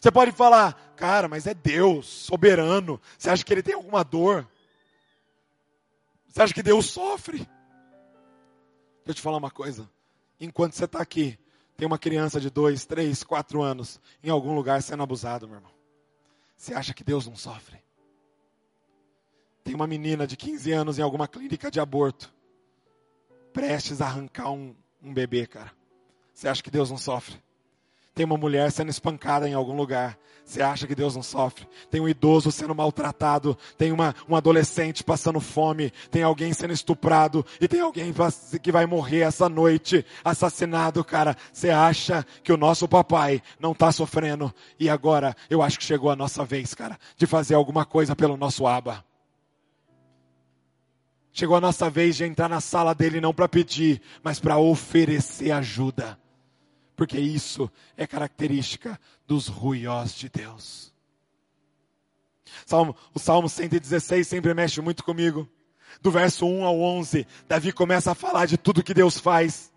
Você 0.00 0.10
pode 0.10 0.32
falar, 0.32 0.74
cara, 0.96 1.28
mas 1.28 1.46
é 1.46 1.54
Deus, 1.54 2.06
soberano. 2.06 3.00
Você 3.16 3.30
acha 3.30 3.44
que 3.44 3.52
ele 3.52 3.62
tem 3.62 3.74
alguma 3.74 4.04
dor? 4.04 4.48
Você 6.28 6.42
acha 6.42 6.54
que 6.54 6.62
Deus 6.62 6.86
sofre? 6.86 7.38
Deixa 7.38 7.48
eu 9.06 9.14
te 9.14 9.22
falar 9.22 9.38
uma 9.38 9.50
coisa. 9.50 9.90
Enquanto 10.40 10.74
você 10.74 10.84
está 10.84 11.00
aqui, 11.00 11.38
tem 11.76 11.86
uma 11.86 11.98
criança 11.98 12.40
de 12.40 12.50
dois, 12.50 12.84
três, 12.84 13.24
quatro 13.24 13.62
anos 13.62 14.00
em 14.22 14.30
algum 14.30 14.54
lugar 14.54 14.82
sendo 14.82 15.02
abusado, 15.02 15.48
meu 15.48 15.56
irmão. 15.56 15.72
Você 16.56 16.74
acha 16.74 16.94
que 16.94 17.02
Deus 17.02 17.26
não 17.26 17.36
sofre? 17.36 17.78
Tem 19.64 19.74
uma 19.74 19.86
menina 19.86 20.26
de 20.26 20.36
15 20.36 20.72
anos 20.72 20.98
em 20.98 21.02
alguma 21.02 21.28
clínica 21.28 21.70
de 21.70 21.80
aborto, 21.80 22.32
prestes 23.52 24.00
a 24.00 24.06
arrancar 24.06 24.50
um, 24.50 24.74
um 25.02 25.12
bebê, 25.12 25.46
cara. 25.46 25.72
Você 26.32 26.48
acha 26.48 26.62
que 26.62 26.70
Deus 26.70 26.90
não 26.90 26.98
sofre? 26.98 27.42
Tem 28.18 28.26
uma 28.26 28.36
mulher 28.36 28.72
sendo 28.72 28.90
espancada 28.90 29.48
em 29.48 29.54
algum 29.54 29.76
lugar. 29.76 30.18
Você 30.44 30.60
acha 30.60 30.88
que 30.88 30.94
Deus 30.96 31.14
não 31.14 31.22
sofre? 31.22 31.68
Tem 31.88 32.00
um 32.00 32.08
idoso 32.08 32.50
sendo 32.50 32.74
maltratado, 32.74 33.56
tem 33.76 33.92
uma, 33.92 34.12
um 34.28 34.34
adolescente 34.34 35.04
passando 35.04 35.38
fome, 35.38 35.92
tem 36.10 36.24
alguém 36.24 36.52
sendo 36.52 36.72
estuprado 36.72 37.46
e 37.60 37.68
tem 37.68 37.78
alguém 37.78 38.12
que 38.60 38.72
vai 38.72 38.86
morrer 38.86 39.20
essa 39.20 39.48
noite, 39.48 40.04
assassinado, 40.24 41.04
cara. 41.04 41.36
Você 41.52 41.70
acha 41.70 42.26
que 42.42 42.52
o 42.52 42.56
nosso 42.56 42.88
papai 42.88 43.40
não 43.60 43.70
está 43.70 43.92
sofrendo? 43.92 44.52
E 44.80 44.90
agora 44.90 45.36
eu 45.48 45.62
acho 45.62 45.78
que 45.78 45.84
chegou 45.84 46.10
a 46.10 46.16
nossa 46.16 46.44
vez, 46.44 46.74
cara, 46.74 46.98
de 47.16 47.24
fazer 47.24 47.54
alguma 47.54 47.84
coisa 47.84 48.16
pelo 48.16 48.36
nosso 48.36 48.66
aba. 48.66 49.04
Chegou 51.32 51.54
a 51.54 51.60
nossa 51.60 51.88
vez 51.88 52.16
de 52.16 52.24
entrar 52.24 52.48
na 52.48 52.60
sala 52.60 52.96
dele 52.96 53.20
não 53.20 53.32
para 53.32 53.48
pedir, 53.48 54.02
mas 54.24 54.40
para 54.40 54.58
oferecer 54.58 55.52
ajuda 55.52 56.18
porque 56.98 57.16
isso 57.16 57.70
é 57.96 58.08
característica 58.08 59.00
dos 59.24 59.46
ruiós 59.46 60.12
de 60.12 60.28
Deus. 60.28 60.92
Salmo, 62.66 62.96
o 63.14 63.20
Salmo 63.20 63.48
116 63.48 64.26
sempre 64.26 64.52
mexe 64.52 64.80
muito 64.80 65.04
comigo. 65.04 65.48
Do 66.02 66.10
verso 66.10 66.44
1 66.44 66.64
ao 66.64 66.80
11, 66.80 67.24
Davi 67.46 67.70
começa 67.70 68.10
a 68.10 68.14
falar 68.16 68.46
de 68.46 68.58
tudo 68.58 68.82
que 68.82 68.92
Deus 68.92 69.16
faz. 69.16 69.72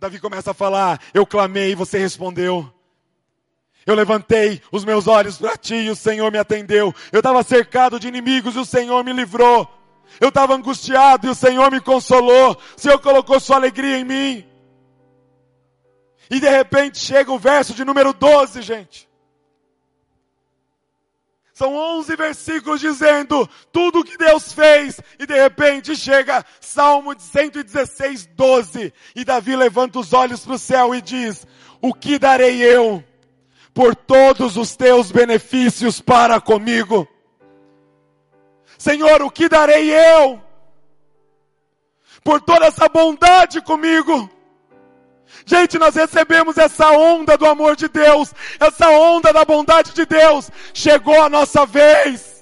Davi 0.00 0.18
começa 0.18 0.52
a 0.52 0.54
falar: 0.54 0.98
Eu 1.12 1.26
clamei 1.26 1.72
e 1.72 1.74
você 1.74 1.98
respondeu. 1.98 2.72
Eu 3.84 3.94
levantei 3.94 4.62
os 4.72 4.82
meus 4.82 5.06
olhos 5.06 5.36
para 5.36 5.58
ti 5.58 5.74
e 5.74 5.90
o 5.90 5.96
Senhor 5.96 6.32
me 6.32 6.38
atendeu. 6.38 6.92
Eu 7.12 7.18
estava 7.18 7.42
cercado 7.42 8.00
de 8.00 8.08
inimigos 8.08 8.56
e 8.56 8.58
o 8.58 8.64
Senhor 8.64 9.04
me 9.04 9.12
livrou. 9.12 9.70
Eu 10.18 10.30
estava 10.30 10.54
angustiado 10.54 11.26
e 11.26 11.30
o 11.30 11.34
Senhor 11.34 11.70
me 11.70 11.82
consolou. 11.82 12.58
O 12.76 12.80
Senhor 12.80 12.98
colocou 12.98 13.38
sua 13.38 13.56
alegria 13.56 13.98
em 13.98 14.04
mim. 14.04 14.55
E 16.30 16.40
de 16.40 16.48
repente 16.48 16.98
chega 16.98 17.32
o 17.32 17.38
verso 17.38 17.74
de 17.74 17.84
número 17.84 18.12
12, 18.12 18.62
gente. 18.62 19.06
São 21.56 21.74
11 21.74 22.16
versículos 22.16 22.82
dizendo 22.82 23.48
tudo 23.72 24.00
o 24.00 24.04
que 24.04 24.18
Deus 24.18 24.52
fez. 24.52 25.00
E 25.18 25.24
de 25.24 25.34
repente 25.34 25.96
chega 25.96 26.44
Salmo 26.60 27.14
de 27.14 27.22
116, 27.22 28.26
12. 28.26 28.92
E 29.14 29.24
Davi 29.24 29.56
levanta 29.56 29.98
os 29.98 30.12
olhos 30.12 30.44
para 30.44 30.54
o 30.54 30.58
céu 30.58 30.94
e 30.94 31.00
diz: 31.00 31.46
O 31.80 31.94
que 31.94 32.18
darei 32.18 32.60
eu 32.60 33.02
por 33.72 33.96
todos 33.96 34.58
os 34.58 34.76
teus 34.76 35.10
benefícios 35.10 35.98
para 35.98 36.38
comigo? 36.42 37.08
Senhor, 38.76 39.22
o 39.22 39.30
que 39.30 39.48
darei 39.48 39.90
eu 39.90 40.42
por 42.22 42.42
toda 42.42 42.66
essa 42.66 42.86
bondade 42.86 43.62
comigo? 43.62 44.30
Gente, 45.44 45.78
nós 45.78 45.94
recebemos 45.94 46.56
essa 46.58 46.90
onda 46.90 47.36
do 47.36 47.46
amor 47.46 47.76
de 47.76 47.88
Deus, 47.88 48.32
essa 48.58 48.88
onda 48.90 49.32
da 49.32 49.44
bondade 49.44 49.92
de 49.92 50.04
Deus. 50.04 50.50
Chegou 50.72 51.22
a 51.22 51.28
nossa 51.28 51.64
vez 51.66 52.36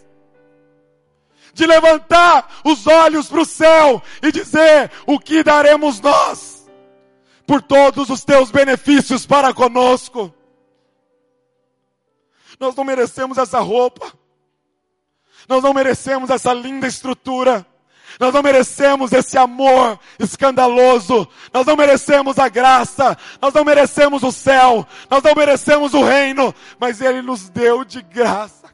de 1.54 1.66
levantar 1.66 2.60
os 2.64 2.86
olhos 2.86 3.28
para 3.28 3.40
o 3.40 3.44
céu 3.44 4.02
e 4.22 4.32
dizer: 4.32 4.90
O 5.06 5.18
que 5.18 5.42
daremos 5.42 6.00
nós 6.00 6.66
por 7.46 7.62
todos 7.62 8.10
os 8.10 8.24
teus 8.24 8.50
benefícios 8.50 9.24
para 9.24 9.54
conosco? 9.54 10.34
Nós 12.58 12.74
não 12.74 12.84
merecemos 12.84 13.38
essa 13.38 13.60
roupa, 13.60 14.12
nós 15.48 15.62
não 15.62 15.72
merecemos 15.72 16.30
essa 16.30 16.52
linda 16.52 16.86
estrutura. 16.86 17.66
Nós 18.18 18.32
não 18.32 18.42
merecemos 18.42 19.12
esse 19.12 19.36
amor 19.36 19.98
escandaloso. 20.18 21.26
Nós 21.52 21.66
não 21.66 21.76
merecemos 21.76 22.38
a 22.38 22.48
graça. 22.48 23.16
Nós 23.40 23.52
não 23.52 23.64
merecemos 23.64 24.22
o 24.22 24.30
céu. 24.30 24.86
Nós 25.10 25.22
não 25.22 25.34
merecemos 25.34 25.94
o 25.94 26.04
reino. 26.04 26.54
Mas 26.78 27.00
Ele 27.00 27.22
nos 27.22 27.48
deu 27.48 27.84
de 27.84 28.02
graça. 28.02 28.72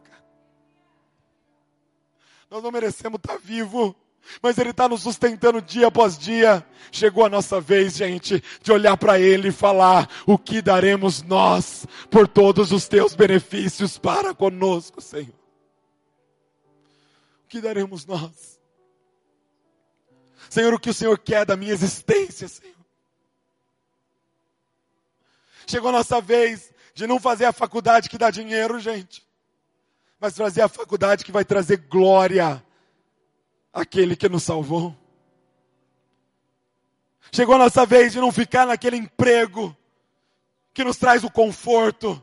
Nós 2.50 2.62
não 2.62 2.70
merecemos 2.70 3.18
estar 3.22 3.38
vivo. 3.38 3.94
Mas 4.42 4.58
Ele 4.58 4.70
está 4.70 4.88
nos 4.88 5.02
sustentando 5.02 5.62
dia 5.62 5.86
após 5.86 6.18
dia. 6.18 6.64
Chegou 6.92 7.24
a 7.24 7.28
nossa 7.28 7.60
vez, 7.60 7.96
gente, 7.96 8.42
de 8.62 8.72
olhar 8.72 8.96
para 8.96 9.18
Ele 9.18 9.48
e 9.48 9.52
falar: 9.52 10.08
o 10.26 10.36
que 10.36 10.60
daremos 10.60 11.22
nós 11.22 11.86
por 12.10 12.28
todos 12.28 12.72
os 12.72 12.86
teus 12.86 13.14
benefícios 13.14 13.96
para 13.98 14.34
conosco, 14.34 15.00
Senhor? 15.00 15.34
O 17.44 17.48
que 17.48 17.60
daremos 17.60 18.04
nós? 18.06 18.59
Senhor, 20.50 20.74
o 20.74 20.80
que 20.80 20.90
o 20.90 20.94
Senhor 20.94 21.16
quer 21.16 21.46
da 21.46 21.56
minha 21.56 21.72
existência, 21.72 22.48
Senhor. 22.48 22.74
Chegou 25.64 25.90
a 25.90 25.92
nossa 25.92 26.20
vez 26.20 26.74
de 26.92 27.06
não 27.06 27.20
fazer 27.20 27.44
a 27.44 27.52
faculdade 27.52 28.08
que 28.08 28.18
dá 28.18 28.32
dinheiro, 28.32 28.80
gente, 28.80 29.24
mas 30.18 30.36
fazer 30.36 30.62
a 30.62 30.68
faculdade 30.68 31.24
que 31.24 31.30
vai 31.30 31.44
trazer 31.44 31.76
glória 31.76 32.60
àquele 33.72 34.16
que 34.16 34.28
nos 34.28 34.42
salvou. 34.42 34.96
Chegou 37.30 37.54
a 37.54 37.58
nossa 37.58 37.86
vez 37.86 38.12
de 38.12 38.18
não 38.18 38.32
ficar 38.32 38.66
naquele 38.66 38.96
emprego 38.96 39.74
que 40.74 40.82
nos 40.82 40.96
traz 40.96 41.22
o 41.22 41.30
conforto, 41.30 42.20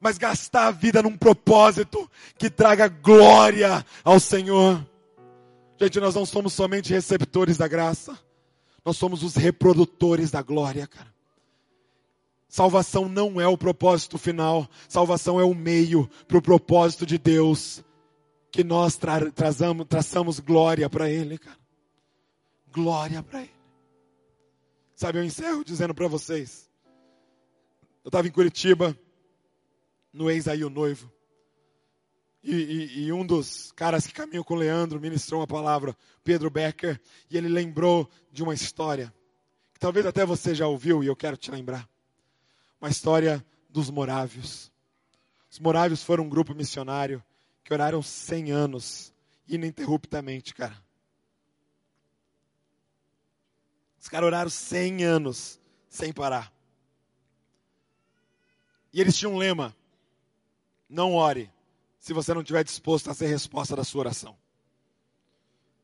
mas 0.00 0.16
gastar 0.16 0.68
a 0.68 0.70
vida 0.70 1.02
num 1.02 1.18
propósito 1.18 2.10
que 2.38 2.48
traga 2.48 2.88
glória 2.88 3.84
ao 4.02 4.18
Senhor. 4.18 4.93
Gente, 5.80 5.98
nós 6.00 6.14
não 6.14 6.24
somos 6.24 6.52
somente 6.52 6.92
receptores 6.92 7.56
da 7.56 7.66
graça, 7.66 8.18
nós 8.84 8.96
somos 8.96 9.22
os 9.22 9.34
reprodutores 9.34 10.30
da 10.30 10.42
glória, 10.42 10.86
cara. 10.86 11.12
Salvação 12.48 13.08
não 13.08 13.40
é 13.40 13.48
o 13.48 13.58
propósito 13.58 14.16
final, 14.16 14.68
salvação 14.88 15.40
é 15.40 15.44
o 15.44 15.54
meio 15.54 16.08
para 16.28 16.38
o 16.38 16.42
propósito 16.42 17.04
de 17.04 17.18
Deus, 17.18 17.82
que 18.52 18.62
nós 18.62 18.96
tra 18.96 19.30
trazamos, 19.32 19.86
traçamos 19.88 20.38
glória 20.38 20.88
para 20.88 21.10
Ele, 21.10 21.36
cara. 21.36 21.58
Glória 22.72 23.22
para 23.22 23.40
Ele. 23.40 23.50
Sabe, 24.94 25.18
eu 25.18 25.24
encerro 25.24 25.64
dizendo 25.64 25.92
para 25.92 26.06
vocês. 26.06 26.70
Eu 28.04 28.08
estava 28.08 28.28
em 28.28 28.30
Curitiba, 28.30 28.96
no 30.12 30.30
ex 30.30 30.46
aí 30.46 30.64
o 30.64 30.70
noivo. 30.70 31.10
E, 32.46 32.54
e, 32.54 33.04
e, 33.04 33.12
um 33.12 33.24
dos 33.24 33.72
caras 33.72 34.06
que 34.06 34.12
caminhou 34.12 34.44
com 34.44 34.52
o 34.52 34.58
Leandro 34.58 35.00
ministrou 35.00 35.40
uma 35.40 35.46
palavra, 35.46 35.96
Pedro 36.22 36.50
Becker, 36.50 37.00
e 37.30 37.38
ele 37.38 37.48
lembrou 37.48 38.06
de 38.30 38.42
uma 38.42 38.52
história, 38.52 39.12
que 39.72 39.80
talvez 39.80 40.04
até 40.04 40.26
você 40.26 40.54
já 40.54 40.66
ouviu 40.66 41.02
e 41.02 41.06
eu 41.06 41.16
quero 41.16 41.38
te 41.38 41.50
lembrar. 41.50 41.88
Uma 42.78 42.90
história 42.90 43.42
dos 43.70 43.88
morávios. 43.88 44.70
Os 45.50 45.58
morávios 45.58 46.02
foram 46.02 46.24
um 46.24 46.28
grupo 46.28 46.54
missionário 46.54 47.24
que 47.64 47.72
oraram 47.72 48.02
100 48.02 48.52
anos, 48.52 49.14
ininterruptamente, 49.48 50.54
cara. 50.54 50.76
Os 53.98 54.06
caras 54.06 54.26
oraram 54.26 54.50
100 54.50 55.02
anos, 55.02 55.58
sem 55.88 56.12
parar. 56.12 56.52
E 58.92 59.00
eles 59.00 59.16
tinham 59.16 59.32
um 59.32 59.38
lema: 59.38 59.74
não 60.90 61.14
ore 61.14 61.53
se 62.04 62.12
você 62.12 62.34
não 62.34 62.42
estiver 62.42 62.62
disposto 62.62 63.10
a 63.10 63.14
ser 63.14 63.28
resposta 63.28 63.74
da 63.74 63.82
sua 63.82 64.00
oração. 64.00 64.36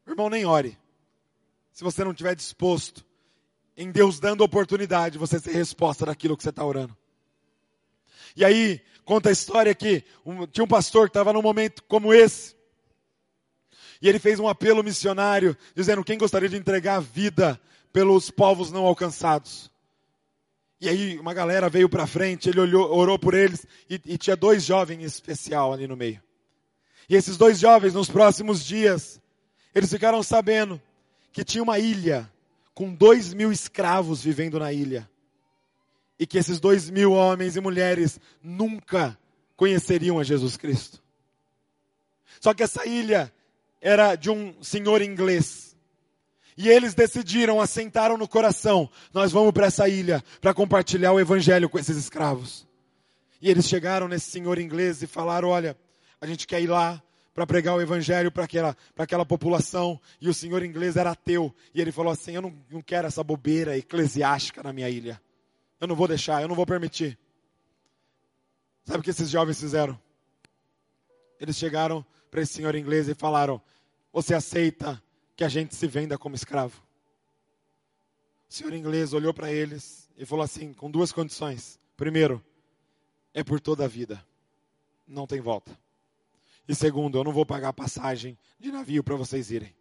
Irmão, 0.07 0.29
nem 0.29 0.45
ore. 0.45 0.77
Se 1.73 1.83
você 1.83 2.05
não 2.05 2.11
estiver 2.11 2.37
disposto 2.37 3.07
em 3.75 3.91
Deus 3.91 4.21
dando 4.21 4.45
oportunidade, 4.45 5.17
você 5.17 5.41
ser 5.41 5.53
resposta 5.53 6.05
daquilo 6.05 6.37
que 6.37 6.43
você 6.43 6.51
está 6.51 6.63
orando. 6.63 6.95
E 8.37 8.45
aí, 8.45 8.83
conta 9.03 9.31
a 9.31 9.33
história 9.33 9.75
que 9.75 10.05
um, 10.23 10.47
tinha 10.47 10.63
um 10.63 10.69
pastor 10.69 11.09
que 11.09 11.13
estava 11.13 11.33
num 11.33 11.41
momento 11.41 11.83
como 11.85 12.13
esse. 12.13 12.55
E 14.03 14.07
ele 14.07 14.19
fez 14.19 14.39
um 14.39 14.47
apelo 14.47 14.85
missionário, 14.85 15.57
dizendo: 15.75 16.05
quem 16.05 16.19
gostaria 16.19 16.51
de 16.51 16.57
entregar 16.59 16.97
a 16.97 17.01
vida 17.01 17.59
pelos 17.95 18.31
povos 18.31 18.71
não 18.71 18.85
alcançados? 18.85 19.70
E 20.81 20.89
aí 20.89 21.19
uma 21.19 21.35
galera 21.35 21.69
veio 21.69 21.89
para 21.89 22.07
frente, 22.07 22.49
ele 22.49 22.61
olhou, 22.61 22.91
orou 22.91 23.19
por 23.19 23.35
eles 23.35 23.67
e, 23.89 24.01
e 24.07 24.17
tinha 24.17 24.35
dois 24.35 24.65
jovens 24.65 25.01
em 25.01 25.05
especial 25.05 25.73
ali 25.73 25.87
no 25.87 25.97
meio. 25.97 26.23
E 27.09 27.15
esses 27.15 27.37
dois 27.37 27.59
jovens, 27.59 27.93
nos 27.93 28.09
próximos 28.09 28.65
dias, 28.65 29.21
eles 29.75 29.91
ficaram 29.91 30.23
sabendo 30.23 30.81
que 31.33 31.45
tinha 31.45 31.63
uma 31.63 31.79
ilha 31.79 32.31
com 32.73 32.95
dois 32.95 33.35
mil 33.35 33.53
escravos 33.53 34.23
vivendo 34.23 34.59
na 34.59 34.73
ilha. 34.73 35.09
E 36.19 36.27
que 36.27 36.39
esses 36.39 36.61
dois 36.61 36.89
mil 36.89 37.13
homens 37.13 37.57
e 37.57 37.61
mulheres 37.61 38.19
nunca 38.43 39.19
conheceriam 39.57 40.19
a 40.19 40.25
Jesus 40.25 40.57
Cristo. 40.57 41.03
Só 42.41 42.55
que 42.55 42.63
essa 42.63 42.87
ilha 42.87 43.33
era 43.81 44.15
de 44.15 44.31
um 44.31 44.55
senhor 44.63 45.03
inglês 45.03 45.70
e 46.63 46.69
eles 46.69 46.93
decidiram, 46.93 47.59
assentaram 47.59 48.19
no 48.19 48.29
coração: 48.29 48.91
nós 49.15 49.33
vamos 49.33 49.51
para 49.51 49.67
essa 49.67 49.89
ilha 49.89 50.23
para 50.43 50.53
compartilhar 50.53 51.11
o 51.11 51.19
evangelho 51.19 51.71
com 51.71 51.79
esses 51.79 51.97
escravos. 51.97 52.69
E 53.41 53.49
eles 53.49 53.67
chegaram 53.67 54.07
nesse 54.07 54.31
senhor 54.31 54.59
inglês 54.59 55.03
e 55.03 55.07
falaram: 55.07 55.49
olha, 55.49 55.75
a 56.21 56.27
gente 56.27 56.47
quer 56.47 56.61
ir 56.61 56.67
lá, 56.67 57.03
para 57.33 57.47
pregar 57.47 57.75
o 57.75 57.81
evangelho 57.81 58.31
para 58.31 58.45
aquela, 58.45 58.77
aquela 58.99 59.25
população, 59.25 59.99
e 60.21 60.29
o 60.29 60.35
senhor 60.35 60.63
inglês 60.63 60.97
era 60.97 61.13
ateu, 61.13 61.55
e 61.75 61.81
ele 61.81 61.91
falou 61.91 62.13
assim: 62.13 62.33
Eu 62.33 62.43
não, 62.43 62.55
não 62.71 62.83
quero 62.83 63.07
essa 63.07 63.25
bobeira 63.25 63.79
eclesiástica 63.79 64.63
na 64.63 64.71
minha 64.71 64.91
ilha. 64.91 65.19
Eu 65.81 65.89
não 65.89 65.97
vou 65.97 66.07
deixar, 66.07 66.43
eu 66.43 66.49
não 66.49 66.55
vou 66.55 66.67
permitir. 66.67 67.19
Sabe 68.85 68.99
o 68.99 69.03
que 69.03 69.09
esses 69.09 69.31
jovens 69.31 69.59
fizeram? 69.59 69.99
Eles 71.41 71.57
chegaram 71.57 72.05
para 72.31 72.43
esse 72.43 72.53
senhor 72.53 72.75
inglês 72.75 73.09
e 73.09 73.15
falaram: 73.15 73.63
Você 74.13 74.35
aceita 74.35 75.03
que 75.41 75.45
a 75.45 75.49
gente 75.49 75.75
se 75.75 75.87
venda 75.87 76.19
como 76.19 76.35
escravo? 76.35 76.83
O 78.47 78.53
senhor 78.53 78.75
inglês 78.75 79.15
olhou 79.15 79.33
para 79.33 79.51
eles 79.51 80.07
e 80.19 80.27
falou 80.27 80.45
assim: 80.45 80.75
com 80.75 80.91
duas 80.91 81.13
condições. 81.13 81.81
Primeiro, 81.97 82.45
é 83.33 83.43
por 83.43 83.59
toda 83.59 83.87
a 83.87 83.89
vida, 83.89 84.23
não 85.09 85.27
tem 85.27 85.41
volta. 85.41 85.75
E 86.69 86.75
segundo, 86.75 87.17
eu 87.17 87.25
não 87.25 87.33
vou 87.33 87.47
pagar 87.47 87.73
passagem 87.73 88.37
de 88.59 88.71
navio 88.71 89.03
para 89.03 89.17
vocês 89.17 89.51
irem. 89.51 89.75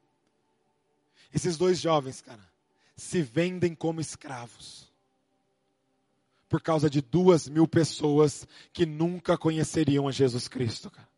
Esses 1.33 1.57
dois 1.57 1.77
jovens, 1.77 2.21
cara, 2.21 2.49
se 2.95 3.21
vendem 3.21 3.75
como 3.75 3.99
escravos. 3.99 4.89
Por 6.47 6.61
causa 6.61 6.89
de 6.89 7.01
duas 7.01 7.49
mil 7.49 7.67
pessoas 7.67 8.47
que 8.71 8.85
nunca 8.85 9.37
conheceriam 9.37 10.07
a 10.07 10.11
Jesus 10.13 10.47
Cristo, 10.47 10.89
cara. 10.89 11.09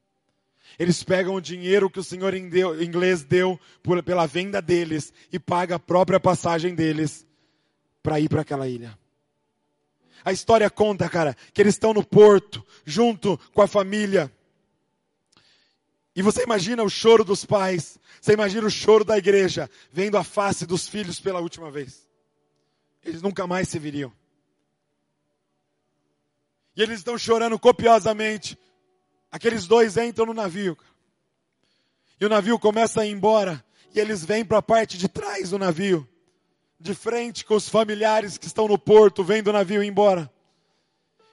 Eles 0.80 1.04
pegam 1.04 1.36
o 1.36 1.42
dinheiro 1.42 1.90
que 1.90 2.00
o 2.00 2.04
senhor 2.04 2.34
inglês 2.34 3.24
deu 3.24 3.60
por, 3.84 4.02
pela 4.04 4.26
venda 4.26 4.62
deles 4.62 5.14
e 5.32 5.40
paga 5.40 5.76
a 5.76 5.80
própria 5.80 6.20
passagem 6.20 6.74
deles 6.74 7.26
para 8.02 8.20
ir 8.20 8.30
para 8.30 8.42
aquela 8.42 8.68
ilha. 8.68 8.98
A 10.24 10.32
história 10.32 10.70
conta, 10.70 11.10
cara, 11.10 11.36
que 11.54 11.62
eles 11.62 11.76
estão 11.76 11.94
no 11.94 12.04
porto, 12.04 12.66
junto 12.86 13.38
com 13.54 13.62
a 13.62 13.68
família. 13.68 14.32
E 16.16 16.22
você 16.22 16.44
imagina 16.44 16.84
o 16.84 16.90
choro 16.90 17.24
dos 17.24 17.46
pais, 17.46 17.98
você 18.20 18.34
imagina 18.34 18.68
o 18.68 18.72
choro 18.72 19.04
da 19.04 19.18
igreja, 19.18 19.70
vendo 19.92 20.18
a 20.18 20.24
face 20.24 20.66
dos 20.66 20.88
filhos 20.88 21.20
pela 21.20 21.40
última 21.40 21.72
vez. 21.72 22.08
Eles 23.04 23.22
nunca 23.22 23.48
mais 23.48 23.68
se 23.70 23.80
viriam. 23.80 24.14
E 26.76 26.82
eles 26.82 27.00
estão 27.00 27.18
chorando 27.18 27.58
copiosamente. 27.58 28.58
Aqueles 29.32 29.66
dois 29.66 29.98
entram 29.98 30.26
no 30.26 30.34
navio. 30.34 30.78
E 32.20 32.26
o 32.26 32.30
navio 32.30 32.60
começa 32.60 33.02
a 33.02 33.06
ir 33.06 33.12
embora. 33.12 33.64
E 33.94 34.00
eles 34.00 34.24
vêm 34.24 34.44
para 34.44 34.60
a 34.60 34.62
parte 34.62 34.98
de 34.98 35.08
trás 35.08 35.52
do 35.52 35.60
navio 35.60 36.08
de 36.82 36.96
frente 36.96 37.46
com 37.46 37.54
os 37.54 37.70
familiares 37.70 38.38
que 38.38 38.48
estão 38.48 38.68
no 38.68 38.78
porto, 38.78 39.24
vendo 39.24 39.50
o 39.50 39.54
navio 39.54 39.84
ir 39.84 39.88
embora. 39.88 40.32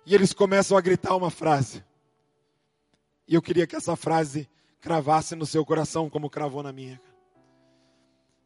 E 0.05 0.15
eles 0.15 0.33
começam 0.33 0.77
a 0.77 0.81
gritar 0.81 1.17
uma 1.17 1.31
frase. 1.31 1.83
E 3.27 3.35
eu 3.35 3.43
queria 3.43 3.67
que 3.67 3.75
essa 3.75 3.97
frase 3.97 4.49
cravasse 4.81 5.35
no 5.35 5.47
seu 5.47 5.65
coração, 5.65 6.09
como 6.09 6.31
cravou 6.31 6.63
na 6.63 6.73
minha. 6.73 7.01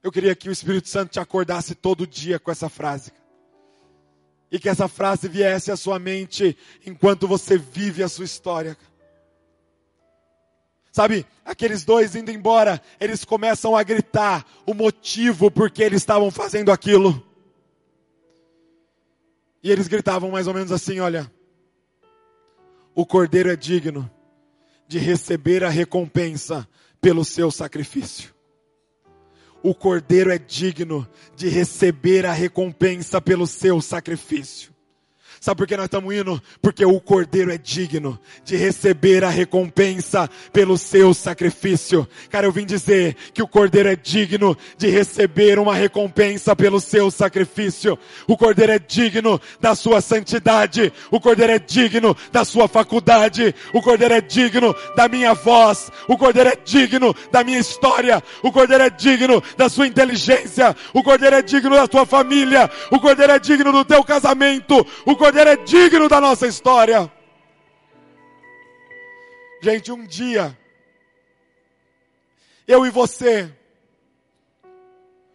Eu 0.03 0.11
queria 0.11 0.35
que 0.35 0.49
o 0.49 0.53
Espírito 0.53 0.89
Santo 0.89 1.11
te 1.11 1.21
acordasse 1.21 1.75
todo 1.75 2.07
dia 2.07 2.39
com 2.39 2.51
essa 2.51 2.69
frase. 2.69 3.13
E 4.51 4.59
que 4.59 4.69
essa 4.69 4.89
frase 4.89 5.29
viesse 5.29 5.71
à 5.71 5.77
sua 5.77 5.99
mente 5.99 6.57
enquanto 6.85 7.27
você 7.27 7.57
vive 7.57 8.03
a 8.03 8.09
sua 8.09 8.25
história. 8.25 8.77
Sabe, 10.93 11.27
aqueles 11.43 11.87
dois 11.87 12.15
indo 12.15 12.31
embora, 12.31 12.81
eles 13.01 13.25
começam 13.25 13.75
a 13.75 13.83
gritar 13.83 14.47
o 14.67 14.75
motivo 14.75 15.51
por 15.51 15.71
que 15.71 15.83
eles 15.83 16.03
estavam 16.03 16.31
fazendo 16.31 16.71
aquilo. 16.71 17.27
E 19.63 19.71
eles 19.71 19.89
gritavam 19.89 20.31
mais 20.31 20.47
ou 20.47 20.53
menos 20.53 20.71
assim: 20.71 21.01
olha, 21.01 21.33
o 22.95 23.07
cordeiro 23.07 23.51
é 23.51 23.57
digno 23.57 24.09
de 24.87 24.99
receber 24.99 25.65
a 25.65 25.71
recompensa 25.71 26.69
pelo 27.01 27.25
seu 27.25 27.51
sacrifício. 27.51 28.35
O 29.63 29.75
cordeiro 29.75 30.31
é 30.31 30.39
digno 30.39 31.09
de 31.35 31.49
receber 31.49 32.27
a 32.27 32.33
recompensa 32.33 33.19
pelo 33.19 33.47
seu 33.47 33.81
sacrifício. 33.81 34.72
Sabe 35.43 35.59
por 35.59 35.67
que 35.67 35.77
nós 35.77 35.87
estamos 35.87 36.15
indo? 36.15 36.41
Porque 36.63 36.85
o 36.85 37.01
Cordeiro 37.01 37.51
é 37.51 37.59
digno 37.59 38.17
de 38.45 38.55
receber 38.55 39.25
a 39.25 39.29
recompensa 39.29 40.31
pelo 40.53 40.79
seu 40.79 41.13
sacrifício. 41.13 42.07
Cara, 42.31 42.47
eu 42.47 42.53
vim 42.53 42.65
dizer 42.65 43.17
que 43.35 43.43
o 43.43 43.49
Cordeiro 43.49 43.89
é 43.89 43.97
digno 43.97 44.57
de 44.79 44.87
receber 44.87 45.59
uma 45.59 45.75
recompensa 45.75 46.55
pelo 46.55 46.81
seu 46.81 47.11
sacrifício. 47.11 47.99
O 48.29 48.37
Cordeiro 48.37 48.71
é 48.71 48.79
digno 48.79 49.41
da 49.61 49.75
sua 49.75 50.01
santidade. 50.01 50.93
O 51.11 51.19
Cordeiro 51.19 51.55
é 51.55 51.59
digno 51.59 52.17
da 52.31 52.45
sua 52.45 52.69
faculdade. 52.69 53.53
O 53.75 53.83
Cordeiro 53.83 54.15
é 54.15 54.21
digno 54.21 54.73
da 54.95 55.09
minha 55.09 55.35
voz. 55.35 55.91
O 56.07 56.17
Cordeiro 56.17 56.51
é 56.51 56.57
digno 56.65 57.13
da 57.33 57.43
minha 57.43 57.59
história. 57.59 58.23
O 58.45 58.53
Cordeiro 58.53 58.85
é 58.85 58.91
digno 58.91 59.43
da 59.57 59.69
sua 59.69 59.89
inteligência. 59.89 60.77
O 60.95 61.03
Cordeiro 61.03 61.35
é 61.35 61.43
digno 61.43 61.75
da 61.75 61.89
tua 61.89 62.07
família. 62.07 62.71
O 62.93 63.01
Cordeiro 63.01 63.33
é 63.33 63.41
digno 63.41 63.73
do 63.73 63.85
teu 63.85 64.05
casamento. 64.05 64.87
O 65.05 65.17
Cordeiro 65.17 65.32
Cordeiro 65.33 65.51
é 65.51 65.57
digno 65.57 66.09
da 66.11 66.21
nossa 66.21 66.47
história. 66.47 67.11
Gente, 69.63 69.91
um 69.91 70.05
dia, 70.05 70.59
eu 72.69 72.85
e 72.85 72.91
você, 72.91 73.51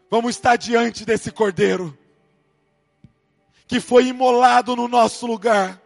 vamos 0.07 0.35
estar 0.35 0.55
diante 0.55 1.03
desse 1.03 1.31
Cordeiro, 1.31 1.97
que 3.65 3.79
foi 3.79 4.05
imolado 4.05 4.75
no 4.75 4.87
nosso 4.87 5.25
lugar. 5.25 5.81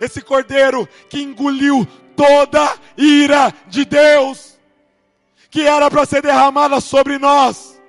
Esse 0.00 0.20
Cordeiro 0.20 0.84
que 1.08 1.22
engoliu 1.22 1.86
toda 2.16 2.76
ira 2.96 3.54
de 3.68 3.84
Deus, 3.84 4.58
que 5.50 5.62
era 5.62 5.88
para 5.88 6.04
ser 6.04 6.22
derramada 6.22 6.80
sobre 6.80 7.16
nós, 7.16 7.80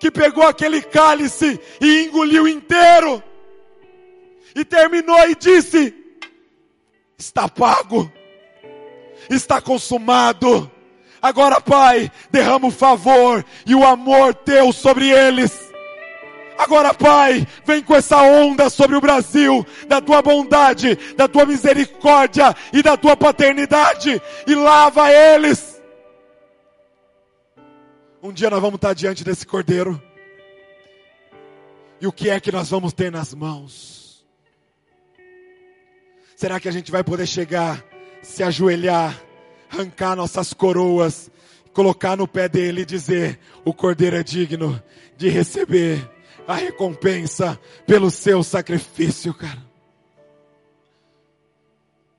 que 0.00 0.10
pegou 0.10 0.44
aquele 0.44 0.82
cálice 0.82 1.60
e 1.80 2.06
engoliu 2.06 2.48
inteiro 2.48 3.22
e 4.54 4.64
terminou 4.64 5.28
e 5.28 5.34
disse: 5.34 5.94
Está 7.18 7.48
pago, 7.48 8.10
está 9.28 9.60
consumado. 9.60 10.70
Agora, 11.20 11.60
Pai, 11.60 12.10
derrama 12.30 12.68
o 12.68 12.70
favor 12.70 13.44
e 13.64 13.74
o 13.74 13.84
amor 13.84 14.34
teu 14.34 14.72
sobre 14.72 15.08
eles. 15.08 15.72
Agora, 16.58 16.94
Pai, 16.94 17.46
vem 17.64 17.82
com 17.82 17.96
essa 17.96 18.22
onda 18.22 18.70
sobre 18.70 18.94
o 18.94 19.00
Brasil, 19.00 19.66
da 19.88 20.00
tua 20.00 20.22
bondade, 20.22 20.96
da 21.16 21.26
tua 21.26 21.44
misericórdia 21.44 22.54
e 22.72 22.82
da 22.82 22.96
tua 22.96 23.16
paternidade, 23.16 24.20
e 24.46 24.54
lava 24.54 25.10
eles. 25.10 25.82
Um 28.22 28.32
dia 28.32 28.48
nós 28.50 28.60
vamos 28.60 28.76
estar 28.76 28.94
diante 28.94 29.24
desse 29.24 29.46
cordeiro, 29.46 30.00
e 32.00 32.06
o 32.06 32.12
que 32.12 32.30
é 32.30 32.38
que 32.38 32.52
nós 32.52 32.70
vamos 32.70 32.92
ter 32.92 33.10
nas 33.10 33.34
mãos? 33.34 34.03
Será 36.36 36.58
que 36.58 36.68
a 36.68 36.72
gente 36.72 36.90
vai 36.90 37.04
poder 37.04 37.26
chegar, 37.26 37.84
se 38.22 38.42
ajoelhar, 38.42 39.20
arrancar 39.70 40.16
nossas 40.16 40.52
coroas, 40.52 41.30
colocar 41.72 42.16
no 42.16 42.26
pé 42.26 42.48
dele 42.48 42.82
e 42.82 42.86
dizer: 42.86 43.38
O 43.64 43.72
cordeiro 43.72 44.16
é 44.16 44.22
digno 44.22 44.82
de 45.16 45.28
receber 45.28 46.10
a 46.46 46.54
recompensa 46.54 47.58
pelo 47.86 48.10
seu 48.10 48.42
sacrifício, 48.42 49.32
cara? 49.32 49.62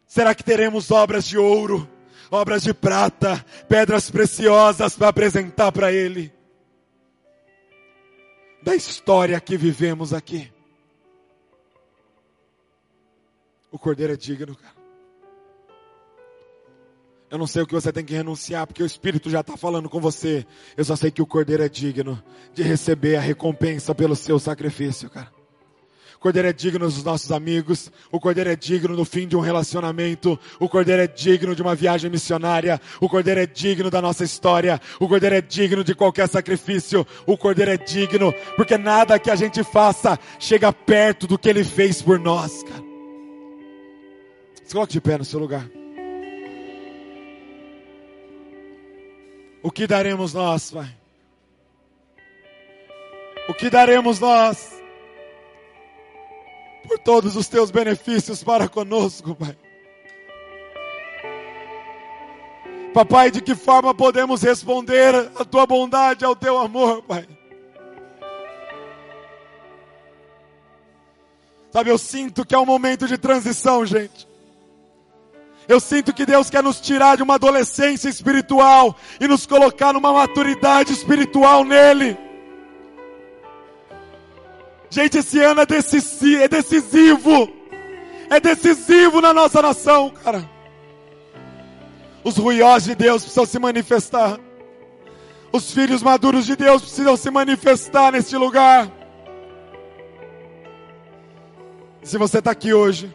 Será 0.08 0.34
que 0.34 0.44
teremos 0.44 0.92
obras 0.92 1.26
de 1.26 1.38
ouro, 1.38 1.88
obras 2.32 2.64
de 2.64 2.74
prata, 2.74 3.46
pedras 3.68 4.10
preciosas 4.10 4.96
para 4.96 5.10
apresentar 5.10 5.74
para 5.74 5.92
ele? 5.92 6.32
Da 8.64 8.76
história 8.76 9.40
que 9.42 9.58
vivemos 9.58 10.14
aqui. 10.14 10.55
O 13.72 13.80
cordeiro 13.80 14.14
é 14.14 14.18
digno, 14.18 14.56
cara. 14.56 14.86
Eu 17.30 17.40
não 17.40 17.48
sei 17.48 17.64
o 17.64 17.68
que 17.68 17.74
você 17.74 17.92
tem 17.92 18.06
que 18.06 18.14
renunciar, 18.14 18.66
porque 18.68 18.84
o 18.84 18.86
Espírito 18.86 19.30
já 19.30 19.42
está 19.42 19.58
falando 19.58 19.90
com 19.90 20.00
você. 20.00 20.46
Eu 20.78 20.86
só 20.86 20.96
sei 20.96 21.10
que 21.12 21.22
o 21.22 21.26
cordeiro 21.26 21.64
é 21.64 21.70
digno 21.70 22.22
de 22.54 22.64
receber 22.64 23.16
a 23.16 23.20
recompensa 23.20 23.96
pelo 23.96 24.16
seu 24.16 24.40
sacrifício, 24.40 25.10
cara. 25.10 25.34
O 26.16 26.20
cordeiro 26.20 26.48
é 26.48 26.54
digno 26.54 26.86
dos 26.86 27.04
nossos 27.04 27.32
amigos. 27.32 27.92
O 28.12 28.20
cordeiro 28.20 28.50
é 28.50 28.56
digno 28.56 28.96
do 28.96 29.04
fim 29.04 29.28
de 29.28 29.36
um 29.36 29.42
relacionamento. 29.42 30.40
O 30.60 30.70
cordeiro 30.70 31.02
é 31.02 31.08
digno 31.08 31.56
de 31.56 31.62
uma 31.62 31.76
viagem 31.76 32.10
missionária. 32.10 32.80
O 33.02 33.10
cordeiro 33.10 33.42
é 33.42 33.46
digno 33.46 33.92
da 33.92 34.02
nossa 34.02 34.24
história. 34.24 34.80
O 35.00 35.08
cordeiro 35.08 35.36
é 35.36 35.42
digno 35.42 35.84
de 35.84 35.94
qualquer 35.94 36.30
sacrifício. 36.30 37.06
O 37.26 37.38
cordeiro 37.38 37.72
é 37.72 37.78
digno, 37.78 38.34
porque 38.56 38.78
nada 38.78 39.20
que 39.20 39.30
a 39.30 39.36
gente 39.36 39.64
faça 39.64 40.18
chega 40.40 40.72
perto 40.72 41.28
do 41.28 41.38
que 41.38 41.50
ele 41.50 41.64
fez 41.64 42.02
por 42.02 42.18
nós, 42.18 42.64
cara. 42.64 42.95
Se 44.66 44.74
coloque 44.74 44.94
de 44.94 45.02
pé 45.02 45.18
no 45.18 45.24
seu 45.24 45.40
lugar. 45.40 45.70
O 49.62 49.72
que 49.72 49.86
daremos 49.86 50.34
nós, 50.34 50.72
Pai? 50.72 50.98
O 53.48 53.54
que 53.54 53.70
daremos 53.70 54.20
nós? 54.20 54.82
Por 56.88 56.98
todos 57.00 57.36
os 57.36 57.48
teus 57.48 57.70
benefícios 57.70 58.44
para 58.44 58.68
conosco, 58.68 59.36
Pai. 59.36 59.56
Papai, 62.92 63.30
de 63.30 63.42
que 63.42 63.54
forma 63.54 63.94
podemos 63.94 64.42
responder 64.42 65.14
à 65.36 65.46
tua 65.46 65.68
bondade, 65.68 66.26
ao 66.26 66.36
teu 66.36 66.58
amor, 66.58 67.04
Pai? 67.04 67.28
Sabe, 71.72 71.92
eu 71.92 71.98
sinto 72.00 72.46
que 72.46 72.56
é 72.56 72.58
um 72.58 72.66
momento 72.66 73.08
de 73.08 73.18
transição, 73.18 73.86
gente. 73.86 74.35
Eu 75.68 75.80
sinto 75.80 76.14
que 76.14 76.26
Deus 76.26 76.50
quer 76.50 76.62
nos 76.62 76.80
tirar 76.80 77.18
de 77.18 77.24
uma 77.24 77.36
adolescência 77.36 78.08
espiritual 78.08 78.96
e 79.20 79.28
nos 79.28 79.46
colocar 79.46 79.94
numa 79.94 80.14
maturidade 80.14 80.94
espiritual 80.94 81.64
nele. 81.64 82.18
Gente, 84.90 85.18
esse 85.18 85.42
ano 85.42 85.62
é 85.62 85.66
decisivo, 85.66 86.44
é 86.44 86.48
decisivo. 86.48 87.50
É 88.30 88.40
decisivo 88.40 89.22
na 89.22 89.34
nossa 89.34 89.62
nação, 89.62 90.12
cara. 90.24 90.48
Os 92.24 92.38
ruiós 92.38 92.84
de 92.84 92.96
Deus 92.96 93.24
precisam 93.24 93.46
se 93.46 93.60
manifestar. 93.60 94.40
Os 95.52 95.72
filhos 95.72 96.04
maduros 96.04 96.46
de 96.46 96.56
Deus 96.56 96.82
precisam 96.82 97.18
se 97.18 97.32
manifestar 97.32 98.12
neste 98.12 98.36
lugar. 98.36 98.92
Se 102.04 102.18
você 102.20 102.38
está 102.38 102.52
aqui 102.52 102.74
hoje 102.74 103.14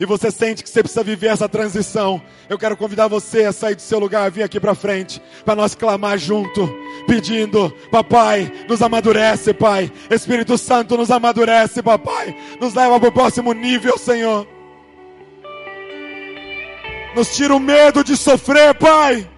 e 0.00 0.06
você 0.06 0.30
sente 0.30 0.62
que 0.62 0.68
você 0.68 0.82
precisa 0.82 1.04
viver 1.04 1.28
essa 1.28 1.48
transição, 1.48 2.20
eu 2.48 2.58
quero 2.58 2.76
convidar 2.76 3.08
você 3.08 3.44
a 3.44 3.52
sair 3.52 3.74
do 3.74 3.82
seu 3.82 3.98
lugar, 3.98 4.30
vir 4.30 4.42
aqui 4.42 4.58
para 4.58 4.74
frente, 4.74 5.20
para 5.44 5.54
nós 5.54 5.74
clamar 5.74 6.18
junto, 6.18 6.68
pedindo, 7.06 7.70
papai, 7.90 8.50
nos 8.68 8.82
amadurece, 8.82 9.54
pai. 9.54 9.92
Espírito 10.10 10.58
Santo 10.58 10.96
nos 10.96 11.10
amadurece, 11.10 11.82
papai. 11.82 12.36
Nos 12.60 12.74
leva 12.74 12.98
para 12.98 13.08
o 13.08 13.12
próximo 13.12 13.52
nível, 13.52 13.96
Senhor. 13.98 14.46
Nos 17.14 17.34
tira 17.36 17.54
o 17.54 17.60
medo 17.60 18.02
de 18.02 18.16
sofrer, 18.16 18.74
pai. 18.74 19.28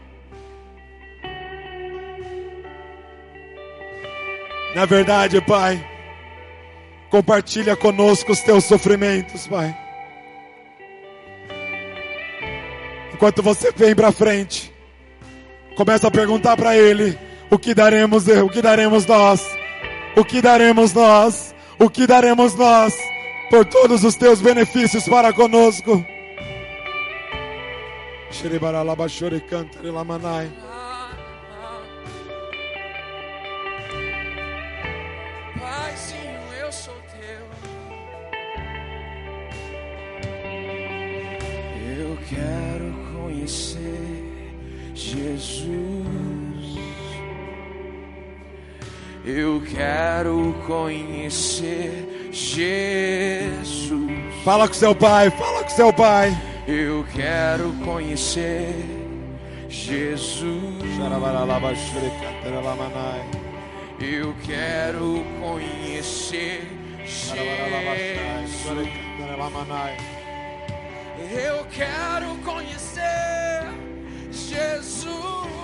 Na 4.75 4.87
verdade, 4.87 5.41
pai, 5.41 5.85
compartilha 7.11 7.77
conosco 7.77 8.33
os 8.33 8.41
teus 8.41 8.65
sofrimentos, 8.65 9.47
pai. 9.47 9.84
Enquanto 13.15 13.45
você 13.45 13.71
vem 13.71 13.95
para 13.95 14.11
frente, 14.11 14.75
começa 15.77 16.09
a 16.09 16.11
perguntar 16.11 16.57
para 16.57 16.77
ele: 16.77 17.17
o 17.49 17.57
que 17.57 17.73
daremos, 17.73 18.27
o 18.27 18.49
que 18.49 18.61
daremos 18.61 19.07
nós? 19.07 19.41
O 20.17 20.25
que 20.25 20.43
daremos 20.43 20.93
nós? 20.93 21.55
O 21.79 21.89
que 21.89 22.09
daremos 22.09 22.57
nós 22.57 22.93
por 23.51 23.65
todos 23.67 24.03
os 24.03 24.17
teus 24.17 24.41
benefícios 24.41 25.09
para 25.09 25.33
conosco? 25.33 26.05
Paizinho, 30.03 30.74
Eu 49.27 49.63
quero 49.63 50.55
conhecer 50.67 52.29
Jesus. 52.31 53.89
Fala 54.45 54.69
com 54.69 54.75
seu 54.75 54.95
pai, 54.95 55.31
fala 55.31 55.63
com 55.63 55.71
seu 55.71 55.91
pai. 55.95 56.31
Eu 56.69 57.07
quero 57.15 57.73
conhecer 57.83 58.75
Jesus. 59.67 60.45
Eu 63.99 64.35
quero 64.45 65.25
conhecer 65.41 66.69
Jesus. 67.07 67.55
Eu 71.33 71.67
quero 71.73 72.37
conhecer 72.45 73.65
Jesus. 74.31 75.64